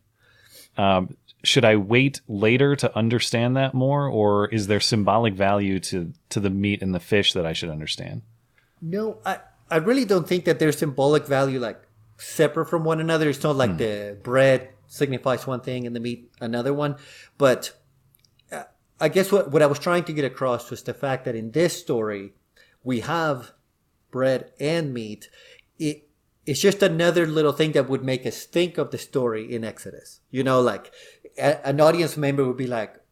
Um, 0.78 1.18
should 1.44 1.66
I 1.66 1.76
wait 1.76 2.22
later 2.28 2.76
to 2.78 2.98
understand 2.98 3.58
that 3.58 3.74
more, 3.74 4.08
or 4.08 4.48
is 4.48 4.68
there 4.68 4.80
symbolic 4.80 5.34
value 5.36 5.80
to 5.80 6.14
to 6.30 6.40
the 6.40 6.50
meat 6.50 6.82
and 6.82 6.94
the 6.94 7.00
fish 7.00 7.34
that 7.34 7.46
I 7.46 7.54
should 7.54 7.70
understand? 7.70 8.24
No, 8.82 9.20
I 9.26 9.40
I 9.74 9.78
really 9.78 10.06
don't 10.06 10.28
think 10.28 10.46
that 10.46 10.60
there's 10.60 10.78
symbolic 10.78 11.26
value 11.26 11.60
like 11.60 11.82
separate 12.18 12.68
from 12.68 12.84
one 12.84 13.00
another. 13.00 13.28
It's 13.28 13.42
not 13.42 13.56
like 13.56 13.72
hmm. 13.72 13.78
the 13.78 14.18
bread 14.22 14.70
signifies 14.86 15.48
one 15.48 15.62
thing 15.62 15.88
and 15.88 15.96
the 15.96 16.00
meat 16.00 16.32
another 16.40 16.76
one. 16.76 16.98
But 17.40 17.72
uh, 18.52 18.66
I 19.02 19.10
guess 19.10 19.32
what, 19.32 19.50
what 19.50 19.64
I 19.64 19.66
was 19.66 19.80
trying 19.80 20.04
to 20.04 20.14
get 20.14 20.26
across 20.26 20.70
was 20.70 20.84
the 20.84 20.94
fact 20.94 21.26
that 21.26 21.34
in 21.34 21.52
this 21.52 21.76
story, 21.76 22.34
we 22.84 23.00
have 23.00 23.54
bread 24.12 24.52
and 24.60 24.94
meat. 24.94 25.30
It, 25.80 26.08
it's 26.46 26.62
just 26.62 26.84
another 26.84 27.26
little 27.26 27.54
thing 27.54 27.72
that 27.72 27.90
would 27.90 28.04
make 28.04 28.28
us 28.28 28.46
think 28.46 28.78
of 28.78 28.92
the 28.92 29.00
story 29.00 29.52
in 29.52 29.64
Exodus. 29.64 30.20
You 30.30 30.44
know, 30.44 30.62
like 30.62 30.92
a, 31.36 31.68
an 31.68 31.82
audience 31.82 32.16
member 32.16 32.46
would 32.46 32.58
be 32.58 32.68
like, 32.68 33.03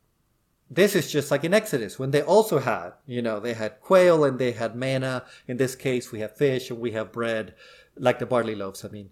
this 0.74 0.96
is 0.96 1.12
just 1.12 1.30
like 1.30 1.44
in 1.44 1.54
Exodus 1.54 2.00
when 2.00 2.12
they 2.12 2.22
also 2.22 2.60
had, 2.60 2.92
you 3.06 3.22
know, 3.22 3.42
they 3.42 3.54
had 3.54 3.82
quail 3.82 4.24
and 4.24 4.40
they 4.40 4.54
had 4.54 4.74
manna. 4.74 5.26
In 5.46 5.58
this 5.58 5.76
case, 5.76 6.14
we 6.14 6.22
have 6.22 6.38
fish 6.38 6.70
and 6.70 6.80
we 6.80 6.92
have 6.92 7.12
bread, 7.12 7.54
like 7.98 8.20
the 8.20 8.26
barley 8.26 8.56
loaves. 8.56 8.86
I 8.86 8.88
mean, 8.88 9.10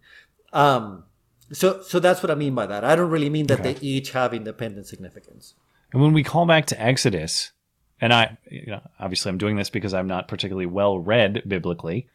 um, 0.53 1.03
so 1.51 1.81
so 1.81 1.99
that's 1.99 2.23
what 2.23 2.31
I 2.31 2.35
mean 2.35 2.55
by 2.55 2.65
that. 2.65 2.85
I 2.85 2.95
don't 2.95 3.09
really 3.09 3.29
mean 3.29 3.47
that 3.47 3.59
okay. 3.59 3.73
they 3.73 3.79
each 3.81 4.11
have 4.11 4.33
independent 4.33 4.87
significance. 4.87 5.55
And 5.91 6.01
when 6.01 6.13
we 6.13 6.23
call 6.23 6.45
back 6.45 6.65
to 6.67 6.81
Exodus, 6.81 7.51
and 7.99 8.13
I, 8.13 8.37
you 8.49 8.67
know, 8.67 8.81
obviously 8.97 9.29
I'm 9.29 9.37
doing 9.37 9.57
this 9.57 9.69
because 9.69 9.93
I'm 9.93 10.07
not 10.07 10.29
particularly 10.29 10.65
well 10.65 10.97
read 10.97 11.43
biblically, 11.45 12.07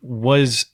was 0.00 0.66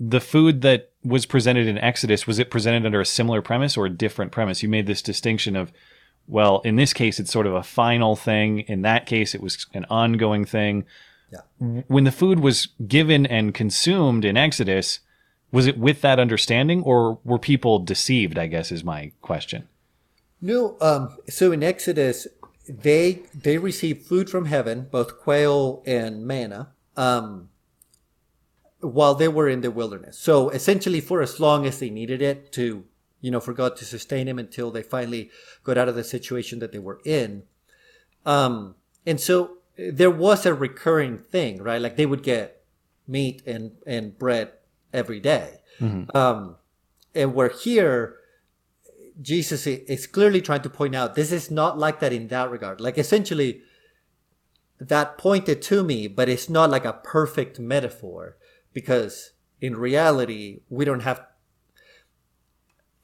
the 0.00 0.20
food 0.20 0.62
that 0.62 0.90
was 1.04 1.26
presented 1.26 1.66
in 1.66 1.76
Exodus 1.78 2.26
was 2.26 2.38
it 2.38 2.50
presented 2.50 2.86
under 2.86 3.00
a 3.00 3.06
similar 3.06 3.42
premise 3.42 3.76
or 3.76 3.84
a 3.84 3.90
different 3.90 4.32
premise? 4.32 4.62
You 4.62 4.70
made 4.70 4.86
this 4.86 5.02
distinction 5.02 5.54
of 5.54 5.70
well, 6.26 6.60
in 6.60 6.76
this 6.76 6.92
case, 6.92 7.20
it's 7.20 7.32
sort 7.32 7.46
of 7.46 7.54
a 7.54 7.62
final 7.62 8.16
thing. 8.16 8.60
In 8.60 8.82
that 8.82 9.06
case, 9.06 9.34
it 9.34 9.40
was 9.40 9.66
an 9.74 9.84
ongoing 9.90 10.44
thing. 10.44 10.84
Yeah. 11.32 11.82
When 11.88 12.04
the 12.04 12.12
food 12.12 12.40
was 12.40 12.68
given 12.86 13.26
and 13.26 13.54
consumed 13.54 14.24
in 14.24 14.36
Exodus, 14.36 15.00
was 15.50 15.66
it 15.66 15.78
with 15.78 16.00
that 16.02 16.18
understanding 16.18 16.82
or 16.82 17.18
were 17.24 17.38
people 17.38 17.78
deceived? 17.78 18.38
I 18.38 18.46
guess 18.46 18.72
is 18.72 18.84
my 18.84 19.12
question. 19.22 19.68
No. 20.40 20.76
Um, 20.80 21.16
so 21.28 21.52
in 21.52 21.62
Exodus, 21.62 22.26
they 22.68 23.22
they 23.34 23.58
received 23.58 24.06
food 24.06 24.30
from 24.30 24.46
heaven, 24.46 24.88
both 24.90 25.20
quail 25.20 25.82
and 25.86 26.26
manna, 26.26 26.72
um, 26.96 27.48
while 28.80 29.14
they 29.14 29.28
were 29.28 29.48
in 29.48 29.60
the 29.60 29.70
wilderness. 29.70 30.18
So 30.18 30.50
essentially, 30.50 31.00
for 31.00 31.22
as 31.22 31.40
long 31.40 31.66
as 31.66 31.78
they 31.78 31.90
needed 31.90 32.22
it 32.22 32.52
to 32.52 32.84
you 33.22 33.30
know, 33.30 33.40
for 33.40 33.54
God 33.54 33.76
to 33.76 33.86
sustain 33.86 34.28
him 34.28 34.38
until 34.38 34.70
they 34.70 34.82
finally 34.82 35.30
got 35.64 35.78
out 35.78 35.88
of 35.88 35.94
the 35.94 36.04
situation 36.04 36.58
that 36.58 36.72
they 36.72 36.78
were 36.78 37.00
in. 37.06 37.44
Um, 38.26 38.74
and 39.06 39.18
so 39.18 39.58
there 39.78 40.10
was 40.10 40.44
a 40.44 40.52
recurring 40.52 41.16
thing, 41.16 41.62
right? 41.62 41.80
Like 41.80 41.96
they 41.96 42.04
would 42.04 42.22
get 42.22 42.62
meat 43.08 43.42
and, 43.46 43.72
and 43.86 44.18
bread 44.18 44.52
every 44.92 45.20
day. 45.20 45.60
Mm-hmm. 45.80 46.14
Um, 46.14 46.56
and 47.14 47.32
we're 47.34 47.56
here, 47.56 48.16
Jesus 49.20 49.66
is 49.66 50.06
clearly 50.06 50.40
trying 50.40 50.62
to 50.62 50.70
point 50.70 50.94
out 50.94 51.14
this 51.14 51.32
is 51.32 51.50
not 51.50 51.78
like 51.78 52.00
that 52.00 52.12
in 52.12 52.28
that 52.28 52.50
regard. 52.50 52.80
Like 52.80 52.98
essentially, 52.98 53.62
that 54.80 55.16
pointed 55.16 55.62
to 55.62 55.84
me, 55.84 56.08
but 56.08 56.28
it's 56.28 56.48
not 56.48 56.70
like 56.70 56.84
a 56.84 56.92
perfect 56.92 57.60
metaphor 57.60 58.36
because 58.72 59.32
in 59.60 59.76
reality, 59.76 60.60
we 60.68 60.84
don't 60.84 61.00
have 61.00 61.24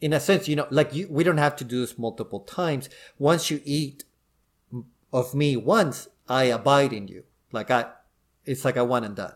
in 0.01 0.13
a 0.13 0.21
sense, 0.21 0.49
you 0.49 0.57
know, 0.57 0.67
like 0.71 0.95
you, 0.95 1.09
we 1.11 1.25
don't 1.25 1.39
have 1.39 1.57
to 1.57 1.65
do 1.65 1.81
this 1.81 1.99
multiple 1.99 2.41
times. 2.41 2.89
Once 3.19 3.51
you 3.51 3.61
eat 3.65 4.05
of 5.13 5.35
me 5.35 5.57
once, 5.57 6.09
I 6.29 6.45
abide 6.45 6.93
in 6.93 7.09
you. 7.09 7.25
Like 7.53 7.71
I, 7.71 7.87
it's 8.45 8.65
like 8.65 8.77
a 8.77 8.85
one 8.85 9.05
and 9.05 9.17
done. 9.17 9.33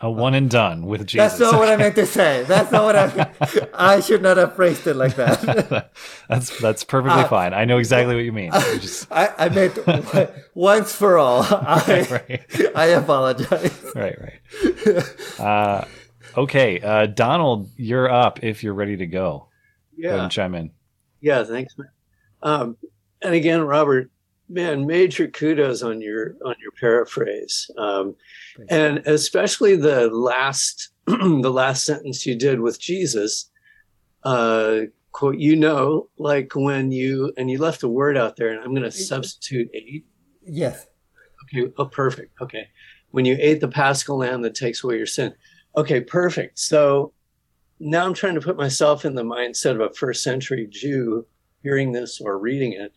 A 0.00 0.10
one 0.10 0.34
and 0.34 0.50
done 0.50 0.86
with 0.86 1.06
Jesus. 1.06 1.38
That's 1.38 1.52
not 1.52 1.58
what 1.58 1.68
I 1.68 1.76
meant 1.76 1.94
to 1.94 2.04
say. 2.04 2.44
That's 2.44 2.70
not 2.70 2.84
what 2.84 2.96
I. 2.96 3.30
I 3.72 4.00
should 4.00 4.22
not 4.22 4.36
have 4.36 4.54
phrased 4.54 4.86
it 4.86 4.94
like 4.94 5.14
that. 5.16 5.92
that's 6.28 6.58
that's 6.58 6.84
perfectly 6.84 7.22
uh, 7.22 7.28
fine. 7.28 7.54
I 7.54 7.64
know 7.64 7.78
exactly 7.78 8.14
what 8.14 8.24
you 8.24 8.32
mean. 8.32 8.50
Just... 8.52 9.06
I, 9.12 9.32
I 9.38 9.48
meant 9.48 9.78
once 10.54 10.94
for 10.94 11.16
all. 11.16 11.42
I, 11.44 12.06
right. 12.10 12.76
I 12.76 12.86
apologize. 12.86 13.92
Right, 13.94 14.16
right. 14.20 15.40
Uh, 15.40 15.84
Okay, 16.36 16.80
uh, 16.80 17.06
Donald, 17.06 17.70
you're 17.76 18.10
up 18.10 18.42
if 18.42 18.62
you're 18.62 18.74
ready 18.74 18.96
to 18.96 19.06
go. 19.06 19.48
Yeah, 19.96 20.10
go 20.10 20.20
and 20.20 20.32
chime 20.32 20.54
in. 20.54 20.70
Yeah, 21.20 21.44
thanks, 21.44 21.76
man. 21.78 21.88
Um, 22.42 22.76
and 23.22 23.34
again, 23.34 23.62
Robert, 23.62 24.10
man, 24.48 24.86
major 24.86 25.28
kudos 25.28 25.82
on 25.82 26.00
your 26.00 26.34
on 26.44 26.54
your 26.60 26.72
paraphrase, 26.80 27.70
um, 27.78 28.16
and 28.68 28.98
especially 29.06 29.76
the 29.76 30.08
last 30.08 30.90
the 31.06 31.52
last 31.52 31.84
sentence 31.84 32.26
you 32.26 32.36
did 32.36 32.60
with 32.60 32.80
Jesus. 32.80 33.50
Uh, 34.24 34.80
quote, 35.12 35.38
you 35.38 35.54
know, 35.54 36.08
like 36.18 36.52
when 36.54 36.90
you 36.90 37.32
and 37.36 37.50
you 37.50 37.58
left 37.58 37.82
a 37.82 37.88
word 37.88 38.16
out 38.16 38.36
there, 38.36 38.48
and 38.48 38.60
I'm 38.60 38.70
going 38.70 38.82
to 38.82 38.90
substitute 38.90 39.70
ate. 39.72 40.06
Yes. 40.42 40.86
Okay. 41.44 41.72
Oh, 41.78 41.86
perfect. 41.86 42.40
Okay. 42.40 42.68
When 43.10 43.24
you 43.24 43.36
ate 43.38 43.60
the 43.60 43.68
Paschal 43.68 44.18
lamb 44.18 44.42
that 44.42 44.54
takes 44.54 44.82
away 44.82 44.96
your 44.96 45.06
sin 45.06 45.34
Okay, 45.76 46.00
perfect. 46.00 46.58
So 46.58 47.12
now 47.80 48.06
I'm 48.06 48.14
trying 48.14 48.34
to 48.34 48.40
put 48.40 48.56
myself 48.56 49.04
in 49.04 49.14
the 49.14 49.24
mindset 49.24 49.72
of 49.72 49.80
a 49.80 49.92
first 49.94 50.22
century 50.22 50.66
Jew 50.70 51.26
hearing 51.62 51.92
this 51.92 52.20
or 52.20 52.38
reading 52.38 52.72
it. 52.72 52.92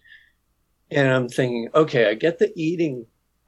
And 0.92 1.08
I'm 1.08 1.28
thinking, 1.28 1.70
okay, 1.74 2.10
I 2.10 2.14
get 2.14 2.40
the 2.40 2.52
eating 2.56 3.06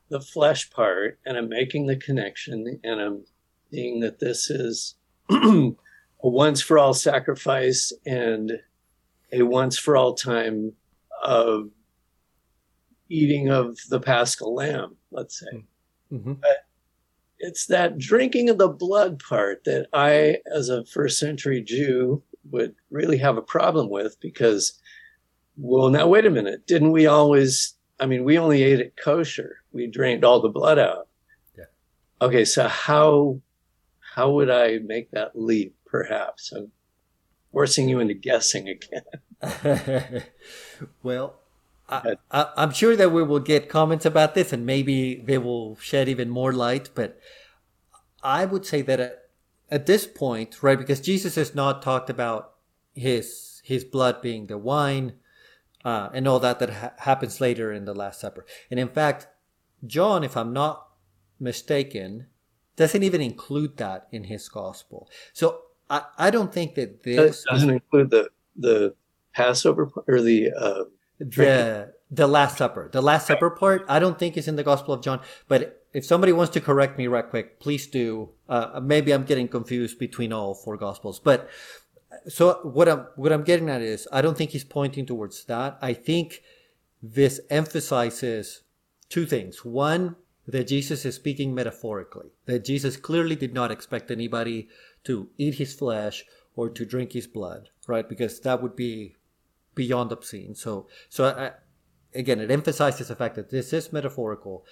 the 0.10 0.20
flesh 0.20 0.70
part 0.72 1.20
and 1.26 1.38
I'm 1.38 1.50
making 1.50 1.86
the 1.86 1.96
connection 1.96 2.80
and 2.84 3.00
I'm 3.00 3.24
seeing 3.72 4.00
that 4.00 4.20
this 4.20 4.50
is 4.50 4.96
a 5.30 5.74
once 6.22 6.62
for 6.62 6.80
all 6.80 6.94
sacrifice 6.94 7.94
and 8.06 8.52
a 9.32 9.44
once 9.44 9.78
for 9.78 9.96
all 9.96 10.16
time 10.16 10.74
of 11.24 11.70
eating 13.10 13.50
of 13.50 13.78
the 13.90 14.00
paschal 14.00 14.56
lamb, 14.56 14.96
let's 15.12 15.40
say. 15.40 15.64
Mm-hmm. 16.12 16.34
But 16.34 16.66
it's 17.40 17.68
that 17.68 17.98
drinking 17.98 18.50
of 18.50 18.58
the 18.58 18.68
blood 18.68 19.20
part 19.20 19.64
that 19.64 19.88
I, 19.94 20.38
as 20.54 20.70
a 20.70 20.86
first 20.86 21.20
century 21.20 21.62
Jew, 21.62 22.22
would 22.52 22.76
really 22.90 23.18
have 23.18 23.38
a 23.38 23.42
problem 23.42 23.90
with 23.90 24.20
because, 24.20 24.80
well, 25.58 25.90
now 25.90 26.08
wait 26.08 26.26
a 26.26 26.30
minute. 26.30 26.68
Didn't 26.68 26.92
we 26.92 27.08
always? 27.08 27.76
I 28.00 28.06
mean, 28.06 28.24
we 28.24 28.38
only 28.38 28.64
ate 28.64 28.80
it 28.80 28.96
kosher. 29.02 29.58
We 29.72 29.88
drained 29.88 30.24
all 30.24 30.42
the 30.42 30.50
blood 30.50 30.80
out. 30.80 31.08
Yeah. 31.58 31.66
Okay, 32.22 32.46
so 32.46 32.68
how 32.68 33.42
how 34.16 34.32
would 34.32 34.50
I 34.50 34.80
make 34.80 35.12
that 35.12 35.32
leap? 35.36 35.76
Perhaps 35.86 36.52
I'm 36.52 36.72
forcing 37.52 37.90
you 37.90 38.00
into 38.00 38.14
guessing 38.14 38.70
again. 38.70 40.24
well, 41.04 41.39
I, 41.90 42.48
am 42.58 42.72
sure 42.72 42.96
that 42.96 43.12
we 43.12 43.24
will 43.24 43.40
get 43.40 43.70
comments 43.70 44.06
about 44.06 44.36
this 44.36 44.54
and 44.54 44.66
maybe 44.66 45.16
they 45.16 45.38
will 45.38 45.76
shed 45.78 46.08
even 46.08 46.30
more 46.30 46.54
light. 46.54 46.90
But 46.94 47.20
I 48.24 48.46
would 48.46 48.66
say 48.66 48.82
that 48.84 49.00
at, 49.00 49.30
at 49.70 49.86
this 49.86 50.06
point, 50.06 50.62
right, 50.62 50.78
because 50.78 51.02
Jesus 51.02 51.36
has 51.36 51.56
not 51.56 51.82
talked 51.82 52.10
about 52.10 52.54
his 52.94 53.62
his 53.64 53.84
blood 53.84 54.22
being 54.22 54.48
the 54.48 54.58
wine, 54.58 55.14
uh, 55.86 56.10
and 56.14 56.28
all 56.28 56.40
that 56.40 56.60
that 56.60 56.70
ha- 56.70 56.94
happens 57.00 57.40
later 57.40 57.72
in 57.72 57.86
the 57.86 57.94
Last 57.94 58.20
Supper. 58.20 58.46
And 58.72 58.80
in 58.80 58.90
fact, 58.90 59.28
John, 59.86 60.24
if 60.24 60.36
I'm 60.36 60.54
not 60.54 60.88
mistaken, 61.40 62.28
doesn't 62.76 63.04
even 63.04 63.22
include 63.22 63.78
that 63.78 64.08
in 64.12 64.26
his 64.26 64.50
gospel. 64.50 65.10
So 65.34 65.62
I, 65.90 66.04
I 66.18 66.30
don't 66.30 66.54
think 66.54 66.76
that 66.76 67.04
this 67.04 67.44
doesn't 67.50 67.70
include 67.70 68.10
the 68.10 68.30
the 68.56 68.96
Passover 69.34 69.90
or 70.08 70.22
the 70.22 70.52
uh, 70.52 70.84
the 71.20 71.94
the 72.12 72.28
Last 72.28 72.58
Supper. 72.58 72.90
The 72.92 73.02
Last 73.02 73.28
Supper 73.28 73.50
part, 73.50 73.86
I 73.88 74.00
don't 74.00 74.18
think 74.18 74.38
is 74.38 74.48
in 74.48 74.56
the 74.56 74.64
Gospel 74.64 74.94
of 74.94 75.04
John. 75.04 75.22
But 75.48 75.84
if 75.94 76.06
somebody 76.06 76.34
wants 76.34 76.54
to 76.54 76.62
correct 76.62 76.98
me 76.98 77.08
right 77.08 77.28
quick, 77.28 77.60
please 77.60 77.88
do. 77.88 78.30
Uh, 78.48 78.80
maybe 78.82 79.12
I'm 79.12 79.26
getting 79.26 79.48
confused 79.48 80.00
between 80.00 80.34
all 80.34 80.56
four 80.56 80.78
Gospels. 80.78 81.20
But 81.20 81.50
so 82.28 82.60
what 82.64 82.90
I'm 82.90 83.08
what 83.16 83.32
I'm 83.32 83.44
getting 83.44 83.70
at 83.70 83.82
is 83.82 84.08
I 84.12 84.22
don't 84.22 84.38
think 84.38 84.52
he's 84.52 84.64
pointing 84.64 85.06
towards 85.06 85.46
that. 85.46 85.78
I 85.82 85.94
think 85.94 86.42
this 87.02 87.40
emphasizes 87.50 88.64
two 89.10 89.26
things. 89.26 89.64
One, 89.64 90.16
that 90.48 90.68
Jesus 90.68 91.06
is 91.06 91.16
speaking 91.16 91.54
metaphorically. 91.54 92.30
That 92.46 92.66
Jesus 92.66 92.98
clearly 92.98 93.36
did 93.36 93.54
not 93.54 93.72
expect 93.72 94.10
anybody 94.10 94.68
to 95.04 95.30
eat 95.38 95.56
his 95.56 95.74
flesh 95.74 96.26
or 96.56 96.70
to 96.70 96.86
drink 96.86 97.14
his 97.14 97.28
blood, 97.28 97.70
right? 97.88 98.08
Because 98.08 98.40
that 98.42 98.62
would 98.62 98.76
be 98.76 99.16
beyond 99.80 100.12
obscene. 100.12 100.54
So, 100.56 100.88
so 101.08 101.24
I, 101.26 101.52
again, 102.14 102.42
it 102.42 102.52
emphasizes 102.52 103.08
the 103.08 103.16
fact 103.16 103.36
that 103.36 103.50
this 103.50 103.72
is 103.72 103.94
metaphorical, 103.94 104.66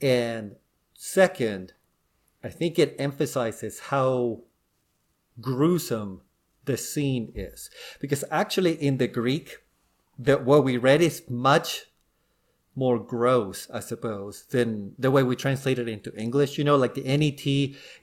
and 0.00 0.54
second, 0.94 1.72
I 2.44 2.50
think 2.50 2.78
it 2.78 2.94
emphasizes 2.96 3.74
how 3.90 4.42
gruesome 5.40 6.20
the 6.66 6.76
scene 6.76 7.32
is, 7.34 7.68
because 7.98 8.22
actually 8.30 8.74
in 8.74 8.98
the 8.98 9.08
Greek, 9.08 9.58
that 10.16 10.44
what 10.44 10.62
we 10.62 10.76
read 10.76 11.02
is 11.02 11.28
much 11.28 11.86
more 12.76 13.00
gross, 13.00 13.68
I 13.72 13.80
suppose, 13.80 14.44
than 14.50 14.94
the 14.96 15.10
way 15.10 15.24
we 15.24 15.34
translate 15.34 15.80
it 15.80 15.88
into 15.88 16.14
English. 16.14 16.58
You 16.58 16.64
know, 16.64 16.76
like 16.76 16.94
the 16.94 17.02
NET, 17.02 17.44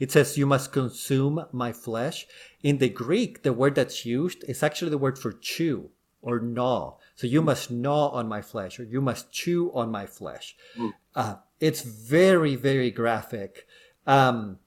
it 0.04 0.12
says, 0.12 0.38
you 0.38 0.46
must 0.46 0.74
consume 0.74 1.46
my 1.54 1.72
flesh. 1.72 2.28
In 2.62 2.80
the 2.80 2.90
Greek, 2.90 3.44
the 3.44 3.54
word 3.54 3.76
that's 3.76 4.06
used 4.06 4.44
is 4.50 4.64
actually 4.64 4.92
the 4.92 4.98
word 5.06 5.18
for 5.18 5.32
chew 5.32 5.92
or 6.22 6.40
gnaw. 6.40 6.98
So 7.16 7.28
you 7.28 7.42
must 7.42 7.72
gnaw 7.72 8.10
on 8.10 8.28
my 8.28 8.42
flesh 8.42 8.80
or 8.80 8.84
you 8.84 9.02
must 9.02 9.32
chew 9.32 9.72
on 9.74 9.92
my 9.92 10.06
flesh. 10.06 10.56
Mm. 10.78 10.94
Uh, 11.16 11.36
it's 11.60 11.82
very, 11.82 12.56
very 12.56 12.92
graphic. 12.92 13.68
Um, 14.08 14.60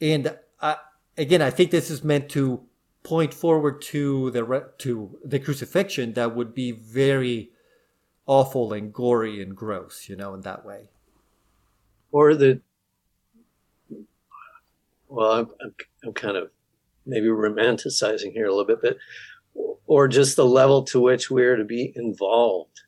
and 0.00 0.36
I, 0.60 0.76
again, 1.16 1.42
I 1.42 1.50
think 1.50 1.70
this 1.70 1.90
is 1.90 2.02
meant 2.02 2.28
to 2.30 2.62
point 3.02 3.34
forward 3.34 3.82
to 3.82 4.30
the, 4.30 4.70
to 4.78 5.18
the 5.24 5.38
crucifixion 5.38 6.12
that 6.14 6.34
would 6.34 6.54
be 6.54 6.72
very, 6.72 7.50
awful 8.26 8.72
and 8.72 8.92
gory 8.92 9.42
and 9.42 9.56
gross, 9.56 10.08
you 10.08 10.16
know, 10.16 10.34
in 10.34 10.42
that 10.42 10.64
way. 10.64 10.88
Or 12.10 12.34
the, 12.34 12.60
well, 15.08 15.32
I'm, 15.32 15.48
I'm, 15.62 15.74
I'm 16.04 16.12
kind 16.12 16.36
of 16.36 16.50
maybe 17.04 17.26
romanticizing 17.26 18.32
here 18.32 18.46
a 18.46 18.50
little 18.50 18.64
bit, 18.64 18.80
but, 18.80 18.96
or 19.86 20.08
just 20.08 20.36
the 20.36 20.46
level 20.46 20.82
to 20.84 21.00
which 21.00 21.30
we're 21.30 21.56
to 21.56 21.64
be 21.64 21.92
involved. 21.94 22.80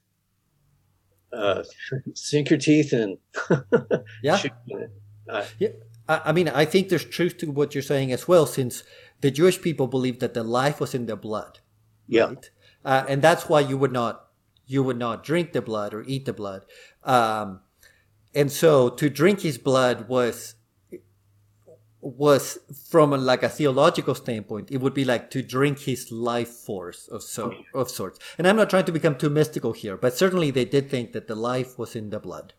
Uh, 1.33 1.65
sink 2.15 2.51
your 2.51 2.59
teeth 2.59 2.93
in. 2.93 3.19
yeah. 4.23 4.43
Uh, 5.27 5.43
yeah. 5.59 5.71
I 6.07 6.33
mean, 6.33 6.51
I 6.51 6.67
think 6.67 6.91
there's 6.91 7.07
truth 7.07 7.39
to 7.39 7.47
what 7.47 7.75
you're 7.75 7.81
saying 7.81 8.13
as 8.13 8.29
well, 8.29 8.45
since 8.45 8.85
the 9.23 9.31
Jewish 9.31 9.63
people 9.63 9.87
believed 9.87 10.21
that 10.21 10.35
the 10.35 10.45
life 10.45 10.81
was 10.81 10.95
in 10.95 11.07
their 11.07 11.17
blood. 11.17 11.61
Yeah. 12.07 12.25
Right? 12.25 12.51
Uh, 12.85 13.05
and 13.09 13.23
that's 13.23 13.49
why 13.49 13.61
you 13.61 13.79
would 13.79 13.91
not 13.91 14.27
you 14.67 14.83
would 14.83 14.99
not 14.99 15.25
drink 15.25 15.53
the 15.53 15.63
blood 15.63 15.95
or 15.95 16.03
eat 16.03 16.27
the 16.27 16.35
blood. 16.35 16.67
Um, 17.03 17.61
and 18.35 18.53
so 18.53 18.91
to 18.91 19.09
drink 19.09 19.41
his 19.41 19.57
blood 19.57 20.09
was 20.09 20.57
was 22.05 22.59
from 22.89 23.13
a, 23.13 23.17
like 23.17 23.43
a 23.43 23.49
theological 23.49 24.15
standpoint, 24.15 24.71
it 24.71 24.81
would 24.81 24.95
be 24.95 25.05
like 25.05 25.31
to 25.31 25.43
drink 25.43 25.81
his 25.81 26.13
life 26.13 26.49
force 26.49 27.09
of 27.09 27.23
so 27.23 27.55
of 27.75 27.91
sorts. 27.91 28.19
And 28.37 28.47
I'm 28.47 28.57
not 28.57 28.71
trying 28.71 28.85
to 28.85 28.93
become 28.93 29.17
too 29.17 29.31
mystical 29.31 29.73
here, 29.73 29.97
but 29.97 30.15
certainly 30.15 30.51
they 30.51 30.65
did 30.65 30.91
think 30.91 31.13
that 31.13 31.29
the 31.29 31.35
life 31.35 31.79
was 31.79 31.97
in 31.97 32.11
the 32.11 32.21
blood. 32.21 32.53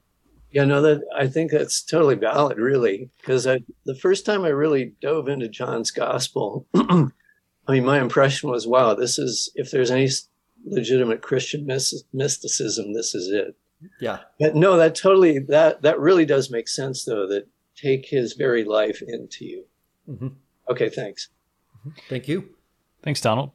Yeah, 0.51 0.63
no, 0.65 0.81
that 0.81 1.01
I 1.15 1.27
think 1.27 1.51
that's 1.51 1.83
totally 1.83 2.15
valid, 2.15 2.57
really, 2.57 3.09
because 3.19 3.43
the 3.43 3.95
first 4.01 4.25
time 4.25 4.45
I 4.45 4.49
really 4.49 4.93
dove 5.01 5.27
into 5.27 5.49
John's 5.49 5.91
gospel, 5.91 6.65
I 6.73 7.09
mean, 7.67 7.85
my 7.85 7.99
impression 7.99 8.49
was, 8.49 8.65
wow, 8.65 8.93
this 8.93 9.19
is 9.19 9.51
if 9.55 9.69
there's 9.69 9.91
any 9.91 10.09
legitimate 10.65 11.21
Christian 11.21 11.65
mysticism, 11.65 12.93
this 12.93 13.13
is 13.13 13.27
it. 13.27 13.55
Yeah. 13.99 14.19
But 14.39 14.55
no, 14.55 14.77
that 14.77 14.95
totally 14.95 15.39
that 15.39 15.81
that 15.81 15.99
really 15.99 16.25
does 16.25 16.49
make 16.49 16.67
sense 16.67 17.03
though. 17.03 17.27
That 17.27 17.47
take 17.75 18.05
his 18.05 18.33
very 18.33 18.63
life 18.63 19.01
into 19.05 19.45
you. 19.45 19.65
Mm-hmm. 20.09 20.27
Okay, 20.69 20.89
thanks. 20.89 21.29
Mm-hmm. 21.79 21.99
Thank 22.09 22.27
you. 22.27 22.49
Thanks, 23.03 23.21
Donald. 23.21 23.51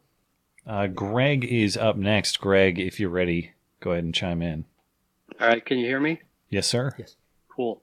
Uh, 0.66 0.86
Greg 0.86 1.44
is 1.44 1.76
up 1.76 1.96
next. 1.96 2.40
Greg, 2.40 2.78
if 2.78 3.00
you're 3.00 3.10
ready, 3.10 3.52
go 3.80 3.92
ahead 3.92 4.04
and 4.04 4.14
chime 4.14 4.42
in. 4.42 4.64
All 5.40 5.48
right, 5.48 5.64
can 5.64 5.78
you 5.78 5.86
hear 5.86 6.00
me? 6.00 6.20
Yes, 6.48 6.66
sir. 6.66 6.92
Yes. 6.98 7.16
Cool. 7.48 7.82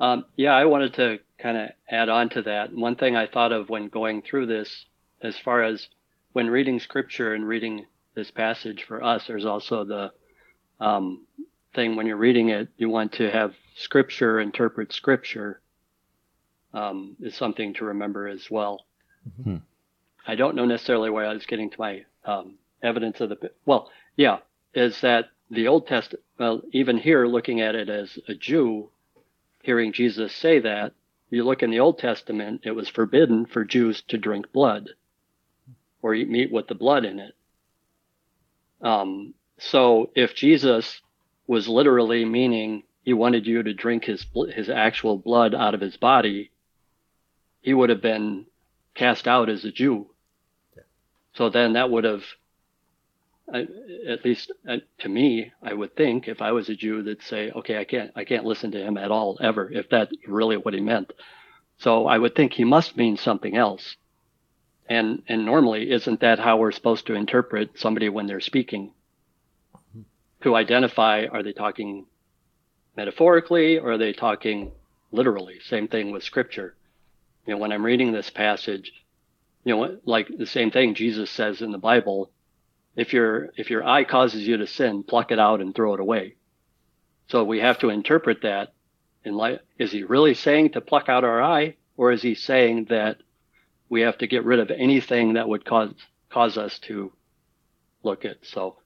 Um, 0.00 0.24
yeah, 0.36 0.52
I 0.54 0.64
wanted 0.64 0.94
to 0.94 1.18
kind 1.38 1.56
of 1.56 1.70
add 1.88 2.08
on 2.08 2.28
to 2.30 2.42
that. 2.42 2.72
One 2.72 2.96
thing 2.96 3.16
I 3.16 3.26
thought 3.26 3.52
of 3.52 3.68
when 3.68 3.88
going 3.88 4.22
through 4.22 4.46
this, 4.46 4.86
as 5.22 5.38
far 5.38 5.62
as 5.62 5.88
when 6.32 6.48
reading 6.48 6.80
scripture 6.80 7.34
and 7.34 7.46
reading 7.46 7.86
this 8.14 8.30
passage 8.30 8.84
for 8.84 9.02
us, 9.02 9.26
there's 9.26 9.46
also 9.46 9.84
the 9.84 10.12
um, 10.80 11.26
thing 11.74 11.96
when 11.96 12.06
you're 12.06 12.16
reading 12.16 12.48
it, 12.48 12.68
you 12.76 12.88
want 12.88 13.12
to 13.12 13.30
have 13.30 13.54
scripture 13.76 14.40
interpret 14.40 14.92
scripture 14.92 15.60
um, 16.74 17.16
is 17.20 17.34
something 17.34 17.74
to 17.74 17.84
remember 17.84 18.28
as 18.28 18.50
well. 18.50 18.84
Mm-hmm. 19.40 19.56
I 20.26 20.34
don't 20.34 20.56
know 20.56 20.66
necessarily 20.66 21.10
where 21.10 21.26
I 21.26 21.32
was 21.32 21.46
getting 21.46 21.70
to 21.70 21.80
my 21.80 22.04
um, 22.24 22.54
evidence 22.82 23.20
of 23.20 23.30
the 23.30 23.50
well, 23.64 23.90
yeah, 24.16 24.38
is 24.74 25.00
that 25.00 25.30
the 25.50 25.68
Old 25.68 25.86
Testament? 25.86 26.24
Well, 26.38 26.62
even 26.72 26.98
here, 26.98 27.26
looking 27.26 27.60
at 27.60 27.74
it 27.74 27.88
as 27.88 28.18
a 28.28 28.34
Jew, 28.34 28.90
hearing 29.62 29.92
Jesus 29.92 30.32
say 30.32 30.60
that, 30.60 30.92
you 31.30 31.44
look 31.44 31.62
in 31.62 31.70
the 31.70 31.80
Old 31.80 31.98
Testament, 31.98 32.62
it 32.64 32.72
was 32.72 32.88
forbidden 32.88 33.46
for 33.46 33.64
Jews 33.64 34.02
to 34.08 34.18
drink 34.18 34.52
blood 34.52 34.90
or 36.00 36.14
eat 36.14 36.28
meat 36.28 36.50
with 36.52 36.68
the 36.68 36.74
blood 36.74 37.04
in 37.04 37.18
it. 37.18 37.34
Um, 38.80 39.34
so 39.58 40.10
if 40.14 40.34
Jesus 40.34 41.00
was 41.46 41.68
literally 41.68 42.24
meaning 42.24 42.84
he 43.02 43.12
wanted 43.12 43.46
you 43.46 43.62
to 43.62 43.74
drink 43.74 44.04
his 44.04 44.26
his 44.54 44.68
actual 44.68 45.16
blood 45.16 45.54
out 45.54 45.74
of 45.74 45.80
his 45.80 45.96
body, 45.96 46.50
he 47.60 47.74
would 47.74 47.90
have 47.90 48.02
been 48.02 48.46
cast 48.94 49.28
out 49.28 49.48
as 49.48 49.64
a 49.64 49.72
Jew. 49.72 50.06
So 51.34 51.50
then 51.50 51.74
that 51.74 51.90
would 51.90 52.04
have, 52.04 52.24
at 53.52 54.24
least 54.24 54.52
uh, 54.68 54.78
to 54.98 55.08
me, 55.08 55.52
I 55.62 55.72
would 55.72 55.94
think 55.94 56.26
if 56.26 56.42
I 56.42 56.52
was 56.52 56.68
a 56.68 56.74
Jew, 56.74 57.02
that 57.04 57.22
say, 57.22 57.50
okay, 57.50 57.78
I 57.78 57.84
can't 57.84 58.10
I 58.16 58.24
can't 58.24 58.44
listen 58.44 58.72
to 58.72 58.82
him 58.82 58.96
at 58.96 59.10
all 59.10 59.38
ever 59.40 59.70
if 59.70 59.88
that's 59.88 60.12
really 60.26 60.56
what 60.56 60.74
he 60.74 60.80
meant. 60.80 61.12
So 61.78 62.06
I 62.06 62.18
would 62.18 62.34
think 62.34 62.52
he 62.52 62.64
must 62.64 62.96
mean 62.96 63.16
something 63.16 63.56
else. 63.56 63.96
And 64.88 65.22
and 65.28 65.44
normally, 65.44 65.90
isn't 65.90 66.20
that 66.20 66.38
how 66.38 66.56
we're 66.56 66.72
supposed 66.72 67.06
to 67.06 67.14
interpret 67.14 67.78
somebody 67.78 68.08
when 68.08 68.26
they're 68.26 68.40
speaking? 68.40 68.92
To 70.42 70.54
identify, 70.54 71.26
are 71.30 71.42
they 71.42 71.52
talking 71.52 72.06
metaphorically 72.96 73.78
or 73.78 73.92
are 73.92 73.98
they 73.98 74.12
talking 74.12 74.72
literally? 75.12 75.58
Same 75.60 75.88
thing 75.88 76.10
with 76.10 76.22
scripture. 76.22 76.74
You 77.48 77.54
know, 77.54 77.60
when 77.60 77.72
I'm 77.72 77.82
reading 77.82 78.12
this 78.12 78.28
passage, 78.28 78.92
you 79.64 79.74
know, 79.74 79.96
like 80.04 80.28
the 80.28 80.44
same 80.44 80.70
thing 80.70 80.94
Jesus 80.94 81.30
says 81.30 81.62
in 81.62 81.72
the 81.72 81.78
Bible, 81.78 82.30
if 82.94 83.14
your 83.14 83.48
if 83.56 83.70
your 83.70 83.82
eye 83.88 84.04
causes 84.04 84.46
you 84.46 84.58
to 84.58 84.66
sin, 84.66 85.02
pluck 85.02 85.32
it 85.32 85.38
out 85.38 85.62
and 85.62 85.74
throw 85.74 85.94
it 85.94 86.00
away. 86.00 86.34
So 87.28 87.44
we 87.44 87.60
have 87.60 87.78
to 87.78 87.88
interpret 87.88 88.42
that 88.42 88.74
in 89.24 89.32
light. 89.32 89.60
Is 89.78 89.92
he 89.92 90.02
really 90.02 90.34
saying 90.34 90.72
to 90.72 90.82
pluck 90.82 91.08
out 91.08 91.24
our 91.24 91.42
eye, 91.42 91.76
or 91.96 92.12
is 92.12 92.20
he 92.20 92.34
saying 92.34 92.88
that 92.90 93.16
we 93.88 94.02
have 94.02 94.18
to 94.18 94.26
get 94.26 94.44
rid 94.44 94.60
of 94.60 94.70
anything 94.70 95.32
that 95.32 95.48
would 95.48 95.64
cause 95.64 95.94
cause 96.28 96.58
us 96.58 96.78
to 96.80 97.10
look 98.02 98.26
at. 98.26 98.44
So 98.44 98.76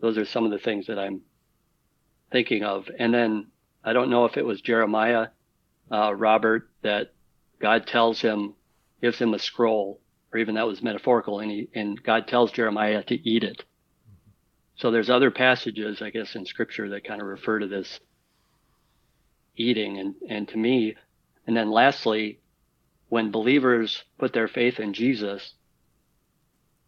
those 0.00 0.18
are 0.18 0.26
some 0.26 0.44
of 0.44 0.50
the 0.50 0.58
things 0.58 0.88
that 0.88 0.98
I'm 0.98 1.22
thinking 2.30 2.64
of. 2.64 2.90
And 2.98 3.14
then 3.14 3.46
I 3.82 3.94
don't 3.94 4.10
know 4.10 4.26
if 4.26 4.36
it 4.36 4.44
was 4.44 4.60
Jeremiah, 4.60 5.28
uh, 5.90 6.14
Robert, 6.14 6.68
that 6.82 7.14
God 7.60 7.86
tells 7.86 8.20
him, 8.20 8.54
gives 9.00 9.18
him 9.18 9.34
a 9.34 9.38
scroll, 9.38 10.00
or 10.32 10.38
even 10.38 10.54
that 10.54 10.66
was 10.66 10.82
metaphorical, 10.82 11.40
and 11.40 11.50
he, 11.50 11.68
and 11.74 12.02
God 12.02 12.26
tells 12.26 12.52
Jeremiah 12.52 13.02
to 13.04 13.28
eat 13.28 13.44
it. 13.44 13.64
So 14.76 14.90
there's 14.90 15.10
other 15.10 15.30
passages, 15.30 16.00
I 16.00 16.10
guess, 16.10 16.34
in 16.34 16.46
Scripture 16.46 16.88
that 16.90 17.04
kind 17.04 17.20
of 17.20 17.26
refer 17.26 17.58
to 17.58 17.66
this 17.66 18.00
eating, 19.56 19.98
and 19.98 20.14
and 20.28 20.48
to 20.48 20.56
me, 20.56 20.96
and 21.46 21.56
then 21.56 21.70
lastly, 21.70 22.40
when 23.08 23.30
believers 23.30 24.04
put 24.18 24.32
their 24.32 24.48
faith 24.48 24.80
in 24.80 24.94
Jesus, 24.94 25.54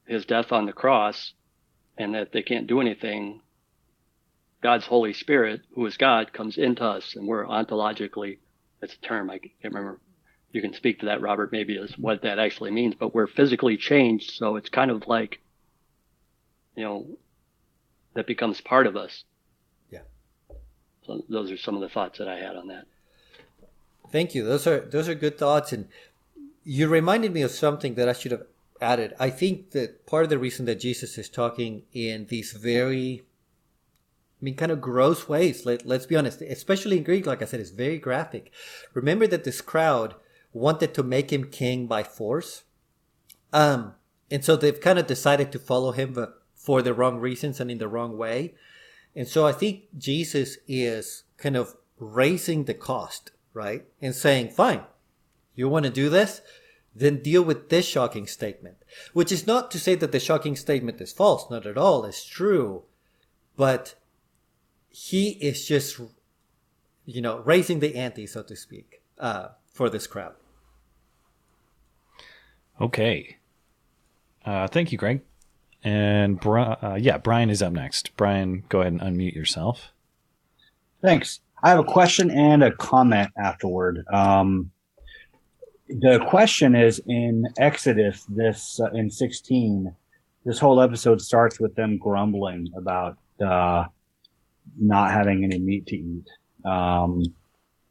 his 0.07 0.25
death 0.25 0.53
on 0.53 0.67
the 0.67 0.73
cross 0.73 1.35
and 1.99 2.15
that 2.15 2.33
they 2.33 2.43
can't 2.43 2.67
do 2.67 2.81
anything, 2.81 3.41
God's 4.63 4.87
Holy 4.87 5.13
Spirit, 5.13 5.63
who 5.75 5.85
is 5.85 5.97
God, 5.97 6.33
comes 6.33 6.57
into 6.57 6.85
us 6.85 7.17
and 7.17 7.27
we're 7.27 7.45
ontologically, 7.45 8.39
that's 8.81 8.95
a 8.95 9.01
term, 9.01 9.31
I 9.31 9.39
can't 9.39 9.75
remember. 9.75 10.01
You 10.53 10.61
can 10.61 10.75
speak 10.75 11.01
to 11.01 11.07
that, 11.07 11.23
Robert, 11.23 11.51
maybe 11.51 11.79
as 11.79 11.97
what 11.99 12.23
that 12.23 12.39
actually 12.39 12.71
means, 12.71 12.95
but 12.95 13.15
we're 13.15 13.27
physically 13.27 13.77
changed. 13.77 14.33
So 14.33 14.57
it's 14.57 14.69
kind 14.69 14.91
of 14.91 15.07
like, 15.09 15.41
you 16.77 16.85
know, 16.85 17.07
that 18.15 18.27
becomes 18.27 18.61
part 18.61 18.87
of 18.87 18.97
us. 18.97 19.25
Yeah. 19.91 20.01
So 21.07 21.25
those 21.29 21.51
are 21.51 21.57
some 21.57 21.75
of 21.75 21.81
the 21.81 21.89
thoughts 21.89 22.19
that 22.19 22.29
I 22.29 22.39
had 22.39 22.57
on 22.57 22.69
that. 22.69 22.87
Thank 24.11 24.35
you. 24.35 24.45
Those 24.45 24.67
are 24.67 24.81
those 24.81 25.09
are 25.09 25.15
good 25.15 25.39
thoughts, 25.39 25.73
and 25.73 25.89
you 26.65 26.87
reminded 26.87 27.33
me 27.33 27.41
of 27.41 27.51
something 27.51 27.95
that 27.95 28.11
I 28.11 28.13
should 28.13 28.33
have 28.33 28.45
added. 28.79 29.15
I 29.19 29.31
think 29.31 29.71
that 29.71 30.07
part 30.07 30.25
of 30.25 30.31
the 30.31 30.39
reason 30.39 30.67
that 30.67 30.81
Jesus 30.81 31.17
is 31.17 31.31
talking 31.31 31.85
in 31.95 32.27
these 32.27 32.53
very, 32.53 33.23
I 34.41 34.45
mean, 34.45 34.57
kind 34.57 34.71
of 34.71 34.83
gross 34.83 35.29
ways. 35.31 35.65
Let, 35.65 35.87
let's 35.87 36.05
be 36.05 36.17
honest, 36.17 36.43
especially 36.43 36.99
in 36.99 37.05
Greek, 37.05 37.25
like 37.25 37.41
I 37.41 37.47
said, 37.47 37.61
it's 37.61 37.71
very 37.71 37.97
graphic. 37.97 38.53
Remember 38.93 39.27
that 39.29 39.45
this 39.45 39.63
crowd 39.63 40.15
wanted 40.53 40.95
to 40.95 41.03
make 41.03 41.33
him 41.33 41.51
king 41.51 41.87
by 41.87 42.03
force, 42.03 42.65
um, 43.53 43.95
and 44.31 44.45
so 44.45 44.57
they've 44.57 44.81
kind 44.81 44.99
of 44.99 45.07
decided 45.07 45.53
to 45.53 45.59
follow 45.59 45.93
him, 45.93 46.13
but 46.13 46.43
for 46.55 46.83
the 46.83 46.95
wrong 46.95 47.19
reasons 47.19 47.61
and 47.61 47.71
in 47.71 47.79
the 47.79 47.89
wrong 47.89 48.17
way. 48.17 48.55
And 49.15 49.29
so 49.29 49.47
I 49.47 49.53
think 49.53 49.85
Jesus 49.99 50.57
is 50.67 51.25
kind 51.37 51.57
of 51.57 51.77
raising 51.99 52.65
the 52.65 52.75
cost 52.75 53.33
right? 53.55 53.85
And 54.01 54.15
saying, 54.15 54.51
fine, 54.51 54.83
you 55.55 55.69
want 55.69 55.85
to 55.85 55.91
do 55.91 56.09
this? 56.09 56.41
Then 56.95 57.23
deal 57.23 57.43
with 57.43 57.69
this 57.69 57.87
shocking 57.87 58.27
statement. 58.27 58.77
Which 59.13 59.33
is 59.33 59.47
not 59.47 59.71
to 59.71 59.81
say 59.81 59.95
that 59.95 60.13
the 60.13 60.21
shocking 60.21 60.57
statement 60.57 61.01
is 61.01 61.13
false, 61.13 61.51
not 61.51 61.67
at 61.67 61.79
all. 61.79 62.05
It's 62.05 62.25
true. 62.25 62.83
But 63.57 63.95
he 64.91 65.31
is 65.31 65.67
just, 65.67 66.01
you 67.07 67.23
know, 67.23 67.39
raising 67.39 67.81
the 67.81 67.97
ante, 67.97 68.27
so 68.27 68.43
to 68.43 68.57
speak, 68.57 69.03
uh, 69.19 69.49
for 69.73 69.89
this 69.89 70.07
crowd. 70.07 70.35
Okay. 72.81 73.37
Uh, 74.45 74.67
thank 74.67 74.93
you, 74.93 74.99
Greg. 74.99 75.23
And 75.85 76.45
uh, 76.45 76.97
yeah, 76.99 77.19
Brian 77.19 77.51
is 77.51 77.63
up 77.63 77.73
next. 77.73 78.17
Brian, 78.17 78.65
go 78.69 78.81
ahead 78.81 78.93
and 78.93 79.01
unmute 79.01 79.35
yourself. 79.35 79.93
Thanks. 81.01 81.41
I 81.63 81.71
have 81.71 81.79
a 81.79 81.85
question 81.85 82.31
and 82.31 82.63
a 82.63 82.73
comment 82.73 83.31
afterward. 83.37 84.05
Um, 84.13 84.71
the 85.89 86.25
question 86.29 86.75
is 86.75 87.01
in 87.07 87.45
Exodus, 87.59 88.25
this 88.29 88.81
uh, 88.81 88.91
in 88.93 89.11
16, 89.11 89.95
this 90.45 90.59
whole 90.59 90.81
episode 90.81 91.21
starts 91.21 91.61
with 91.61 91.75
them 91.75 91.99
grumbling 91.99 92.69
about 92.77 93.19
uh, 93.45 93.85
not 94.79 95.11
having 95.11 95.45
any 95.45 95.59
meat 95.59 95.87
to 95.87 95.97
eat. 95.97 96.29
Um, 96.65 97.23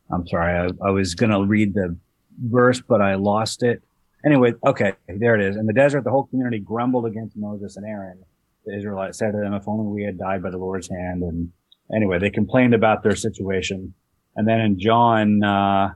I'm 0.09 0.27
sorry, 0.27 0.53
I, 0.53 0.88
I 0.88 0.91
was 0.91 1.15
going 1.15 1.32
to 1.32 1.45
read 1.45 1.73
the 1.73 1.95
verse, 2.43 2.82
but 2.82 3.01
I 3.01 3.15
lost 3.15 3.63
it. 3.63 3.82
Anyway, 4.26 4.53
okay, 4.65 4.93
there 5.07 5.36
it 5.36 5.41
is. 5.41 5.55
In 5.55 5.65
the 5.65 5.74
desert, 5.74 6.03
the 6.03 6.11
whole 6.11 6.26
community 6.26 6.59
grumbled 6.59 7.05
against 7.05 7.36
Moses 7.36 7.78
and 7.78 7.86
Aaron. 7.86 8.24
The 8.65 8.78
Israelites 8.78 9.17
said 9.17 9.32
to 9.32 9.38
them, 9.38 9.53
If 9.53 9.67
only 9.67 9.88
we 9.88 10.03
had 10.03 10.19
died 10.19 10.43
by 10.43 10.51
the 10.51 10.57
Lord's 10.57 10.89
hand 10.89 11.24
and 11.24 11.51
anyway, 11.93 12.19
they 12.19 12.30
complained 12.30 12.74
about 12.74 13.03
their 13.03 13.15
situation. 13.15 13.93
And 14.36 14.47
then 14.47 14.59
in 14.59 14.80
John 14.80 15.43
uh, 15.43 15.93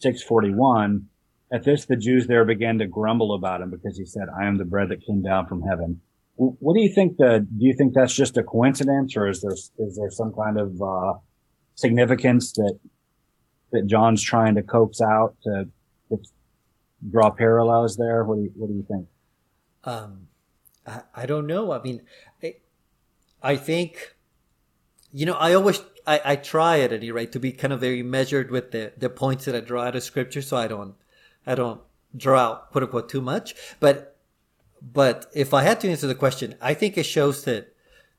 641, 0.00 1.06
at 1.50 1.64
this, 1.64 1.86
the 1.86 1.96
Jews 1.96 2.26
there 2.26 2.44
began 2.44 2.78
to 2.78 2.86
grumble 2.86 3.34
about 3.34 3.62
him 3.62 3.70
because 3.70 3.96
he 3.96 4.04
said, 4.04 4.24
I 4.38 4.46
am 4.46 4.58
the 4.58 4.64
bread 4.64 4.90
that 4.90 5.04
came 5.04 5.22
down 5.22 5.46
from 5.46 5.62
heaven. 5.62 6.00
What 6.36 6.74
do 6.74 6.80
you 6.80 6.92
think 6.94 7.16
the, 7.16 7.40
do 7.40 7.64
you 7.64 7.74
think 7.76 7.94
that's 7.94 8.14
just 8.14 8.36
a 8.36 8.44
coincidence 8.44 9.16
or 9.16 9.28
is 9.28 9.40
there, 9.40 9.52
is 9.52 9.96
there 9.96 10.10
some 10.10 10.32
kind 10.32 10.58
of, 10.58 10.80
uh, 10.80 11.14
significance 11.74 12.52
that, 12.52 12.78
that 13.72 13.86
John's 13.86 14.22
trying 14.22 14.54
to 14.54 14.62
coax 14.62 15.00
out 15.00 15.36
to, 15.42 15.64
to 15.64 15.77
draw 17.10 17.30
parallels 17.30 17.96
there? 17.96 18.24
What 18.24 18.36
do 18.36 18.42
you, 18.42 18.52
what 18.56 18.68
do 18.68 18.74
you 18.74 18.86
think? 18.88 19.06
Um, 19.84 20.28
I, 20.86 21.02
I 21.14 21.26
don't 21.26 21.46
know. 21.46 21.72
I 21.72 21.82
mean, 21.82 22.02
I, 22.42 22.56
I 23.42 23.56
think 23.56 24.16
you 25.12 25.26
know, 25.26 25.34
I 25.34 25.54
always 25.54 25.82
I, 26.06 26.20
I 26.24 26.36
try 26.36 26.80
at 26.80 26.92
any 26.92 27.10
rate 27.10 27.32
to 27.32 27.40
be 27.40 27.52
kind 27.52 27.72
of 27.72 27.80
very 27.80 28.02
measured 28.02 28.50
with 28.50 28.72
the, 28.72 28.92
the 28.96 29.10
points 29.10 29.44
that 29.44 29.54
I 29.54 29.60
draw 29.60 29.84
out 29.84 29.96
of 29.96 30.02
scripture, 30.02 30.42
so 30.42 30.56
I 30.56 30.68
don't 30.68 30.94
I 31.46 31.54
don't 31.54 31.80
draw 32.16 32.40
out 32.40 32.70
quote 32.70 32.84
unquote 32.84 33.08
too 33.08 33.20
much. 33.20 33.54
But 33.80 34.16
but 34.80 35.26
if 35.34 35.54
I 35.54 35.62
had 35.62 35.80
to 35.80 35.90
answer 35.90 36.06
the 36.06 36.14
question, 36.14 36.54
I 36.60 36.74
think 36.74 36.96
it 36.96 37.04
shows 37.04 37.44
that 37.44 37.74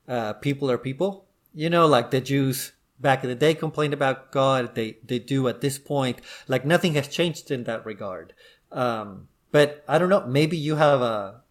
uh, 0.08 0.34
people 0.34 0.70
are 0.70 0.78
people. 0.78 1.26
You 1.54 1.70
know, 1.70 1.86
like 1.86 2.10
the 2.10 2.20
Jews 2.20 2.72
back 3.00 3.24
in 3.24 3.30
the 3.30 3.36
day 3.36 3.54
complained 3.54 3.94
about 3.94 4.32
God. 4.32 4.74
They 4.74 4.98
they 5.04 5.18
do 5.18 5.48
at 5.48 5.60
this 5.60 5.78
point. 5.78 6.20
Like 6.48 6.64
nothing 6.64 6.94
has 6.94 7.08
changed 7.08 7.50
in 7.50 7.64
that 7.64 7.86
regard. 7.86 8.34
Um, 8.72 9.28
but 9.52 9.84
I 9.88 9.98
don't 9.98 10.08
know. 10.08 10.26
Maybe 10.26 10.56
you 10.56 10.76
have 10.76 11.00
a 11.02 11.42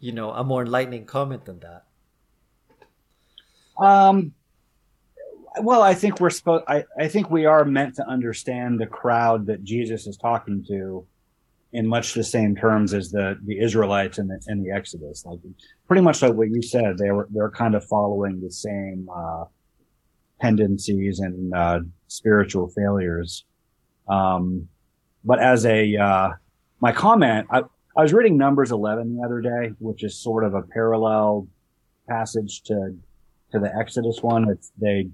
you 0.00 0.12
know 0.12 0.30
a 0.30 0.44
more 0.44 0.62
enlightening 0.62 1.06
comment 1.06 1.44
than 1.44 1.60
that. 1.60 1.84
Um, 3.84 4.32
well, 5.60 5.82
I 5.82 5.94
think 5.94 6.20
we're 6.20 6.30
supposed. 6.30 6.64
I, 6.68 6.84
I 6.98 7.08
think 7.08 7.30
we 7.30 7.46
are 7.46 7.64
meant 7.64 7.96
to 7.96 8.06
understand 8.06 8.80
the 8.80 8.86
crowd 8.86 9.46
that 9.46 9.64
Jesus 9.64 10.06
is 10.06 10.16
talking 10.16 10.64
to, 10.68 11.06
in 11.72 11.86
much 11.86 12.14
the 12.14 12.24
same 12.24 12.54
terms 12.54 12.94
as 12.94 13.10
the 13.10 13.38
the 13.44 13.58
Israelites 13.60 14.18
in 14.18 14.28
the 14.28 14.40
in 14.48 14.62
the 14.62 14.70
Exodus. 14.70 15.24
Like 15.26 15.40
pretty 15.86 16.02
much 16.02 16.22
like 16.22 16.34
what 16.34 16.50
you 16.50 16.62
said, 16.62 16.98
they 16.98 17.10
were 17.10 17.28
they're 17.30 17.50
kind 17.50 17.74
of 17.74 17.84
following 17.84 18.40
the 18.40 18.50
same 18.50 19.08
uh, 19.14 19.44
tendencies 20.40 21.20
and 21.20 21.54
uh, 21.54 21.80
spiritual 22.08 22.68
failures. 22.68 23.44
Um, 24.08 24.68
but 25.24 25.38
as 25.38 25.64
a 25.64 25.96
uh, 25.96 26.30
my 26.82 26.92
comment, 26.92 27.46
I, 27.50 27.62
I 27.96 28.02
was 28.02 28.12
reading 28.12 28.36
Numbers 28.36 28.72
eleven 28.72 29.16
the 29.16 29.24
other 29.24 29.40
day, 29.40 29.72
which 29.78 30.02
is 30.02 30.18
sort 30.18 30.44
of 30.44 30.52
a 30.54 30.62
parallel 30.62 31.46
passage 32.08 32.62
to 32.64 32.94
to 33.52 33.58
the 33.58 33.70
Exodus 33.74 34.18
one. 34.20 34.50
It's 34.50 34.72
they 34.78 35.08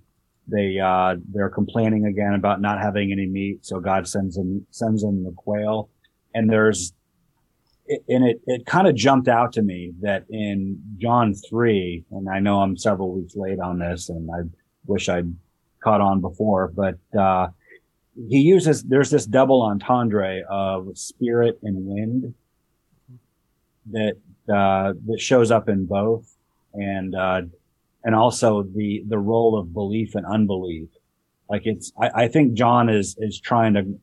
they 0.49 0.79
uh, 0.81 1.17
they're 1.33 1.51
complaining 1.51 2.07
again 2.07 2.33
about 2.33 2.63
not 2.63 2.81
having 2.81 3.13
any 3.13 3.27
meat, 3.27 3.67
so 3.67 3.79
God 3.79 4.09
sends 4.09 4.35
them 4.35 4.67
sends 4.71 5.03
them 5.03 5.23
the 5.25 5.33
quail. 5.33 5.91
And 6.35 6.51
there's 6.51 6.95
and 7.87 8.25
it 8.25 8.41
it 8.47 8.65
kind 8.65 8.89
of 8.89 8.95
jumped 8.95 9.29
out 9.29 9.53
to 9.53 9.63
me 9.63 9.93
that 10.01 10.25
in 10.31 10.81
John 10.97 11.35
three, 11.35 12.05
and 12.11 12.31
I 12.31 12.41
know 12.41 12.61
I'm 12.61 12.79
several 12.79 13.15
weeks 13.15 13.37
late 13.37 13.61
on 13.61 13.79
this, 13.79 14.09
and 14.09 14.31
I 14.31 14.49
wish 14.87 15.11
I'd 15.11 15.35
caught 15.85 16.01
on 16.01 16.23
before, 16.23 16.73
but 16.75 16.99
uh, 17.19 17.49
he 18.29 18.39
uses 18.39 18.83
there's 18.83 19.11
this 19.11 19.27
double 19.27 19.63
entendre 19.63 20.43
of 20.51 20.99
spirit 20.99 21.59
and 21.63 21.87
wind 21.87 22.35
that 23.93 24.17
uh, 24.53 24.95
that 25.07 25.21
shows 25.21 25.51
up 25.51 25.69
in 25.69 25.87
both, 25.87 26.37
and 26.75 27.15
uh, 27.15 27.43
and 28.03 28.15
also 28.15 28.63
the 28.63 29.05
the 29.07 29.19
role 29.19 29.59
of 29.59 29.73
belief 29.73 30.15
and 30.15 30.27
unbelief. 30.27 30.89
Like 31.49 31.63
it's, 31.65 31.93
I, 32.01 32.25
I 32.25 32.29
think 32.29 32.55
John 32.55 32.89
is 32.89 33.17
is 33.19 33.41
trying 33.41 33.75
to, 33.75 33.99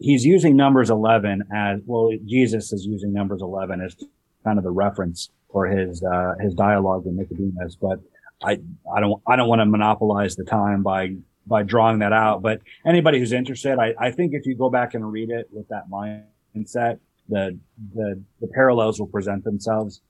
he's 0.00 0.24
using 0.24 0.56
numbers 0.56 0.90
eleven 0.90 1.42
as 1.54 1.80
well. 1.84 2.10
Jesus 2.24 2.72
is 2.72 2.86
using 2.86 3.12
numbers 3.12 3.42
eleven 3.42 3.80
as 3.80 3.96
kind 4.44 4.58
of 4.58 4.64
the 4.64 4.70
reference 4.70 5.30
for 5.50 5.66
his 5.66 6.02
uh, 6.02 6.34
his 6.40 6.54
dialogue 6.54 7.04
with 7.04 7.14
Nicodemus. 7.14 7.76
But 7.76 8.00
I 8.42 8.58
I 8.94 9.00
don't 9.00 9.22
I 9.26 9.36
don't 9.36 9.48
want 9.48 9.60
to 9.60 9.66
monopolize 9.66 10.36
the 10.36 10.44
time 10.44 10.82
by 10.82 11.16
by 11.46 11.62
drawing 11.62 11.98
that 12.00 12.12
out. 12.12 12.42
But 12.42 12.60
anybody 12.86 13.18
who's 13.18 13.32
interested, 13.32 13.78
I, 13.78 13.94
I 13.98 14.10
think 14.10 14.34
if 14.34 14.46
you 14.46 14.56
go 14.56 14.70
back 14.70 14.94
and 14.94 15.10
read 15.10 15.30
it 15.30 15.48
with 15.52 15.68
that 15.68 15.88
mindset, 15.90 16.98
the 17.28 17.58
the 17.94 18.22
the 18.40 18.48
parallels 18.48 18.98
will 18.98 19.06
present 19.06 19.44
themselves. 19.44 20.00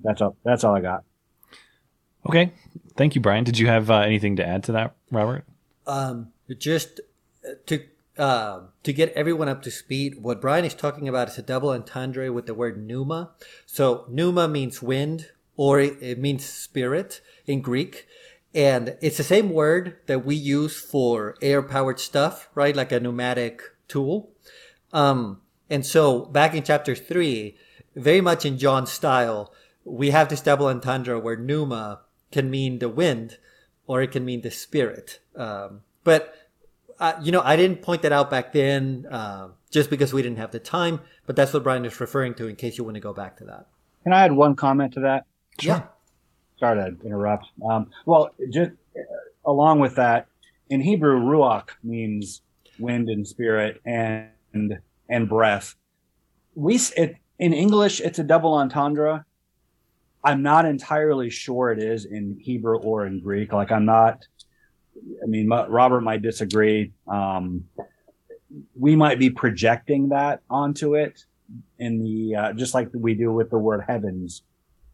That's 0.00 0.20
all. 0.20 0.36
That's 0.44 0.64
all 0.64 0.74
I 0.76 0.80
got. 0.80 1.04
Okay. 2.26 2.52
Thank 2.96 3.14
you, 3.14 3.20
Brian. 3.20 3.44
Did 3.44 3.58
you 3.58 3.66
have 3.68 3.90
uh, 3.90 3.98
anything 4.00 4.36
to 4.36 4.46
add 4.46 4.64
to 4.64 4.72
that, 4.72 4.96
Robert? 5.10 5.44
Um, 5.86 6.32
just 6.58 7.00
to 7.66 7.84
uh, 8.18 8.60
to 8.82 8.92
get 8.92 9.12
everyone 9.12 9.48
up 9.48 9.62
to 9.62 9.70
speed, 9.70 10.22
what 10.22 10.40
Brian 10.40 10.64
is 10.64 10.74
talking 10.74 11.08
about 11.08 11.28
is 11.28 11.38
a 11.38 11.42
double 11.42 11.70
entendre 11.70 12.32
with 12.32 12.46
the 12.46 12.54
word 12.54 12.82
pneuma. 12.84 13.32
So 13.66 14.06
pneuma 14.08 14.48
means 14.48 14.82
wind, 14.82 15.28
or 15.56 15.80
it, 15.80 15.98
it 16.00 16.18
means 16.18 16.44
spirit 16.44 17.20
in 17.46 17.60
Greek, 17.60 18.06
and 18.56 18.96
it's 19.02 19.18
the 19.18 19.22
same 19.22 19.50
word 19.50 19.98
that 20.06 20.24
we 20.24 20.34
use 20.34 20.80
for 20.80 21.36
air-powered 21.42 22.00
stuff, 22.00 22.48
right? 22.54 22.74
Like 22.74 22.90
a 22.90 22.98
pneumatic 22.98 23.60
tool. 23.86 24.30
Um, 24.94 25.42
and 25.68 25.84
so 25.84 26.24
back 26.24 26.54
in 26.54 26.62
chapter 26.62 26.94
three, 26.94 27.58
very 27.94 28.22
much 28.22 28.46
in 28.46 28.56
John's 28.56 28.90
style, 28.90 29.52
we 29.84 30.08
have 30.10 30.30
this 30.30 30.40
double 30.40 30.68
entendre 30.68 31.20
where 31.20 31.36
pneuma 31.36 32.00
can 32.32 32.50
mean 32.50 32.78
the 32.78 32.88
wind 32.88 33.36
or 33.86 34.00
it 34.00 34.10
can 34.10 34.24
mean 34.24 34.40
the 34.40 34.50
spirit. 34.50 35.20
Um, 35.36 35.82
but, 36.02 36.34
uh, 36.98 37.12
you 37.22 37.32
know, 37.32 37.42
I 37.42 37.56
didn't 37.56 37.82
point 37.82 38.00
that 38.02 38.12
out 38.12 38.30
back 38.30 38.54
then 38.54 39.06
uh, 39.10 39.48
just 39.70 39.90
because 39.90 40.14
we 40.14 40.22
didn't 40.22 40.38
have 40.38 40.52
the 40.52 40.60
time, 40.60 41.00
but 41.26 41.36
that's 41.36 41.52
what 41.52 41.62
Brian 41.62 41.84
is 41.84 42.00
referring 42.00 42.32
to 42.34 42.48
in 42.48 42.56
case 42.56 42.78
you 42.78 42.84
want 42.84 42.94
to 42.94 43.00
go 43.00 43.12
back 43.12 43.36
to 43.36 43.44
that. 43.44 43.66
can 44.02 44.14
I 44.14 44.24
add 44.24 44.32
one 44.32 44.56
comment 44.56 44.94
to 44.94 45.00
that? 45.00 45.26
Yeah. 45.60 45.82
Sorry 46.58 46.90
to 46.90 47.06
interrupt. 47.06 47.46
Um, 47.68 47.90
well, 48.06 48.30
just 48.50 48.70
uh, 48.96 49.02
along 49.44 49.80
with 49.80 49.96
that, 49.96 50.26
in 50.70 50.80
Hebrew, 50.80 51.20
ruach 51.20 51.68
means 51.82 52.42
wind 52.78 53.08
and 53.08 53.26
spirit 53.26 53.80
and 53.84 54.78
and 55.08 55.28
breath. 55.28 55.74
We 56.54 56.80
it, 56.96 57.16
in 57.38 57.52
English, 57.52 58.00
it's 58.00 58.18
a 58.18 58.24
double 58.24 58.54
entendre. 58.54 59.24
I'm 60.24 60.42
not 60.42 60.64
entirely 60.64 61.30
sure 61.30 61.70
it 61.70 61.80
is 61.80 62.06
in 62.06 62.38
Hebrew 62.40 62.78
or 62.78 63.06
in 63.06 63.20
Greek. 63.20 63.52
Like 63.52 63.70
I'm 63.70 63.84
not. 63.84 64.26
I 65.22 65.26
mean, 65.26 65.48
Robert 65.48 66.00
might 66.00 66.22
disagree. 66.22 66.92
Um, 67.06 67.64
we 68.74 68.96
might 68.96 69.18
be 69.18 69.30
projecting 69.30 70.08
that 70.08 70.40
onto 70.48 70.94
it 70.94 71.24
in 71.78 72.02
the 72.02 72.34
uh, 72.34 72.52
just 72.54 72.74
like 72.74 72.88
we 72.92 73.14
do 73.14 73.30
with 73.30 73.50
the 73.50 73.58
word 73.58 73.84
heavens. 73.86 74.42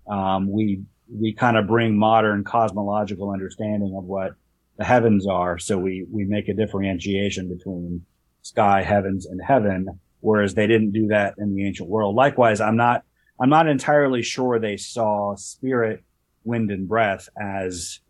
Um, 0.07 0.51
we 0.51 0.83
we 1.13 1.33
kind 1.33 1.57
of 1.57 1.67
bring 1.67 1.97
modern 1.97 2.45
cosmological 2.45 3.31
understanding 3.31 3.95
of 3.97 4.05
what 4.05 4.33
the 4.79 4.85
heavens 4.85 5.27
are. 5.27 5.59
So 5.59 5.79
we 5.79 6.07
we 6.11 6.25
make 6.25 6.49
a 6.49 6.55
differentiation 6.55 7.49
between 7.49 8.05
sky, 8.43 8.83
heavens, 8.83 9.27
and 9.27 9.41
heaven, 9.43 10.01
whereas 10.21 10.55
they 10.55 10.67
didn't 10.67 10.93
do 10.93 11.09
that 11.09 11.35
in 11.39 11.55
the 11.55 11.67
ancient 11.67 11.89
world. 11.89 12.15
Likewise, 12.15 12.61
I'm 12.61 12.77
not 12.77 13.05
I'm 13.41 13.51
not 13.51 13.69
entirely 13.69 14.23
sure 14.23 14.59
they 14.59 14.77
saw 14.77 15.35
spirit, 15.37 16.03
wind, 16.45 16.71
and 16.71 16.89
breath 16.89 17.29
as 17.41 18.01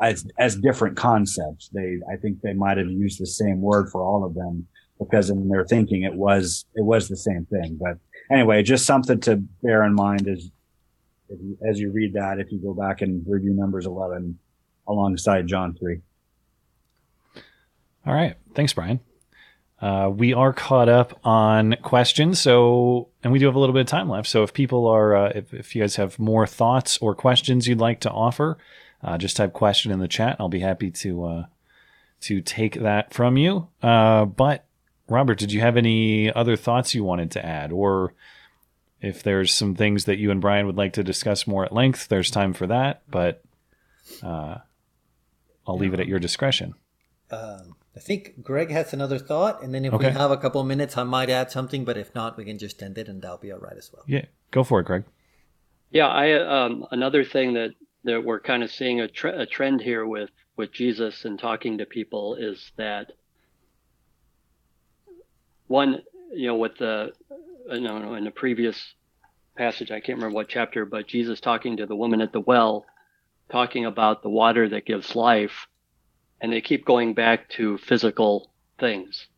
as 0.00 0.26
as 0.38 0.56
different 0.56 0.96
concepts. 0.96 1.70
They 1.72 1.98
I 2.12 2.16
think 2.16 2.40
they 2.42 2.54
might 2.54 2.78
have 2.78 2.90
used 2.90 3.20
the 3.20 3.26
same 3.26 3.60
word 3.60 3.88
for 3.90 4.02
all 4.02 4.24
of 4.24 4.34
them 4.34 4.66
because 4.98 5.30
in 5.30 5.48
their 5.48 5.64
thinking 5.64 6.02
it 6.02 6.14
was 6.14 6.66
it 6.74 6.84
was 6.84 7.08
the 7.08 7.16
same 7.16 7.46
thing. 7.46 7.78
But 7.80 7.98
anyway, 8.30 8.62
just 8.62 8.86
something 8.86 9.20
to 9.20 9.36
bear 9.62 9.84
in 9.84 9.94
mind 9.94 10.28
as 10.28 10.50
as 11.66 11.78
you 11.78 11.90
read 11.90 12.14
that 12.14 12.38
if 12.38 12.50
you 12.52 12.58
go 12.58 12.74
back 12.74 13.02
and 13.02 13.24
review 13.28 13.52
Numbers 13.52 13.86
11 13.86 14.38
alongside 14.86 15.46
John 15.46 15.74
3. 15.74 16.00
All 18.06 18.14
right, 18.14 18.36
thanks, 18.54 18.72
Brian. 18.72 19.00
Uh, 19.80 20.08
we 20.08 20.32
are 20.32 20.52
caught 20.52 20.88
up 20.88 21.18
on 21.24 21.74
questions, 21.82 22.40
so 22.40 23.08
and 23.24 23.32
we 23.32 23.40
do 23.40 23.46
have 23.46 23.56
a 23.56 23.58
little 23.58 23.72
bit 23.72 23.80
of 23.80 23.86
time 23.86 24.08
left. 24.08 24.28
So 24.28 24.44
if 24.44 24.52
people 24.52 24.86
are, 24.86 25.16
uh, 25.16 25.32
if, 25.34 25.52
if 25.52 25.74
you 25.74 25.82
guys 25.82 25.96
have 25.96 26.20
more 26.20 26.46
thoughts 26.46 26.98
or 26.98 27.16
questions 27.16 27.66
you'd 27.66 27.80
like 27.80 27.98
to 28.00 28.10
offer, 28.10 28.58
uh, 29.02 29.18
just 29.18 29.36
type 29.36 29.52
question 29.52 29.90
in 29.90 29.98
the 29.98 30.06
chat. 30.06 30.36
I'll 30.38 30.48
be 30.48 30.60
happy 30.60 30.92
to 30.92 31.24
uh, 31.24 31.44
to 32.22 32.40
take 32.40 32.74
that 32.74 33.12
from 33.12 33.36
you. 33.36 33.68
Uh, 33.82 34.24
but 34.24 34.64
Robert, 35.08 35.38
did 35.38 35.52
you 35.52 35.60
have 35.60 35.76
any 35.76 36.32
other 36.32 36.56
thoughts 36.56 36.94
you 36.94 37.02
wanted 37.02 37.32
to 37.32 37.44
add, 37.44 37.72
or 37.72 38.14
if 39.02 39.22
there's 39.22 39.52
some 39.52 39.74
things 39.74 40.04
that 40.04 40.18
you 40.18 40.30
and 40.30 40.40
Brian 40.40 40.66
would 40.66 40.76
like 40.76 40.92
to 40.94 41.02
discuss 41.02 41.46
more 41.46 41.64
at 41.64 41.72
length, 41.72 42.08
there's 42.08 42.30
time 42.30 42.52
for 42.52 42.66
that. 42.68 43.02
But 43.10 43.42
uh, 44.22 44.58
I'll 45.66 45.76
leave 45.76 45.92
it 45.92 46.00
at 46.00 46.06
your 46.06 46.20
discretion. 46.20 46.74
Um, 47.30 47.76
I 47.96 48.00
think 48.00 48.42
Greg 48.42 48.70
has 48.70 48.92
another 48.92 49.18
thought, 49.18 49.62
and 49.62 49.74
then 49.74 49.84
if 49.84 49.92
Okay. 49.92 50.08
we 50.08 50.12
have 50.12 50.30
a 50.30 50.36
couple 50.36 50.62
minutes, 50.64 50.96
I 50.96 51.02
might 51.02 51.28
add 51.30 51.50
something. 51.50 51.84
But 51.84 51.96
if 51.98 52.14
not, 52.14 52.36
we 52.36 52.44
can 52.44 52.58
just 52.58 52.82
end 52.82 52.96
it, 52.96 53.08
and 53.08 53.20
that'll 53.20 53.38
be 53.38 53.52
all 53.52 53.58
right 53.58 53.76
as 53.76 53.90
well. 53.92 54.04
Yeah, 54.06 54.24
go 54.50 54.64
for 54.64 54.80
it, 54.80 54.84
Greg. 54.84 55.04
Yeah, 55.90 56.08
I 56.08 56.32
um, 56.64 56.86
another 56.90 57.24
thing 57.24 57.54
that 57.54 57.70
that 58.04 58.24
we're 58.24 58.40
kind 58.40 58.62
of 58.62 58.70
seeing 58.70 59.00
a, 59.00 59.08
tre- 59.08 59.36
a 59.36 59.46
trend 59.46 59.80
here 59.82 60.06
with 60.06 60.30
with 60.56 60.72
Jesus 60.72 61.24
and 61.24 61.38
talking 61.38 61.78
to 61.78 61.86
people 61.86 62.34
is 62.36 62.70
that 62.76 63.12
one, 65.66 66.02
you 66.32 66.46
know, 66.46 66.56
with 66.56 66.76
the 66.78 67.12
uh, 67.70 67.78
no, 67.78 67.98
no, 67.98 68.14
in 68.14 68.24
the 68.24 68.30
previous 68.30 68.94
passage, 69.56 69.90
I 69.90 70.00
can't 70.00 70.18
remember 70.18 70.34
what 70.34 70.48
chapter, 70.48 70.84
but 70.84 71.06
Jesus 71.06 71.40
talking 71.40 71.76
to 71.76 71.86
the 71.86 71.96
woman 71.96 72.20
at 72.20 72.32
the 72.32 72.40
well, 72.40 72.86
talking 73.50 73.84
about 73.84 74.22
the 74.22 74.30
water 74.30 74.68
that 74.70 74.86
gives 74.86 75.14
life, 75.14 75.66
and 76.40 76.52
they 76.52 76.60
keep 76.60 76.84
going 76.84 77.14
back 77.14 77.48
to 77.50 77.78
physical 77.78 78.50
things. 78.78 79.28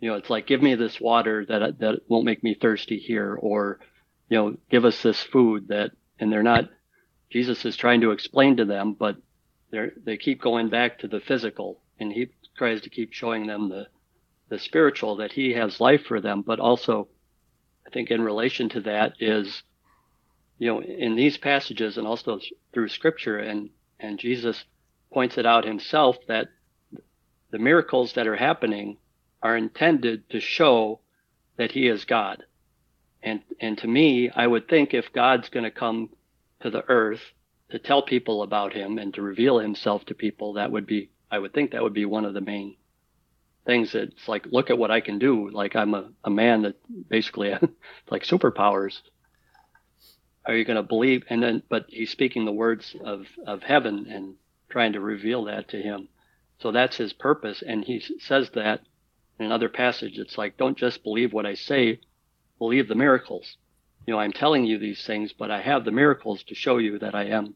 You 0.00 0.10
know, 0.10 0.16
it's 0.16 0.30
like 0.30 0.46
give 0.46 0.62
me 0.62 0.74
this 0.74 1.00
water 1.00 1.44
that 1.46 1.78
that 1.78 2.00
won't 2.08 2.24
make 2.24 2.42
me 2.42 2.54
thirsty 2.54 2.98
here, 2.98 3.34
or 3.40 3.80
you 4.28 4.38
know, 4.38 4.56
give 4.70 4.84
us 4.84 5.02
this 5.02 5.22
food 5.22 5.68
that, 5.68 5.92
and 6.18 6.32
they're 6.32 6.42
not. 6.42 6.68
Jesus 7.30 7.64
is 7.64 7.76
trying 7.76 8.00
to 8.00 8.10
explain 8.10 8.56
to 8.56 8.64
them, 8.64 8.94
but 8.94 9.16
they 9.70 9.90
they 10.04 10.16
keep 10.16 10.40
going 10.40 10.68
back 10.68 10.98
to 10.98 11.08
the 11.08 11.20
physical, 11.20 11.80
and 11.98 12.12
he 12.12 12.30
tries 12.56 12.80
to 12.82 12.90
keep 12.90 13.12
showing 13.12 13.46
them 13.46 13.68
the 13.68 13.86
the 14.48 14.58
spiritual 14.58 15.16
that 15.16 15.32
he 15.32 15.52
has 15.52 15.80
life 15.80 16.04
for 16.06 16.20
them, 16.20 16.42
but 16.42 16.58
also, 16.58 17.08
I 17.86 17.90
think 17.90 18.10
in 18.10 18.22
relation 18.22 18.68
to 18.70 18.80
that 18.82 19.14
is, 19.20 19.62
you 20.58 20.68
know, 20.68 20.82
in 20.82 21.16
these 21.16 21.38
passages 21.38 21.98
and 21.98 22.06
also 22.06 22.40
through 22.72 22.88
Scripture, 22.88 23.38
and 23.38 23.70
and 23.98 24.18
Jesus 24.18 24.64
points 25.12 25.38
it 25.38 25.46
out 25.46 25.64
himself 25.64 26.16
that 26.28 26.48
the 27.50 27.58
miracles 27.58 28.12
that 28.14 28.26
are 28.26 28.36
happening 28.36 28.98
are 29.42 29.56
intended 29.56 30.28
to 30.30 30.40
show 30.40 31.00
that 31.56 31.72
he 31.72 31.88
is 31.88 32.04
God. 32.04 32.44
And 33.22 33.42
and 33.60 33.76
to 33.78 33.88
me, 33.88 34.30
I 34.30 34.46
would 34.46 34.68
think 34.68 34.94
if 34.94 35.12
God's 35.12 35.48
going 35.48 35.64
to 35.64 35.70
come 35.70 36.10
to 36.60 36.70
the 36.70 36.84
earth 36.88 37.32
to 37.70 37.78
tell 37.78 38.02
people 38.02 38.42
about 38.42 38.72
him 38.72 38.98
and 38.98 39.12
to 39.14 39.22
reveal 39.22 39.58
himself 39.58 40.04
to 40.06 40.14
people, 40.14 40.54
that 40.54 40.70
would 40.70 40.86
be 40.86 41.10
I 41.30 41.38
would 41.38 41.52
think 41.52 41.72
that 41.72 41.82
would 41.82 41.94
be 41.94 42.04
one 42.04 42.24
of 42.24 42.34
the 42.34 42.40
main 42.40 42.76
things 43.66 43.92
that's 43.92 44.28
like 44.28 44.46
look 44.46 44.70
at 44.70 44.78
what 44.78 44.90
I 44.90 45.00
can 45.00 45.18
do. 45.18 45.50
Like 45.50 45.76
I'm 45.76 45.94
a, 45.94 46.10
a 46.24 46.30
man 46.30 46.62
that 46.62 46.76
basically 47.08 47.50
like 48.10 48.24
superpowers. 48.24 49.00
Are 50.46 50.54
you 50.54 50.64
going 50.64 50.76
to 50.76 50.82
believe? 50.82 51.24
And 51.28 51.42
then, 51.42 51.62
but 51.68 51.86
he's 51.88 52.10
speaking 52.10 52.44
the 52.44 52.52
words 52.52 52.96
of, 53.04 53.26
of 53.46 53.62
heaven 53.62 54.06
and 54.10 54.34
trying 54.70 54.94
to 54.94 55.00
reveal 55.00 55.44
that 55.44 55.68
to 55.68 55.82
him. 55.82 56.08
So 56.60 56.72
that's 56.72 56.96
his 56.96 57.12
purpose. 57.12 57.62
And 57.64 57.84
he 57.84 58.02
says 58.20 58.50
that 58.54 58.80
in 59.38 59.46
another 59.46 59.68
passage. 59.68 60.18
It's 60.18 60.38
like, 60.38 60.56
don't 60.56 60.78
just 60.78 61.02
believe 61.02 61.32
what 61.32 61.46
I 61.46 61.54
say, 61.54 62.00
believe 62.58 62.88
the 62.88 62.94
miracles. 62.94 63.56
You 64.06 64.14
know, 64.14 64.20
I'm 64.20 64.32
telling 64.32 64.64
you 64.64 64.78
these 64.78 65.04
things, 65.04 65.32
but 65.32 65.50
I 65.50 65.60
have 65.60 65.84
the 65.84 65.90
miracles 65.90 66.42
to 66.44 66.54
show 66.54 66.78
you 66.78 66.98
that 66.98 67.14
I 67.14 67.24
am 67.24 67.54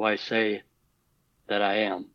who 0.00 0.04
I 0.04 0.16
say 0.16 0.62
that 1.48 1.60
I 1.60 1.80
am. 1.80 2.06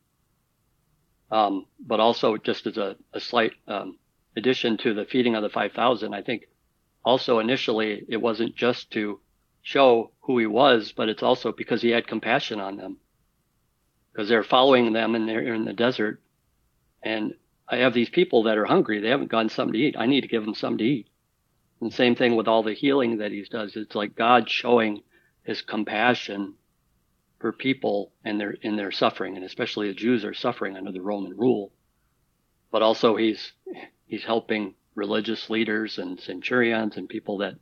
Um, 1.31 1.65
but 1.79 1.99
also, 1.99 2.37
just 2.37 2.67
as 2.67 2.77
a, 2.77 2.95
a 3.13 3.19
slight 3.19 3.53
um, 3.67 3.97
addition 4.37 4.77
to 4.77 4.93
the 4.93 5.05
feeding 5.05 5.35
of 5.35 5.43
the 5.43 5.49
5,000, 5.49 6.13
I 6.13 6.21
think 6.21 6.47
also 7.03 7.39
initially 7.39 8.05
it 8.07 8.17
wasn't 8.17 8.55
just 8.55 8.91
to 8.91 9.19
show 9.61 10.11
who 10.21 10.37
he 10.37 10.45
was, 10.45 10.93
but 10.95 11.09
it's 11.09 11.23
also 11.23 11.51
because 11.51 11.81
he 11.81 11.89
had 11.89 12.07
compassion 12.07 12.59
on 12.59 12.77
them. 12.77 12.97
Because 14.11 14.29
they're 14.29 14.43
following 14.43 14.93
them 14.93 15.15
and 15.15 15.27
they're 15.27 15.53
in 15.53 15.65
the 15.65 15.73
desert. 15.73 16.21
And 17.01 17.33
I 17.67 17.77
have 17.77 17.93
these 17.93 18.09
people 18.09 18.43
that 18.43 18.57
are 18.57 18.65
hungry. 18.65 18.99
They 18.99 19.09
haven't 19.09 19.31
gotten 19.31 19.49
something 19.49 19.73
to 19.73 19.79
eat. 19.79 19.95
I 19.97 20.05
need 20.05 20.21
to 20.21 20.27
give 20.27 20.45
them 20.45 20.53
something 20.53 20.77
to 20.77 20.83
eat. 20.83 21.07
And 21.81 21.93
same 21.93 22.15
thing 22.15 22.35
with 22.35 22.47
all 22.47 22.63
the 22.63 22.73
healing 22.73 23.17
that 23.17 23.31
he 23.31 23.43
does. 23.43 23.75
It's 23.75 23.95
like 23.95 24.15
God 24.15 24.49
showing 24.49 25.01
his 25.43 25.61
compassion 25.61 26.53
for 27.39 27.51
people 27.51 28.11
and 28.23 28.39
their 28.39 28.51
in 28.51 28.75
their 28.75 28.91
suffering, 28.91 29.35
and 29.35 29.45
especially 29.45 29.87
the 29.87 29.93
Jews 29.93 30.23
are 30.23 30.33
suffering 30.33 30.77
under 30.77 30.91
the 30.91 31.01
Roman 31.01 31.35
rule. 31.35 31.71
But 32.71 32.81
also 32.81 33.15
he's 33.15 33.51
he's 34.07 34.23
helping 34.23 34.75
religious 34.95 35.49
leaders 35.49 35.97
and 35.97 36.19
centurions 36.19 36.97
and 36.97 37.09
people 37.09 37.39
that 37.39 37.55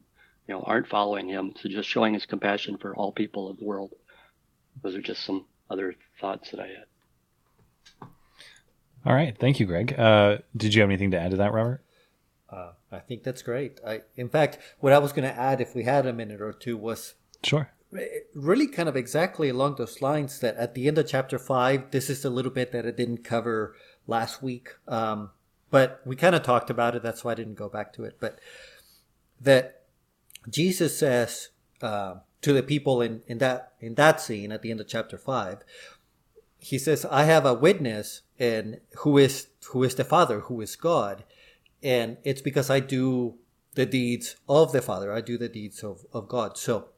you 0.47 0.53
know 0.53 0.61
aren't 0.61 0.87
following 0.87 1.27
him. 1.27 1.53
So 1.59 1.69
just 1.69 1.89
showing 1.89 2.13
his 2.13 2.25
compassion 2.25 2.77
for 2.77 2.95
all 2.95 3.11
people 3.11 3.49
of 3.49 3.57
the 3.57 3.65
world. 3.65 3.91
Those 4.81 4.95
are 4.95 5.01
just 5.01 5.23
some 5.25 5.45
other 5.69 5.95
thoughts 6.19 6.51
that 6.51 6.59
I 6.59 6.67
had. 6.67 8.07
All 9.05 9.13
right, 9.13 9.37
thank 9.37 9.59
you, 9.59 9.65
Greg. 9.65 9.99
Uh, 9.99 10.37
did 10.55 10.73
you 10.73 10.81
have 10.81 10.89
anything 10.89 11.11
to 11.11 11.19
add 11.19 11.31
to 11.31 11.37
that, 11.37 11.51
Robert? 11.51 11.83
Uh, 12.49 12.71
I 12.91 12.99
think 12.99 13.23
that's 13.23 13.41
great. 13.41 13.79
I, 13.85 14.01
in 14.15 14.29
fact, 14.29 14.59
what 14.79 14.93
I 14.93 14.99
was 14.99 15.11
going 15.11 15.27
to 15.27 15.37
add, 15.37 15.59
if 15.59 15.75
we 15.75 15.83
had 15.83 16.05
a 16.05 16.13
minute 16.13 16.41
or 16.41 16.53
two, 16.53 16.77
was 16.77 17.15
Sure. 17.43 17.69
Really 18.33 18.67
kind 18.67 18.89
of 18.89 18.95
exactly 18.95 19.49
along 19.49 19.75
those 19.75 20.01
lines 20.01 20.39
that 20.39 20.55
at 20.57 20.73
the 20.73 20.87
end 20.87 20.97
of 20.97 21.07
chapter 21.07 21.39
five, 21.39 21.91
this 21.91 22.09
is 22.09 22.25
a 22.25 22.29
little 22.29 22.51
bit 22.51 22.71
that 22.71 22.85
I 22.85 22.91
didn't 22.91 23.23
cover 23.23 23.75
last 24.07 24.41
week. 24.41 24.69
Um, 24.87 25.31
but 25.69 26.01
we 26.05 26.15
kind 26.15 26.35
of 26.35 26.43
talked 26.43 26.69
about 26.69 26.95
it. 26.95 27.03
That's 27.03 27.23
why 27.23 27.31
I 27.31 27.35
didn't 27.35 27.55
go 27.55 27.69
back 27.69 27.93
to 27.93 28.03
it. 28.03 28.17
But 28.19 28.39
that 29.41 29.83
Jesus 30.49 30.97
says 30.97 31.49
uh, 31.81 32.15
to 32.41 32.53
the 32.53 32.63
people 32.63 33.01
in, 33.01 33.21
in 33.27 33.39
that 33.39 33.73
in 33.79 33.95
that 33.95 34.21
scene 34.21 34.51
at 34.51 34.61
the 34.61 34.71
end 34.71 34.81
of 34.81 34.87
chapter 34.87 35.17
five, 35.17 35.63
he 36.59 36.77
says, 36.77 37.05
"I 37.05 37.23
have 37.23 37.45
a 37.45 37.53
witness, 37.53 38.21
and 38.39 38.81
who 38.99 39.17
is 39.17 39.47
who 39.71 39.83
is 39.83 39.95
the 39.95 40.03
Father, 40.03 40.41
who 40.41 40.61
is 40.61 40.75
God, 40.75 41.23
and 41.81 42.17
it's 42.23 42.41
because 42.41 42.69
I 42.69 42.79
do 42.79 43.35
the 43.75 43.85
deeds 43.85 44.35
of 44.47 44.71
the 44.71 44.81
Father. 44.81 45.11
I 45.11 45.21
do 45.21 45.37
the 45.37 45.49
deeds 45.49 45.83
of, 45.83 46.05
of 46.13 46.27
God." 46.27 46.57
So 46.57 46.89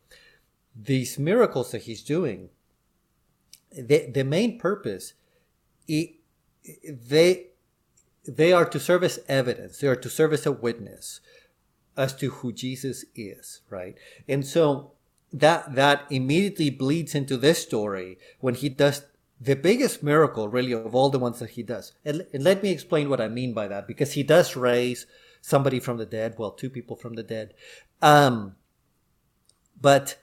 these 0.76 1.18
miracles 1.18 1.72
that 1.72 1.84
he's 1.84 2.04
doing, 2.04 2.50
the, 3.72 4.10
the 4.12 4.24
main 4.24 4.60
purpose, 4.60 5.14
it, 5.88 6.16
they 6.84 7.48
they 8.28 8.52
are 8.52 8.66
to 8.66 8.80
serve 8.80 9.04
as 9.04 9.20
evidence. 9.28 9.80
They 9.80 9.88
are 9.88 9.96
to 9.96 10.10
serve 10.10 10.34
as 10.34 10.46
a 10.46 10.52
witness 10.52 11.22
as 11.96 12.14
to 12.16 12.30
who 12.30 12.52
Jesus 12.52 13.06
is, 13.16 13.62
right? 13.70 13.96
And 14.28 14.46
so 14.46 14.92
that 15.32 15.76
that 15.76 16.06
immediately 16.10 16.70
bleeds 16.70 17.14
into 17.16 17.38
this 17.38 17.62
story 17.62 18.18
when 18.40 18.56
he 18.56 18.70
does 18.70 19.06
the 19.40 19.56
biggest 19.56 20.02
miracle 20.02 20.48
really 20.48 20.72
of 20.72 20.96
all 20.96 21.10
the 21.10 21.20
ones 21.20 21.40
that 21.40 21.52
he 21.52 21.64
does. 21.64 21.94
And, 22.04 22.26
and 22.34 22.44
let 22.44 22.64
me 22.64 22.72
explain 22.72 23.10
what 23.10 23.22
I 23.22 23.28
mean 23.28 23.54
by 23.54 23.68
that 23.68 23.88
because 23.88 24.14
he 24.14 24.24
does 24.24 24.56
raise 24.56 25.06
somebody 25.42 25.80
from 25.80 25.98
the 25.98 26.06
dead, 26.06 26.36
well, 26.38 26.52
two 26.52 26.70
people 26.70 26.96
from 26.96 27.14
the 27.14 27.24
dead. 27.24 27.54
Um, 28.02 28.56
but 29.80 30.18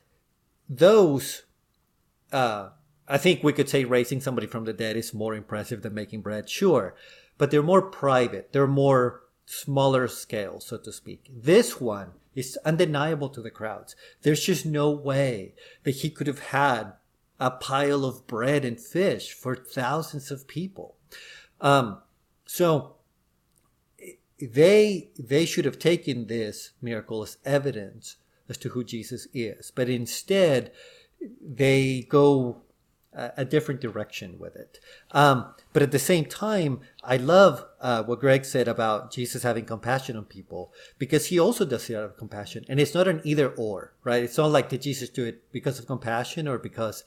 those, 0.68 1.42
uh, 2.32 2.70
I 3.08 3.18
think 3.18 3.42
we 3.42 3.52
could 3.52 3.68
say 3.68 3.84
raising 3.84 4.20
somebody 4.20 4.46
from 4.46 4.64
the 4.64 4.72
dead 4.72 4.96
is 4.96 5.12
more 5.12 5.34
impressive 5.34 5.82
than 5.82 5.94
making 5.94 6.22
bread, 6.22 6.48
sure, 6.48 6.94
but 7.38 7.50
they're 7.50 7.62
more 7.62 7.82
private. 7.82 8.52
They're 8.52 8.66
more 8.66 9.22
smaller 9.46 10.08
scale, 10.08 10.60
so 10.60 10.78
to 10.78 10.92
speak. 10.92 11.28
This 11.30 11.80
one 11.80 12.12
is 12.34 12.58
undeniable 12.64 13.28
to 13.30 13.42
the 13.42 13.50
crowds. 13.50 13.94
There's 14.22 14.44
just 14.44 14.64
no 14.64 14.90
way 14.90 15.54
that 15.82 15.96
he 15.96 16.10
could 16.10 16.26
have 16.26 16.38
had 16.38 16.94
a 17.38 17.50
pile 17.50 18.04
of 18.04 18.26
bread 18.26 18.64
and 18.64 18.80
fish 18.80 19.32
for 19.32 19.56
thousands 19.56 20.30
of 20.30 20.46
people. 20.46 20.96
Um, 21.60 21.98
so 22.46 22.96
they 24.40 25.10
they 25.18 25.44
should 25.44 25.64
have 25.64 25.78
taken 25.78 26.26
this 26.26 26.70
miracle 26.80 27.22
as 27.22 27.38
evidence 27.44 28.16
as 28.52 28.58
to 28.58 28.70
who 28.70 28.84
Jesus 28.84 29.26
is, 29.34 29.72
but 29.74 29.88
instead 29.88 30.70
they 31.40 32.06
go 32.08 32.62
a, 33.12 33.32
a 33.38 33.44
different 33.44 33.80
direction 33.80 34.38
with 34.38 34.56
it. 34.56 34.78
Um, 35.10 35.54
but 35.72 35.82
at 35.82 35.92
the 35.92 35.98
same 35.98 36.24
time, 36.24 36.80
I 37.02 37.16
love 37.16 37.64
uh, 37.80 38.02
what 38.04 38.20
Greg 38.20 38.44
said 38.44 38.68
about 38.68 39.12
Jesus 39.12 39.42
having 39.42 39.64
compassion 39.64 40.16
on 40.16 40.24
people 40.24 40.72
because 40.98 41.26
he 41.26 41.38
also 41.38 41.64
does 41.64 41.88
it 41.90 41.96
out 41.96 42.04
of 42.04 42.16
compassion, 42.16 42.64
and 42.68 42.80
it's 42.80 42.94
not 42.94 43.08
an 43.08 43.20
either 43.24 43.48
or, 43.50 43.92
right? 44.04 44.22
It's 44.22 44.38
not 44.38 44.50
like 44.50 44.68
did 44.68 44.82
Jesus 44.82 45.08
do 45.08 45.24
it 45.24 45.50
because 45.52 45.78
of 45.78 45.86
compassion 45.86 46.48
or 46.48 46.58
because 46.58 47.04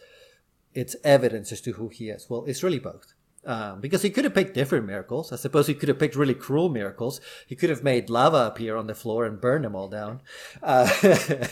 it's 0.74 0.96
evidence 1.04 1.52
as 1.52 1.62
to 1.62 1.74
who 1.74 1.88
he 1.88 2.10
is. 2.10 2.28
Well, 2.30 2.44
it's 2.46 2.64
really 2.64 2.80
both. 2.80 3.15
Um, 3.48 3.80
because 3.80 4.02
he 4.02 4.10
could 4.10 4.24
have 4.24 4.34
picked 4.34 4.56
different 4.56 4.88
miracles. 4.88 5.32
I 5.32 5.36
suppose 5.36 5.68
he 5.68 5.76
could 5.76 5.88
have 5.88 6.00
picked 6.00 6.16
really 6.16 6.34
cruel 6.34 6.68
miracles. 6.68 7.22
He 7.46 7.56
could 7.56 7.70
have 7.70 7.84
made 7.84 8.10
lava 8.10 8.48
appear 8.48 8.76
on 8.76 8.88
the 8.88 8.96
floor 8.96 9.24
and 9.24 9.40
burn 9.40 9.62
them 9.62 9.76
all 9.76 9.88
down. 9.88 10.22
Uh, 10.64 10.90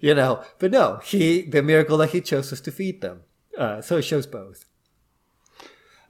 you 0.00 0.14
know, 0.14 0.42
but 0.58 0.70
no, 0.70 1.00
he, 1.04 1.42
the 1.42 1.62
miracle 1.62 1.98
that 1.98 2.10
he 2.10 2.22
chose 2.22 2.50
was 2.50 2.62
to 2.62 2.72
feed 2.72 3.02
them. 3.02 3.20
Uh, 3.58 3.82
so 3.82 3.98
it 3.98 4.02
shows 4.02 4.26
both. 4.26 4.64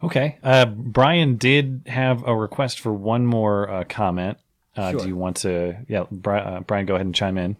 Okay. 0.05 0.39
Uh, 0.43 0.67
Brian 0.67 1.37
did 1.37 1.83
have 1.87 2.23
a 2.25 2.37
request 2.37 2.79
for 2.79 2.93
one 2.93 3.27
more 3.27 3.69
uh, 3.69 3.85
comment. 3.85 4.39
Uh, 4.77 4.93
Sure. 4.93 5.01
Do 5.01 5.09
you 5.09 5.17
want 5.17 5.39
to, 5.39 5.79
yeah, 5.89 6.05
Bri- 6.13 6.39
uh, 6.39 6.61
Brian, 6.61 6.87
go 6.87 6.95
ahead 6.95 7.07
and 7.07 7.15
chime 7.15 7.39
in. 7.39 7.57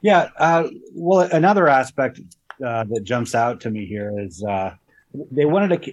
Yeah. 0.00 0.30
Uh, 0.36 0.68
well, 0.92 1.20
another 1.20 1.68
aspect 1.68 2.20
uh, 2.64 2.84
that 2.84 3.04
jumps 3.04 3.34
out 3.36 3.60
to 3.60 3.70
me 3.70 3.86
here 3.86 4.12
is 4.18 4.42
uh, 4.42 4.74
they 5.30 5.44
wanted 5.44 5.82
to. 5.82 5.92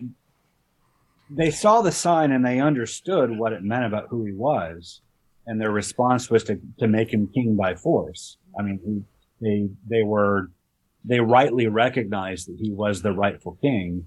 They 1.30 1.52
saw 1.52 1.82
the 1.82 1.92
sign 1.92 2.32
and 2.32 2.46
they 2.46 2.60
understood 2.60 3.38
what 3.38 3.54
it 3.54 3.64
meant 3.64 3.86
about 3.86 4.08
who 4.10 4.26
he 4.26 4.34
was, 4.34 5.02
and 5.46 5.62
their 5.62 5.72
response 5.72 6.30
was 6.30 6.44
to 6.46 6.60
to 6.80 6.88
make 6.88 7.14
him 7.14 7.28
king 7.34 7.56
by 7.56 7.76
force. 7.76 8.38
I 8.58 8.64
mean, 8.64 8.80
he, 8.84 9.04
they 9.42 9.70
they 9.88 10.04
were 10.04 10.50
they 11.06 11.20
rightly 11.20 11.68
recognized 11.68 12.48
that 12.48 12.58
he 12.60 12.72
was 12.72 13.02
the 13.02 13.14
rightful 13.14 13.58
king, 13.62 14.06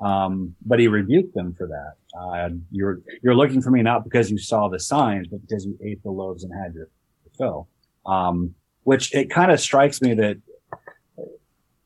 um, 0.00 0.54
but 0.64 0.78
he 0.78 0.88
rebuked 0.88 1.34
them 1.34 1.54
for 1.54 1.66
that. 1.68 1.94
Uh, 2.18 2.50
you're 2.70 3.00
you're 3.22 3.34
looking 3.34 3.62
for 3.62 3.70
me 3.70 3.82
not 3.82 4.04
because 4.04 4.30
you 4.30 4.38
saw 4.38 4.68
the 4.68 4.80
signs, 4.80 5.28
but 5.28 5.40
because 5.42 5.64
you 5.64 5.78
ate 5.82 6.02
the 6.02 6.10
loaves 6.10 6.44
and 6.44 6.52
had 6.52 6.74
your 6.74 6.88
fill. 7.36 7.68
Um, 8.06 8.54
which 8.82 9.14
it 9.14 9.30
kind 9.30 9.50
of 9.50 9.60
strikes 9.60 10.00
me 10.02 10.14
that 10.14 10.36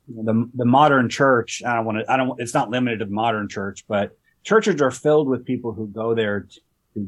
the 0.09 0.51
the 0.55 0.65
modern 0.65 1.09
church 1.09 1.63
I 1.65 1.77
don't 1.77 1.85
want 1.85 1.99
to 1.99 2.13
I 2.13 2.17
don't 2.17 2.41
it's 2.41 2.55
not 2.55 2.71
limited 2.71 3.01
to 3.01 3.05
the 3.05 3.11
modern 3.11 3.49
church 3.49 3.85
but 3.89 4.17
churches 4.43 4.81
are 4.81 4.91
filled 4.91 5.29
with 5.29 5.45
people 5.45 5.73
who 5.73 5.87
go 5.89 6.15
there 6.15 6.41
to, 6.41 6.61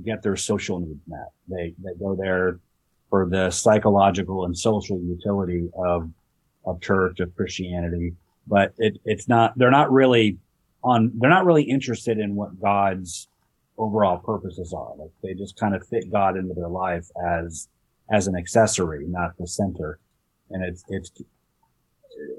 get 0.05 0.23
their 0.23 0.37
social 0.37 0.79
needs 0.79 1.01
met. 1.09 1.33
They 1.49 1.75
they 1.83 1.95
go 1.99 2.15
there 2.15 2.61
for 3.09 3.29
the 3.29 3.51
psychological 3.51 4.45
and 4.45 4.57
social 4.57 5.01
utility 5.01 5.69
of 5.77 6.09
of 6.65 6.81
church 6.81 7.19
of 7.19 7.35
Christianity. 7.35 8.15
But 8.47 8.73
it 8.79 9.01
it's 9.05 9.27
not 9.27 9.59
they're 9.59 9.69
not 9.69 9.91
really 9.91 10.39
on 10.85 11.11
they're 11.19 11.29
not 11.29 11.45
really 11.45 11.65
interested 11.65 12.21
in 12.21 12.37
what 12.37 12.61
God's 12.61 13.27
overall 13.79 14.19
purposes 14.19 14.73
are. 14.73 14.95
Like 14.97 15.11
they 15.25 15.35
just 15.35 15.59
kind 15.59 15.75
of 15.75 15.85
fit 15.89 16.13
God 16.13 16.37
into 16.37 16.55
their 16.55 16.69
life 16.69 17.09
as 17.21 17.67
as 18.13 18.29
an 18.29 18.37
accessory 18.37 19.07
not 19.09 19.37
the 19.39 19.49
center. 19.49 19.99
And 20.51 20.63
it's 20.63 20.85
it's 20.89 21.11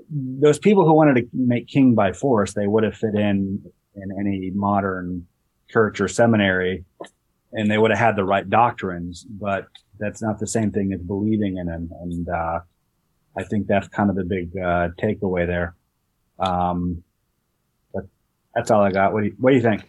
those 0.09 0.59
people 0.59 0.85
who 0.85 0.93
wanted 0.93 1.15
to 1.15 1.27
make 1.33 1.67
king 1.67 1.95
by 1.95 2.13
force, 2.13 2.53
they 2.53 2.67
would 2.67 2.83
have 2.83 2.95
fit 2.95 3.15
in 3.15 3.61
in 3.95 4.09
any 4.19 4.51
modern 4.51 5.27
church 5.69 6.01
or 6.01 6.07
seminary 6.07 6.83
and 7.53 7.69
they 7.69 7.77
would 7.77 7.91
have 7.91 7.99
had 7.99 8.15
the 8.15 8.23
right 8.23 8.49
doctrines, 8.49 9.23
but 9.23 9.67
that's 9.99 10.21
not 10.21 10.39
the 10.39 10.47
same 10.47 10.71
thing 10.71 10.93
as 10.93 11.01
believing 11.01 11.57
in 11.57 11.67
them. 11.67 11.89
And, 12.01 12.29
uh, 12.29 12.59
I 13.37 13.43
think 13.43 13.67
that's 13.67 13.87
kind 13.87 14.09
of 14.09 14.15
the 14.15 14.23
big, 14.23 14.55
uh, 14.57 14.89
takeaway 15.01 15.47
there. 15.47 15.75
Um, 16.39 17.03
but 17.93 18.05
that's 18.53 18.71
all 18.71 18.81
I 18.81 18.91
got. 18.91 19.13
What 19.13 19.21
do 19.21 19.27
you, 19.27 19.35
what 19.39 19.51
do 19.51 19.55
you 19.55 19.61
think? 19.61 19.83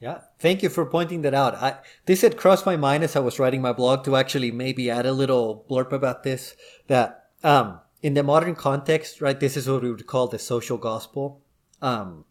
Yeah, 0.00 0.18
thank 0.40 0.64
you 0.64 0.68
for 0.68 0.84
pointing 0.84 1.22
that 1.22 1.34
out. 1.34 1.54
I, 1.54 1.76
this 2.06 2.22
had 2.22 2.36
crossed 2.36 2.66
my 2.66 2.76
mind 2.76 3.04
as 3.04 3.14
I 3.14 3.20
was 3.20 3.38
writing 3.38 3.62
my 3.62 3.72
blog 3.72 4.04
to 4.04 4.16
actually 4.16 4.50
maybe 4.50 4.90
add 4.90 5.06
a 5.06 5.12
little 5.12 5.64
blurb 5.70 5.92
about 5.92 6.24
this. 6.24 6.56
That 6.88 7.30
um, 7.44 7.78
in 8.02 8.14
the 8.14 8.24
modern 8.24 8.56
context, 8.56 9.20
right, 9.20 9.38
this 9.38 9.56
is 9.56 9.68
what 9.68 9.82
we 9.82 9.92
would 9.92 10.06
call 10.08 10.26
the 10.26 10.40
social 10.40 10.76
gospel. 10.76 11.42
Um, 11.80 12.24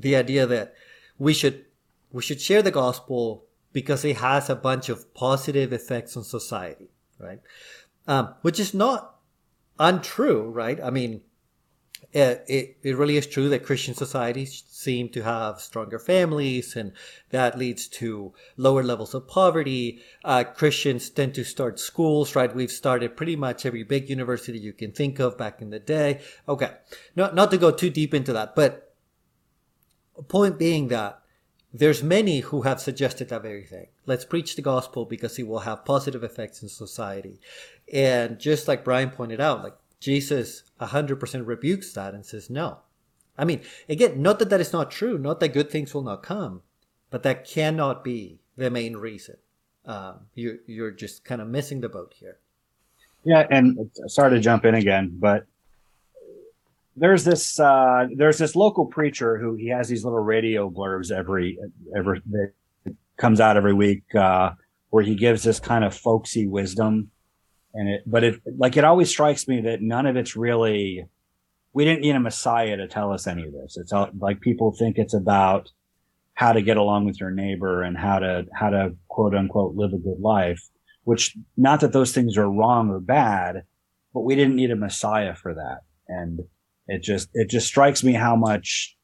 the 0.00 0.16
idea 0.16 0.46
that 0.46 0.74
we 1.18 1.34
should 1.34 1.64
we 2.10 2.22
should 2.22 2.40
share 2.40 2.62
the 2.62 2.70
gospel 2.70 3.44
because 3.72 4.04
it 4.04 4.16
has 4.16 4.48
a 4.48 4.56
bunch 4.56 4.88
of 4.88 5.12
positive 5.14 5.72
effects 5.72 6.16
on 6.16 6.24
society, 6.24 6.88
right? 7.18 7.40
Um, 8.06 8.34
which 8.40 8.58
is 8.58 8.72
not 8.72 9.16
untrue, 9.78 10.48
right? 10.48 10.80
I 10.82 10.90
mean, 10.90 11.20
it, 12.12 12.44
it, 12.48 12.76
it 12.82 12.96
really 12.96 13.18
is 13.18 13.26
true 13.26 13.50
that 13.50 13.66
Christian 13.66 13.94
societies 13.94 14.64
seem 14.66 15.10
to 15.10 15.22
have 15.22 15.60
stronger 15.60 15.98
families, 15.98 16.74
and 16.74 16.92
that 17.30 17.58
leads 17.58 17.86
to 17.88 18.32
lower 18.56 18.82
levels 18.82 19.12
of 19.12 19.28
poverty. 19.28 20.00
Uh, 20.24 20.44
Christians 20.44 21.10
tend 21.10 21.34
to 21.34 21.44
start 21.44 21.78
schools, 21.78 22.34
right? 22.34 22.54
We've 22.54 22.70
started 22.70 23.16
pretty 23.16 23.36
much 23.36 23.66
every 23.66 23.82
big 23.82 24.08
university 24.08 24.58
you 24.58 24.72
can 24.72 24.92
think 24.92 25.18
of 25.18 25.36
back 25.36 25.60
in 25.60 25.68
the 25.68 25.78
day. 25.78 26.20
Okay, 26.48 26.70
not 27.14 27.34
not 27.34 27.50
to 27.50 27.58
go 27.58 27.70
too 27.70 27.90
deep 27.90 28.14
into 28.14 28.32
that, 28.32 28.56
but 28.56 28.87
point 30.22 30.58
being 30.58 30.88
that 30.88 31.20
there's 31.72 32.02
many 32.02 32.40
who 32.40 32.62
have 32.62 32.80
suggested 32.80 33.28
that 33.28 33.42
very 33.42 33.64
thing. 33.64 33.88
Let's 34.06 34.24
preach 34.24 34.56
the 34.56 34.62
gospel 34.62 35.04
because 35.04 35.38
it 35.38 35.46
will 35.46 35.60
have 35.60 35.84
positive 35.84 36.24
effects 36.24 36.62
in 36.62 36.68
society. 36.68 37.40
And 37.92 38.38
just 38.38 38.68
like 38.68 38.84
Brian 38.84 39.10
pointed 39.10 39.40
out, 39.40 39.62
like 39.62 39.76
Jesus 40.00 40.62
100% 40.80 41.46
rebukes 41.46 41.92
that 41.92 42.14
and 42.14 42.24
says 42.24 42.48
no. 42.48 42.78
I 43.36 43.44
mean, 43.44 43.60
again, 43.88 44.20
not 44.22 44.38
that 44.38 44.50
that 44.50 44.60
is 44.60 44.72
not 44.72 44.90
true, 44.90 45.18
not 45.18 45.40
that 45.40 45.52
good 45.52 45.70
things 45.70 45.94
will 45.94 46.02
not 46.02 46.22
come, 46.22 46.62
but 47.10 47.22
that 47.22 47.46
cannot 47.46 48.02
be 48.02 48.40
the 48.56 48.70
main 48.70 48.96
reason. 48.96 49.36
Um, 49.84 50.26
you, 50.34 50.58
you're 50.66 50.90
just 50.90 51.24
kind 51.24 51.40
of 51.40 51.48
missing 51.48 51.80
the 51.80 51.88
boat 51.88 52.14
here. 52.18 52.38
Yeah, 53.24 53.46
and 53.50 53.90
sorry 54.06 54.30
to 54.30 54.40
jump 54.40 54.64
in 54.64 54.74
again, 54.74 55.12
but 55.14 55.46
there's 56.98 57.24
this 57.24 57.58
uh, 57.58 58.06
there's 58.14 58.38
this 58.38 58.56
local 58.56 58.86
preacher 58.86 59.38
who 59.38 59.54
he 59.54 59.68
has 59.68 59.88
these 59.88 60.04
little 60.04 60.20
radio 60.20 60.70
blurbs 60.70 61.10
every 61.10 61.58
every 61.96 62.20
that 62.30 62.52
comes 63.16 63.40
out 63.40 63.56
every 63.56 63.74
week 63.74 64.02
uh, 64.14 64.50
where 64.90 65.04
he 65.04 65.14
gives 65.14 65.42
this 65.42 65.60
kind 65.60 65.84
of 65.84 65.94
folksy 65.94 66.46
wisdom, 66.46 67.10
and 67.74 67.88
it 67.88 68.02
but 68.06 68.24
it 68.24 68.40
like 68.56 68.76
it 68.76 68.84
always 68.84 69.08
strikes 69.08 69.48
me 69.48 69.60
that 69.62 69.80
none 69.82 70.06
of 70.06 70.16
it's 70.16 70.36
really 70.36 71.04
we 71.72 71.84
didn't 71.84 72.00
need 72.00 72.14
a 72.14 72.20
messiah 72.20 72.76
to 72.76 72.88
tell 72.88 73.12
us 73.12 73.26
any 73.26 73.46
of 73.46 73.52
this. 73.52 73.76
It's 73.76 73.92
all, 73.92 74.08
like 74.18 74.40
people 74.40 74.72
think 74.72 74.98
it's 74.98 75.14
about 75.14 75.70
how 76.38 76.52
to 76.52 76.62
get 76.62 76.76
along 76.76 77.04
with 77.04 77.20
your 77.20 77.32
neighbor 77.32 77.82
and 77.82 77.98
how 77.98 78.20
to 78.20 78.46
how 78.54 78.70
to 78.70 78.94
quote 79.08 79.34
unquote 79.34 79.74
live 79.74 79.92
a 79.92 79.98
good 79.98 80.20
life 80.20 80.62
which 81.02 81.36
not 81.56 81.80
that 81.80 81.92
those 81.92 82.12
things 82.12 82.36
are 82.38 82.48
wrong 82.48 82.90
or 82.90 83.00
bad 83.00 83.62
but 84.14 84.20
we 84.20 84.36
didn't 84.36 84.54
need 84.54 84.70
a 84.70 84.76
messiah 84.76 85.34
for 85.34 85.54
that 85.54 85.80
and 86.06 86.40
it 86.88 87.02
just 87.02 87.28
it 87.34 87.48
just 87.48 87.66
strikes 87.66 88.02
me 88.02 88.12
how 88.12 88.36
much 88.36 88.96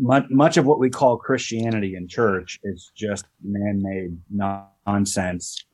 much, 0.00 0.24
much 0.30 0.56
of 0.56 0.66
what 0.66 0.78
we 0.78 0.90
call 0.90 1.16
christianity 1.16 1.94
in 1.96 2.06
church 2.06 2.58
is 2.64 2.92
just 2.96 3.24
man-made 3.42 4.16
nonsense 4.30 5.64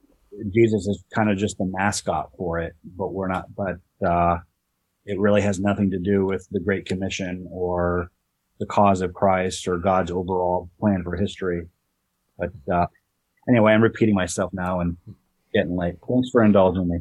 jesus 0.55 0.87
is 0.87 1.05
kind 1.15 1.31
of 1.31 1.37
just 1.37 1.59
the 1.59 1.67
mascot 1.67 2.31
for 2.39 2.59
it 2.59 2.75
but 2.97 3.13
we're 3.13 3.29
not 3.29 3.45
but 3.55 3.77
uh 4.07 4.37
it 5.05 5.19
really 5.19 5.43
has 5.43 5.59
nothing 5.59 5.91
to 5.91 5.99
do 5.99 6.25
with 6.25 6.47
the 6.51 6.61
great 6.61 6.87
commission 6.87 7.47
or 7.51 8.11
the 8.61 8.67
cause 8.67 9.01
of 9.01 9.13
Christ 9.13 9.67
or 9.67 9.79
God's 9.79 10.11
overall 10.11 10.71
plan 10.79 11.03
for 11.03 11.17
history. 11.17 11.67
But 12.39 12.53
uh, 12.73 12.87
anyway, 13.49 13.73
I'm 13.73 13.83
repeating 13.83 14.15
myself 14.15 14.53
now 14.53 14.81
and 14.81 14.97
getting 15.53 15.77
late. 15.77 15.97
Thanks 16.09 16.31
for 16.31 16.45
indulging 16.45 16.89
me. 16.89 16.99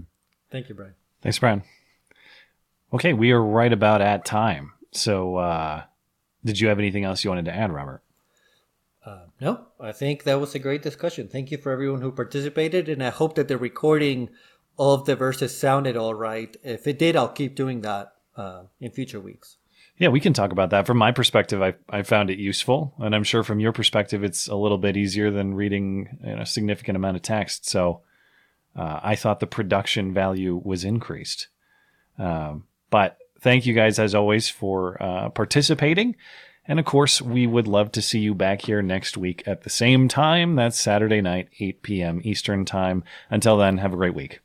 Thank 0.49 0.69
you, 0.69 0.75
Brian. 0.75 0.95
Thanks, 1.21 1.39
Brian. 1.39 1.63
Okay, 2.93 3.13
we 3.13 3.31
are 3.31 3.41
right 3.41 3.71
about 3.71 4.01
at 4.01 4.25
time. 4.25 4.73
So, 4.91 5.37
uh, 5.37 5.83
did 6.43 6.59
you 6.59 6.67
have 6.67 6.79
anything 6.79 7.05
else 7.05 7.23
you 7.23 7.29
wanted 7.29 7.45
to 7.45 7.55
add, 7.55 7.71
Robert? 7.71 8.03
Uh, 9.05 9.25
no, 9.39 9.67
I 9.79 9.91
think 9.93 10.23
that 10.23 10.39
was 10.39 10.53
a 10.53 10.59
great 10.59 10.81
discussion. 10.81 11.27
Thank 11.27 11.51
you 11.51 11.57
for 11.57 11.71
everyone 11.71 12.01
who 12.01 12.11
participated, 12.11 12.89
and 12.89 13.01
I 13.03 13.09
hope 13.09 13.35
that 13.35 13.47
the 13.47 13.57
recording 13.57 14.29
of 14.77 15.05
the 15.05 15.15
verses 15.15 15.57
sounded 15.57 15.95
all 15.95 16.13
right. 16.13 16.55
If 16.63 16.85
it 16.85 16.99
did, 16.99 17.15
I'll 17.15 17.29
keep 17.29 17.55
doing 17.55 17.81
that 17.81 18.13
uh, 18.35 18.63
in 18.79 18.91
future 18.91 19.19
weeks. 19.19 19.57
Yeah, 19.97 20.09
we 20.09 20.19
can 20.19 20.33
talk 20.33 20.51
about 20.51 20.71
that. 20.71 20.87
From 20.87 20.97
my 20.97 21.11
perspective, 21.11 21.61
I, 21.61 21.75
I 21.89 22.01
found 22.03 22.29
it 22.29 22.39
useful, 22.39 22.93
and 22.99 23.15
I'm 23.15 23.23
sure 23.23 23.43
from 23.43 23.59
your 23.59 23.71
perspective, 23.71 24.23
it's 24.23 24.47
a 24.47 24.55
little 24.55 24.77
bit 24.77 24.97
easier 24.97 25.31
than 25.31 25.53
reading 25.53 26.19
you 26.23 26.35
know, 26.35 26.41
a 26.41 26.45
significant 26.45 26.95
amount 26.95 27.17
of 27.17 27.23
text. 27.23 27.69
So 27.69 28.01
uh, 28.75 28.99
I 29.03 29.15
thought 29.15 29.39
the 29.39 29.47
production 29.47 30.13
value 30.13 30.59
was 30.63 30.83
increased. 30.83 31.47
Um, 32.17 32.65
but 32.91 33.17
thank 33.39 33.65
you 33.65 33.73
guys, 33.73 33.97
as 33.97 34.13
always, 34.13 34.47
for 34.47 35.01
uh, 35.01 35.29
participating. 35.29 36.15
And 36.67 36.79
of 36.79 36.85
course, 36.85 37.21
we 37.21 37.47
would 37.47 37.67
love 37.67 37.91
to 37.93 38.01
see 38.01 38.19
you 38.19 38.35
back 38.35 38.61
here 38.61 38.81
next 38.81 39.17
week 39.17 39.43
at 39.47 39.63
the 39.63 39.69
same 39.69 40.07
time. 40.07 40.55
That's 40.55 40.79
Saturday 40.79 41.19
night, 41.19 41.49
8 41.59 41.81
p.m. 41.81 42.21
Eastern 42.23 42.65
Time. 42.65 43.03
Until 43.29 43.57
then, 43.57 43.79
have 43.79 43.93
a 43.93 43.97
great 43.97 44.13
week. 44.13 44.39